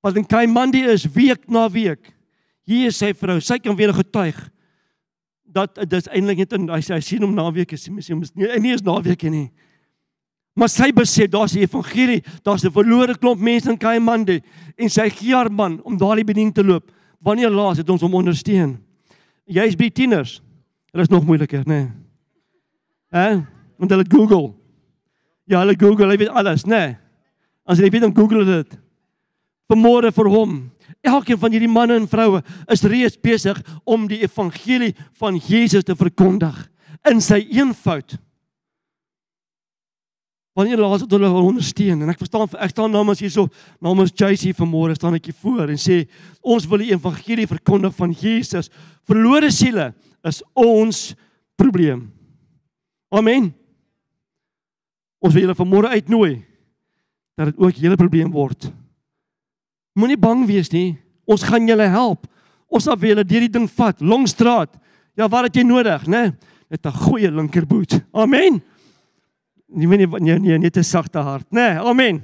wat 0.01 0.17
in 0.17 0.27
Kaimandi 0.27 0.83
is 0.89 1.05
week 1.15 1.45
na 1.49 1.69
week. 1.69 2.13
Hier 2.71 2.91
is 2.93 3.01
sy 3.01 3.11
vrou. 3.19 3.41
Sy 3.43 3.59
kan 3.63 3.77
weer 3.79 3.93
getuig 3.95 4.39
dat 5.51 5.75
dit 5.75 5.97
is 5.99 6.07
eintlik 6.15 6.45
net 6.45 6.53
in 6.55 6.69
hy 6.71 6.79
sê 6.87 6.95
hy 6.95 7.03
sien 7.03 7.25
hom 7.27 7.33
naweek 7.35 7.73
is 7.75 7.89
mens 7.91 8.07
mens 8.13 8.31
nie 8.39 8.51
nie 8.63 8.75
is 8.77 8.85
naweek 8.87 9.25
nie. 9.27 9.49
Maar 10.55 10.71
sy 10.71 10.91
besef 10.95 11.31
daar's 11.33 11.57
die 11.57 11.65
evangelie, 11.65 12.21
daar's 12.47 12.65
'n 12.65 12.71
verlore 12.71 13.17
klomp 13.19 13.41
mense 13.41 13.71
in 13.71 13.79
Kaimandi 13.79 14.41
en 14.79 14.89
sy 14.89 15.09
gee 15.11 15.35
haar 15.35 15.51
man 15.51 15.81
om 15.83 15.99
daardie 15.99 16.25
bediening 16.25 16.55
te 16.55 16.63
loop. 16.63 16.93
Wanneer 17.21 17.51
laas 17.51 17.79
het 17.79 17.91
ons 17.91 18.01
hom 18.01 18.15
ondersteun? 18.15 18.79
Jy's 19.47 19.75
by 19.77 19.91
tieners. 19.91 20.41
Dit 20.93 21.03
is 21.03 21.09
nog 21.09 21.25
moeiliker, 21.25 21.65
nê? 21.67 21.67
Nee. 21.67 21.91
Hè? 23.11 23.43
Want 23.79 23.91
hulle 23.91 24.05
Google. 24.09 24.55
Ja, 25.45 25.59
hulle 25.59 25.75
Google, 25.75 26.07
hulle 26.07 26.19
weet 26.19 26.29
alles, 26.29 26.65
nê? 26.65 26.69
Nee. 26.69 26.97
As 27.67 27.79
jy 27.79 27.91
weet 27.91 28.05
om 28.05 28.15
Google 28.15 28.45
dit. 28.45 28.79
Vermoere 29.71 30.11
vir 30.15 30.31
hom. 30.33 30.57
Elkeen 31.07 31.39
van 31.41 31.55
hierdie 31.55 31.71
manne 31.71 31.97
en 32.01 32.09
vroue 32.11 32.43
is 32.73 32.83
reeds 32.85 33.21
besig 33.23 33.61
om 33.89 34.09
die 34.11 34.21
evangelie 34.25 34.93
van 35.21 35.39
Jesus 35.39 35.87
te 35.87 35.97
verkondig 35.97 36.57
in 37.09 37.23
sy 37.25 37.45
eenvoud. 37.47 38.19
Wanneer 40.59 40.83
laas 40.83 41.05
het 41.05 41.13
hulle 41.15 41.31
ondersteun 41.31 42.03
en 42.03 42.11
ek 42.11 42.19
verstaan 42.21 42.51
ek 42.59 42.75
staan 42.75 42.91
namens 42.93 43.23
hierso 43.23 43.47
namens 43.81 44.13
JC 44.13 44.51
vanmôre 44.59 44.97
staan 44.99 45.15
ek 45.17 45.31
hier 45.31 45.39
voor 45.39 45.71
en 45.71 45.79
sê 45.81 46.03
ons 46.43 46.67
wil 46.69 46.83
die 46.83 46.91
evangelie 46.91 47.47
verkondig 47.49 47.95
van 47.97 48.13
Jesus. 48.13 48.69
Verlore 49.09 49.53
siele 49.55 49.93
is 50.27 50.43
ons 50.59 51.13
probleem. 51.57 52.09
Amen. 53.15 53.53
Ons 55.23 55.33
wil 55.37 55.47
julle 55.47 55.57
vanmôre 55.57 55.95
uitnooi 55.95 56.43
dat 57.39 57.53
dit 57.53 57.63
ook 57.63 57.81
julle 57.81 57.97
probleem 58.01 58.35
word. 58.35 58.69
Moenie 59.95 60.19
bang 60.19 60.47
wees 60.47 60.71
nie. 60.73 60.99
Ons 61.27 61.43
gaan 61.43 61.67
julle 61.69 61.89
help. 61.91 62.27
Ons 62.71 62.87
sal 62.87 62.99
vir 62.99 63.15
julle 63.15 63.25
deur 63.27 63.47
die 63.47 63.53
ding 63.59 63.69
vat, 63.69 64.01
Longstraat. 64.01 64.77
Ja, 65.19 65.27
wat 65.29 65.49
het 65.49 65.57
jy 65.57 65.65
nodig, 65.67 66.07
né? 66.07 66.37
Net 66.71 66.87
'n 66.87 66.93
goeie 66.93 67.31
linkerboot. 67.31 68.01
Amen. 68.15 68.63
Nie 69.69 69.87
weet 69.89 69.99
nie 69.99 70.21
nee, 70.21 70.39
nee 70.39 70.59
net 70.59 70.77
'n 70.77 70.83
sagte 70.83 71.19
hart, 71.19 71.47
nê? 71.51 71.75
Nee, 71.75 71.79
amen. 71.79 72.23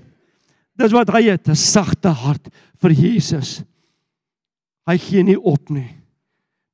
Dis 0.77 0.93
wat 0.93 1.11
hy 1.11 1.23
het, 1.23 1.49
'n 1.49 1.55
sagte 1.55 2.09
hart 2.09 2.49
vir 2.81 2.91
Jesus. 2.91 3.63
Hy 4.87 4.99
gee 4.99 5.23
nie 5.23 5.41
op 5.41 5.71
nie. 5.71 5.97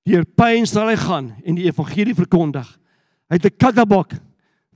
Deur 0.05 0.25
pyn 0.25 0.67
sal 0.67 0.89
hy 0.89 0.97
gaan 0.97 1.33
en 1.45 1.55
die 1.55 1.65
evangelie 1.65 2.15
verkondig. 2.15 2.67
Hy 3.31 3.37
het 3.37 3.47
'n 3.47 3.57
kattebak 3.57 4.21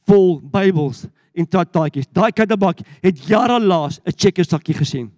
vol 0.07 0.41
Bybels 0.41 1.07
en 1.35 1.47
tataakies. 1.47 2.07
Daai 2.12 2.33
kattebak 2.33 2.81
het 3.03 3.27
jare 3.27 3.61
laas 3.61 4.01
'n 4.07 4.12
checkersakkie 4.17 4.75
gesien. 4.75 5.16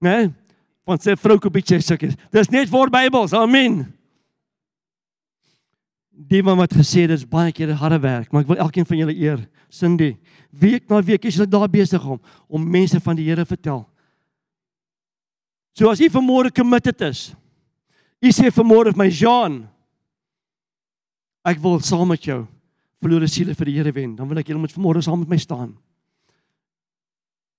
Né? 0.00 0.16
Nee? 0.16 0.34
Van 0.88 0.98
sy 0.98 1.14
vrou 1.20 1.36
kopie 1.38 1.62
checkersakkies. 1.62 2.16
Dis 2.32 2.50
net 2.50 2.70
vir 2.72 2.90
Bybels. 2.90 3.36
Amen 3.36 3.84
die 6.28 6.42
man 6.44 6.58
wat 6.60 6.74
gesê 6.76 7.06
dis 7.08 7.24
baie 7.24 7.52
keer 7.54 7.72
harde 7.80 7.98
werk, 8.02 8.28
maar 8.30 8.44
ek 8.44 8.50
wil 8.50 8.60
elkeen 8.60 8.86
van 8.88 9.00
julle 9.00 9.16
eer. 9.16 9.40
Cindy, 9.72 10.12
week 10.50 10.88
na 10.90 11.00
week 11.06 11.24
is 11.28 11.38
jy 11.38 11.46
daar 11.48 11.70
besig 11.70 12.04
om 12.04 12.18
om 12.48 12.70
mense 12.76 12.98
van 13.00 13.16
die 13.16 13.28
Here 13.28 13.46
vertel. 13.46 13.84
So 15.78 15.88
as 15.88 16.02
jy 16.02 16.10
vanmôre 16.12 16.52
committed 16.52 17.00
is. 17.06 17.30
Jy 18.20 18.34
sê 18.36 18.52
vanmôre 18.52 18.92
vir 18.92 19.00
my 19.00 19.08
Jean, 19.08 19.62
ek 21.46 21.62
wil 21.62 21.78
saam 21.80 22.10
met 22.10 22.26
jou 22.26 22.42
verlore 23.00 23.30
siele 23.30 23.54
vir 23.56 23.70
die 23.70 23.78
Here 23.78 23.94
wen. 23.96 24.16
Dan 24.18 24.28
wil 24.28 24.42
ek 24.42 24.50
julle 24.50 24.60
moet 24.60 24.74
vanmôre 24.74 25.00
saam 25.06 25.22
met 25.22 25.30
my 25.30 25.40
staan. 25.40 25.72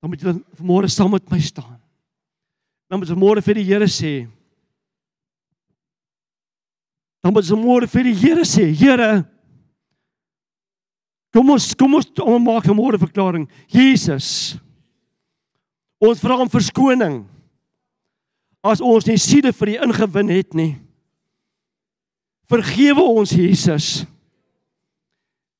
Dan 0.03 0.11
moet 0.11 0.21
julle 0.21 0.37
vanmôre 0.59 0.91
saam 0.91 1.15
met 1.15 1.25
my 1.31 1.39
staan. 1.41 1.80
Dan 2.91 2.99
moet 2.99 3.07
jy 3.07 3.15
môre 3.15 3.39
vir 3.39 3.55
die 3.55 3.63
Here 3.63 3.87
sê, 3.87 4.27
dan 7.23 7.31
moet 7.31 7.45
ons 7.47 7.61
môre 7.63 7.87
vir 7.87 8.09
die 8.09 8.17
Here 8.19 8.43
sê, 8.43 8.67
Here 8.75 9.23
Kom 11.31 11.47
ons 11.53 11.71
kom 11.79 11.95
ons 11.95 12.09
maak 12.43 12.67
'n 12.67 12.75
môre 12.75 12.99
verklaring. 12.99 13.47
Jesus. 13.67 14.57
Ons 15.99 16.19
vra 16.19 16.35
om 16.35 16.49
verskoning. 16.49 17.25
As 18.63 18.81
ons 18.81 19.07
nie 19.07 19.17
siede 19.17 19.53
vir 19.53 19.69
U 19.69 19.87
ingewin 19.87 20.29
het 20.29 20.53
nie. 20.53 20.77
Vergewe 22.49 23.01
ons 23.01 23.31
Jesus. 23.31 24.05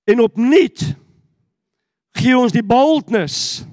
En 0.05 0.19
opnuut 0.19 0.95
gee 2.13 2.37
ons 2.37 2.51
die 2.51 2.63
boldness 2.63 3.65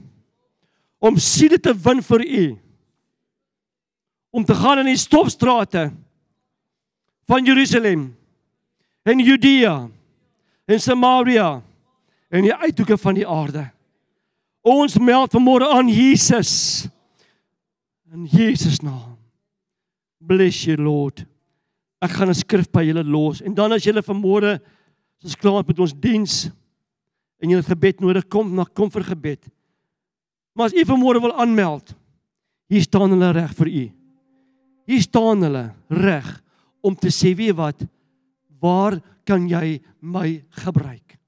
om 1.00 1.18
siede 1.18 1.58
te 1.58 1.74
win 1.74 2.00
vir 2.00 2.22
U. 2.22 2.67
Om 4.30 4.44
te 4.44 4.54
gaan 4.54 4.82
in 4.82 4.90
die 4.92 5.00
stofstrate 5.00 5.88
van 7.28 7.44
Jerusalem 7.44 8.10
en 9.02 9.18
Judea 9.18 9.88
en 10.68 10.80
Samaria 10.80 11.62
en 12.28 12.44
die 12.44 12.54
uithoeke 12.54 12.98
van 13.00 13.16
die 13.16 13.26
aarde. 13.28 13.64
Ons 14.60 14.98
meld 15.00 15.32
vanmôre 15.32 15.68
aan 15.72 15.88
Jesus 15.88 16.88
in 18.12 18.26
Jesus 18.28 18.80
naam. 18.84 19.16
Bless 20.18 20.64
you 20.66 20.76
Lord. 20.76 21.24
Ek 22.00 22.10
gaan 22.10 22.28
'n 22.28 22.34
skrif 22.34 22.70
by 22.70 22.84
julle 22.84 23.04
los 23.04 23.40
en 23.40 23.54
dan 23.54 23.72
as 23.72 23.84
julle 23.84 24.02
vanmôre 24.02 24.60
as 25.24 25.36
klaar 25.36 25.64
met 25.66 25.78
ons 25.78 25.94
diens 25.94 26.50
en 27.40 27.50
julle 27.50 27.62
gebed 27.62 28.00
nodig 28.00 28.28
kom, 28.28 28.54
na 28.54 28.64
kom 28.64 28.90
vir 28.90 29.02
gebed. 29.02 29.48
Maar 30.54 30.66
as 30.66 30.74
u 30.74 30.84
vanmôre 30.84 31.20
wil 31.20 31.34
aanmeld, 31.34 31.94
hier 32.68 32.82
staan 32.82 33.10
hulle 33.10 33.32
reg 33.32 33.54
vir 33.54 33.66
u. 33.66 33.97
Hier 34.88 35.04
staan 35.04 35.44
hulle 35.44 35.66
reg 35.92 36.28
om 36.80 36.94
te 36.96 37.10
sê 37.12 37.34
weet 37.36 37.56
wat? 37.58 37.82
Waar 38.58 38.96
kan 39.28 39.44
jy 39.50 39.76
my 40.00 40.40
gebruik? 40.62 41.18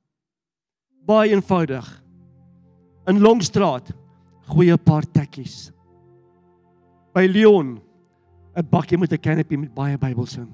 Baie 1.04 1.34
eenvoudig. 1.34 1.84
In 3.11 3.20
Longstraat 3.20 3.92
goeie 4.48 4.76
paar 4.80 5.04
tekkies. 5.04 5.68
By 7.12 7.26
Leon 7.28 7.80
'n 8.56 8.68
bakkie 8.70 8.98
met 8.98 9.12
'n 9.12 9.20
canopy 9.20 9.56
met 9.56 9.74
baie 9.74 9.98
Bybels 9.98 10.36
in. 10.36 10.48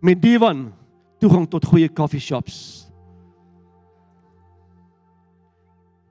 Met 0.00 0.20
divan 0.22 0.72
toegang 1.18 1.48
tot 1.48 1.64
goeie 1.64 1.88
koffie 1.88 2.20
shops. 2.20 2.90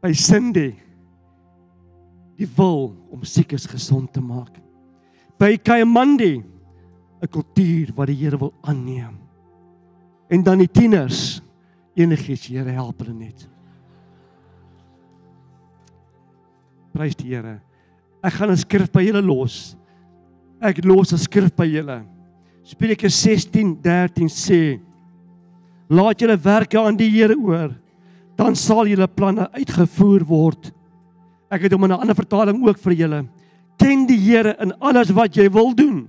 By 0.01 0.13
Cindy 0.13 0.75
die 2.35 2.47
wil 2.55 2.95
om 3.11 3.23
siekes 3.23 3.65
gesond 3.65 4.13
te 4.13 4.21
maak 4.21 4.60
by 5.41 5.57
Kaimandi 5.57 6.37
'n 7.21 7.29
kultuur 7.29 7.89
wat 7.97 8.07
die 8.07 8.17
Here 8.21 8.37
wil 8.37 8.53
aanneem. 8.61 9.17
En 10.29 10.43
dan 10.43 10.61
die 10.61 10.69
tieners, 10.69 11.41
enigiets, 11.97 12.47
Here 12.47 12.69
help 12.69 13.01
hulle 13.01 13.13
net. 13.13 13.47
Prys 16.93 17.15
die 17.15 17.33
Here. 17.33 17.59
Ek 18.23 18.33
gaan 18.33 18.51
'n 18.51 18.57
skrif 18.57 18.91
by 18.91 19.01
julle 19.01 19.21
los. 19.21 19.75
Ek 20.61 20.85
los 20.85 21.13
'n 21.13 21.17
skrif 21.17 21.55
by 21.55 21.65
julle. 21.65 22.05
Spreuke 22.63 23.09
16:13 23.09 24.29
sê: 24.29 24.79
Laat 25.89 26.21
julle 26.21 26.37
werke 26.37 26.77
aan 26.77 26.95
die 26.95 27.09
Here 27.09 27.35
oor, 27.35 27.75
dan 28.37 28.55
sal 28.55 28.85
julle 28.85 29.07
planne 29.07 29.49
uitgevoer 29.51 30.23
word. 30.23 30.71
Ek 31.49 31.63
het 31.63 31.71
hom 31.71 31.83
in 31.83 31.91
'n 31.91 31.99
ander 31.99 32.15
vertaling 32.15 32.63
ook 32.63 32.77
vir 32.77 32.93
julle. 32.93 33.27
Ken 33.81 34.05
die 34.05 34.19
Here 34.21 34.53
in 34.61 34.75
alles 34.79 35.09
wat 35.17 35.33
jy 35.35 35.49
wil 35.49 35.73
doen 35.73 36.05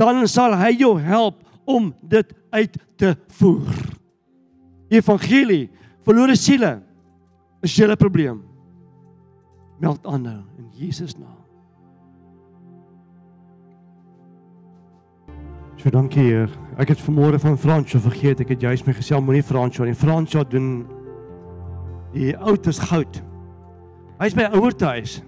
dan 0.00 0.24
sal 0.30 0.56
hy 0.58 0.72
jou 0.78 0.96
help 1.00 1.42
om 1.64 1.92
dit 2.02 2.32
uit 2.54 2.74
te 3.00 3.14
voer. 3.38 3.70
Evangelie, 4.92 5.68
verlore 6.04 6.36
siele 6.38 6.76
is 7.64 7.76
julle 7.76 7.96
probleem. 7.98 8.42
Meld 9.82 10.04
aan 10.06 10.22
nou 10.22 10.40
in 10.58 10.68
Jesus 10.76 11.16
naam. 11.18 11.40
So 15.80 15.90
dankie 15.92 16.22
Heer. 16.22 16.52
Ek 16.80 16.94
het 16.94 17.02
vanmôre 17.02 17.40
van 17.42 17.58
Fransjo 17.60 18.00
vergeet. 18.00 18.40
Ek 18.40 18.54
het 18.54 18.62
juist 18.64 18.86
my 18.86 18.94
gesel 18.96 19.20
moenie 19.20 19.44
Fransjo 19.44 19.84
nie. 19.84 19.96
Fransjo 19.98 20.44
doen 20.48 20.86
die 22.14 22.32
oud 22.38 22.66
is 22.70 22.78
goud. 22.78 23.18
Hy's 24.22 24.36
by 24.38 24.46
ouer 24.54 24.76
huis. 24.94 25.18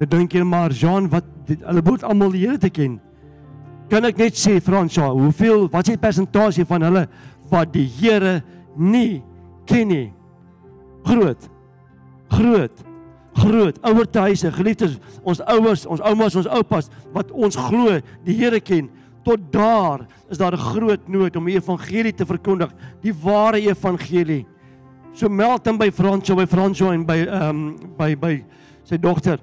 Ek 0.00 0.10
dink 0.10 0.34
jy 0.34 0.42
maar 0.42 0.74
Jean 0.74 1.08
wat 1.12 1.26
dit, 1.46 1.60
hulle 1.62 1.82
moet 1.84 2.06
almal 2.06 2.34
die 2.34 2.46
Here 2.46 2.58
te 2.58 2.70
ken. 2.70 2.98
Kan 3.90 4.04
ek 4.08 4.18
net 4.18 4.38
sê 4.38 4.58
Fransjo, 4.64 5.10
hoeveel 5.18 5.68
wat 5.72 5.86
is 5.86 5.94
die 5.94 6.02
persentasie 6.02 6.64
van 6.68 6.82
hulle 6.82 7.06
wat 7.50 7.72
die 7.74 7.86
Here 8.00 8.40
nie 8.76 9.22
ken 9.68 9.88
nie? 9.88 10.08
Groot. 11.04 11.50
Groot 12.32 12.84
groot 13.34 13.78
ouer 13.82 14.06
huise 14.28 14.50
geliefdes 14.54 14.98
ons 15.26 15.40
ouers 15.50 15.84
ons 15.90 16.02
oumas 16.06 16.36
ons 16.38 16.50
oupas 16.58 16.90
wat 17.14 17.32
ons 17.34 17.56
glo 17.58 17.98
die 18.26 18.36
Here 18.38 18.60
ken 18.62 18.90
tot 19.26 19.40
daar 19.52 20.04
is 20.30 20.38
daar 20.38 20.54
'n 20.54 20.66
groot 20.74 21.08
nood 21.08 21.36
om 21.36 21.46
die 21.46 21.56
evangelie 21.56 22.12
te 22.12 22.26
verkondig, 22.26 22.70
die 23.00 23.12
ware 23.12 23.58
evangelie. 23.58 24.46
So 25.14 25.28
meld 25.28 25.66
hom 25.66 25.78
by 25.78 25.90
Fransjo 25.90 26.36
by 26.36 26.46
Fransjo 26.46 26.92
en 26.92 27.06
by 27.06 27.26
ehm 27.26 27.48
um, 27.48 27.76
by 27.96 28.14
by 28.16 28.44
sy 28.84 28.96
dogter 28.96 29.38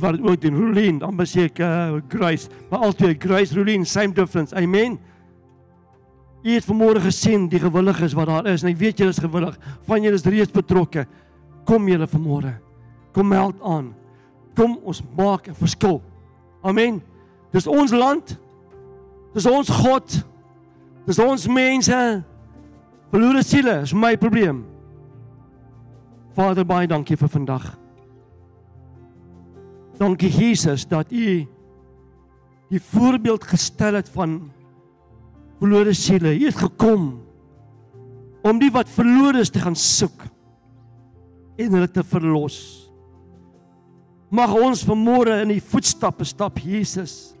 wat 0.00 0.20
ook 0.20 0.44
in 0.44 0.56
Rulien, 0.56 0.98
dan 0.98 1.16
besê 1.16 1.46
ek 1.50 1.58
uh, 1.58 2.00
Grace, 2.08 2.48
maar 2.70 2.86
altyd 2.88 3.22
Grace 3.22 3.54
Rulien, 3.54 3.84
same 3.86 4.12
difference. 4.12 4.54
Amen. 4.56 4.98
Jy 6.42 6.56
het 6.58 6.66
vanmôre 6.66 7.02
gesien 7.04 7.46
die 7.50 7.60
gewilliges 7.62 8.16
wat 8.18 8.26
daar 8.26 8.48
is 8.50 8.64
en 8.64 8.72
ek 8.72 8.80
weet 8.80 8.98
julle 8.98 9.14
is 9.14 9.20
gewillig. 9.22 9.58
Van 9.86 10.02
julle 10.02 10.18
is 10.18 10.26
reeds 10.26 10.54
betrokke. 10.54 11.06
Kom 11.68 11.86
julle 11.88 12.08
vanmôre. 12.10 12.56
Kom 13.14 13.28
meld 13.30 13.60
aan. 13.62 13.92
Kom 14.58 14.78
ons 14.82 15.02
maak 15.16 15.48
'n 15.48 15.54
verskil. 15.54 16.02
Amen. 16.62 17.02
Dis 17.52 17.66
ons 17.66 17.92
land. 17.92 18.38
Dis 19.34 19.46
ons 19.46 19.68
God. 19.68 20.24
Dis 21.06 21.18
ons 21.18 21.46
mense. 21.46 22.24
Verlore 23.10 23.42
siele 23.42 23.82
is 23.82 23.92
my 23.92 24.16
probleem. 24.16 24.64
Vader, 26.34 26.64
baie 26.64 26.86
dankie 26.86 27.16
vir 27.16 27.28
vandag. 27.28 27.81
Dankie 30.02 30.32
Jesus 30.34 30.82
dat 30.90 31.12
U 31.14 31.46
die 32.72 32.80
voorbeeld 32.82 33.44
gestel 33.46 33.94
het 34.00 34.08
van 34.10 34.40
verlore 35.60 35.92
siele. 35.94 36.32
U 36.34 36.46
het 36.48 36.58
gekom 36.58 37.04
om 38.42 38.58
die 38.58 38.72
wat 38.74 38.90
verlore 38.90 39.44
is 39.44 39.52
te 39.52 39.62
gaan 39.62 39.78
soek 39.78 40.24
en 41.60 41.76
hulle 41.76 41.90
te 41.90 42.02
verlos. 42.02 42.58
Mag 44.32 44.56
ons 44.56 44.82
vanmôre 44.88 45.36
in 45.44 45.52
die 45.52 45.62
voetstappe 45.62 46.26
stap 46.26 46.58
Jesus 46.58 47.36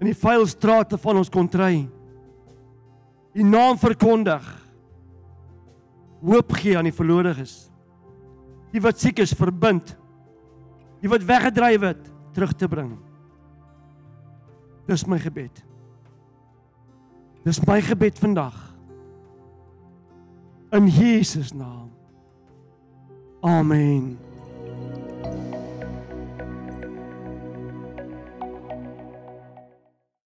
in 0.00 0.10
die 0.10 0.16
vuil 0.16 0.44
strate 0.48 0.98
van 1.00 1.20
ons 1.20 1.32
kontry. 1.32 1.86
U 3.36 3.44
naam 3.44 3.78
verkondig. 3.80 4.44
Hoop 6.24 6.52
gee 6.60 6.76
aan 6.76 6.88
die 6.88 6.96
verlorenes. 6.96 7.66
Die 8.72 8.82
wat 8.84 9.00
siek 9.00 9.22
is 9.24 9.32
verbind. 9.36 9.94
Die 11.00 11.10
wat 11.10 11.24
weggedryf 11.24 11.80
het 11.80 12.10
terug 12.32 12.52
te 12.52 12.68
bring. 12.68 12.96
Dis 14.86 15.04
my 15.04 15.18
gebed. 15.18 15.64
Dis 17.46 17.60
my 17.66 17.80
gebed 17.82 18.18
vandag. 18.18 18.54
In 20.70 20.86
Jesus 20.90 21.52
naam. 21.52 21.90
Amen. 23.40 24.25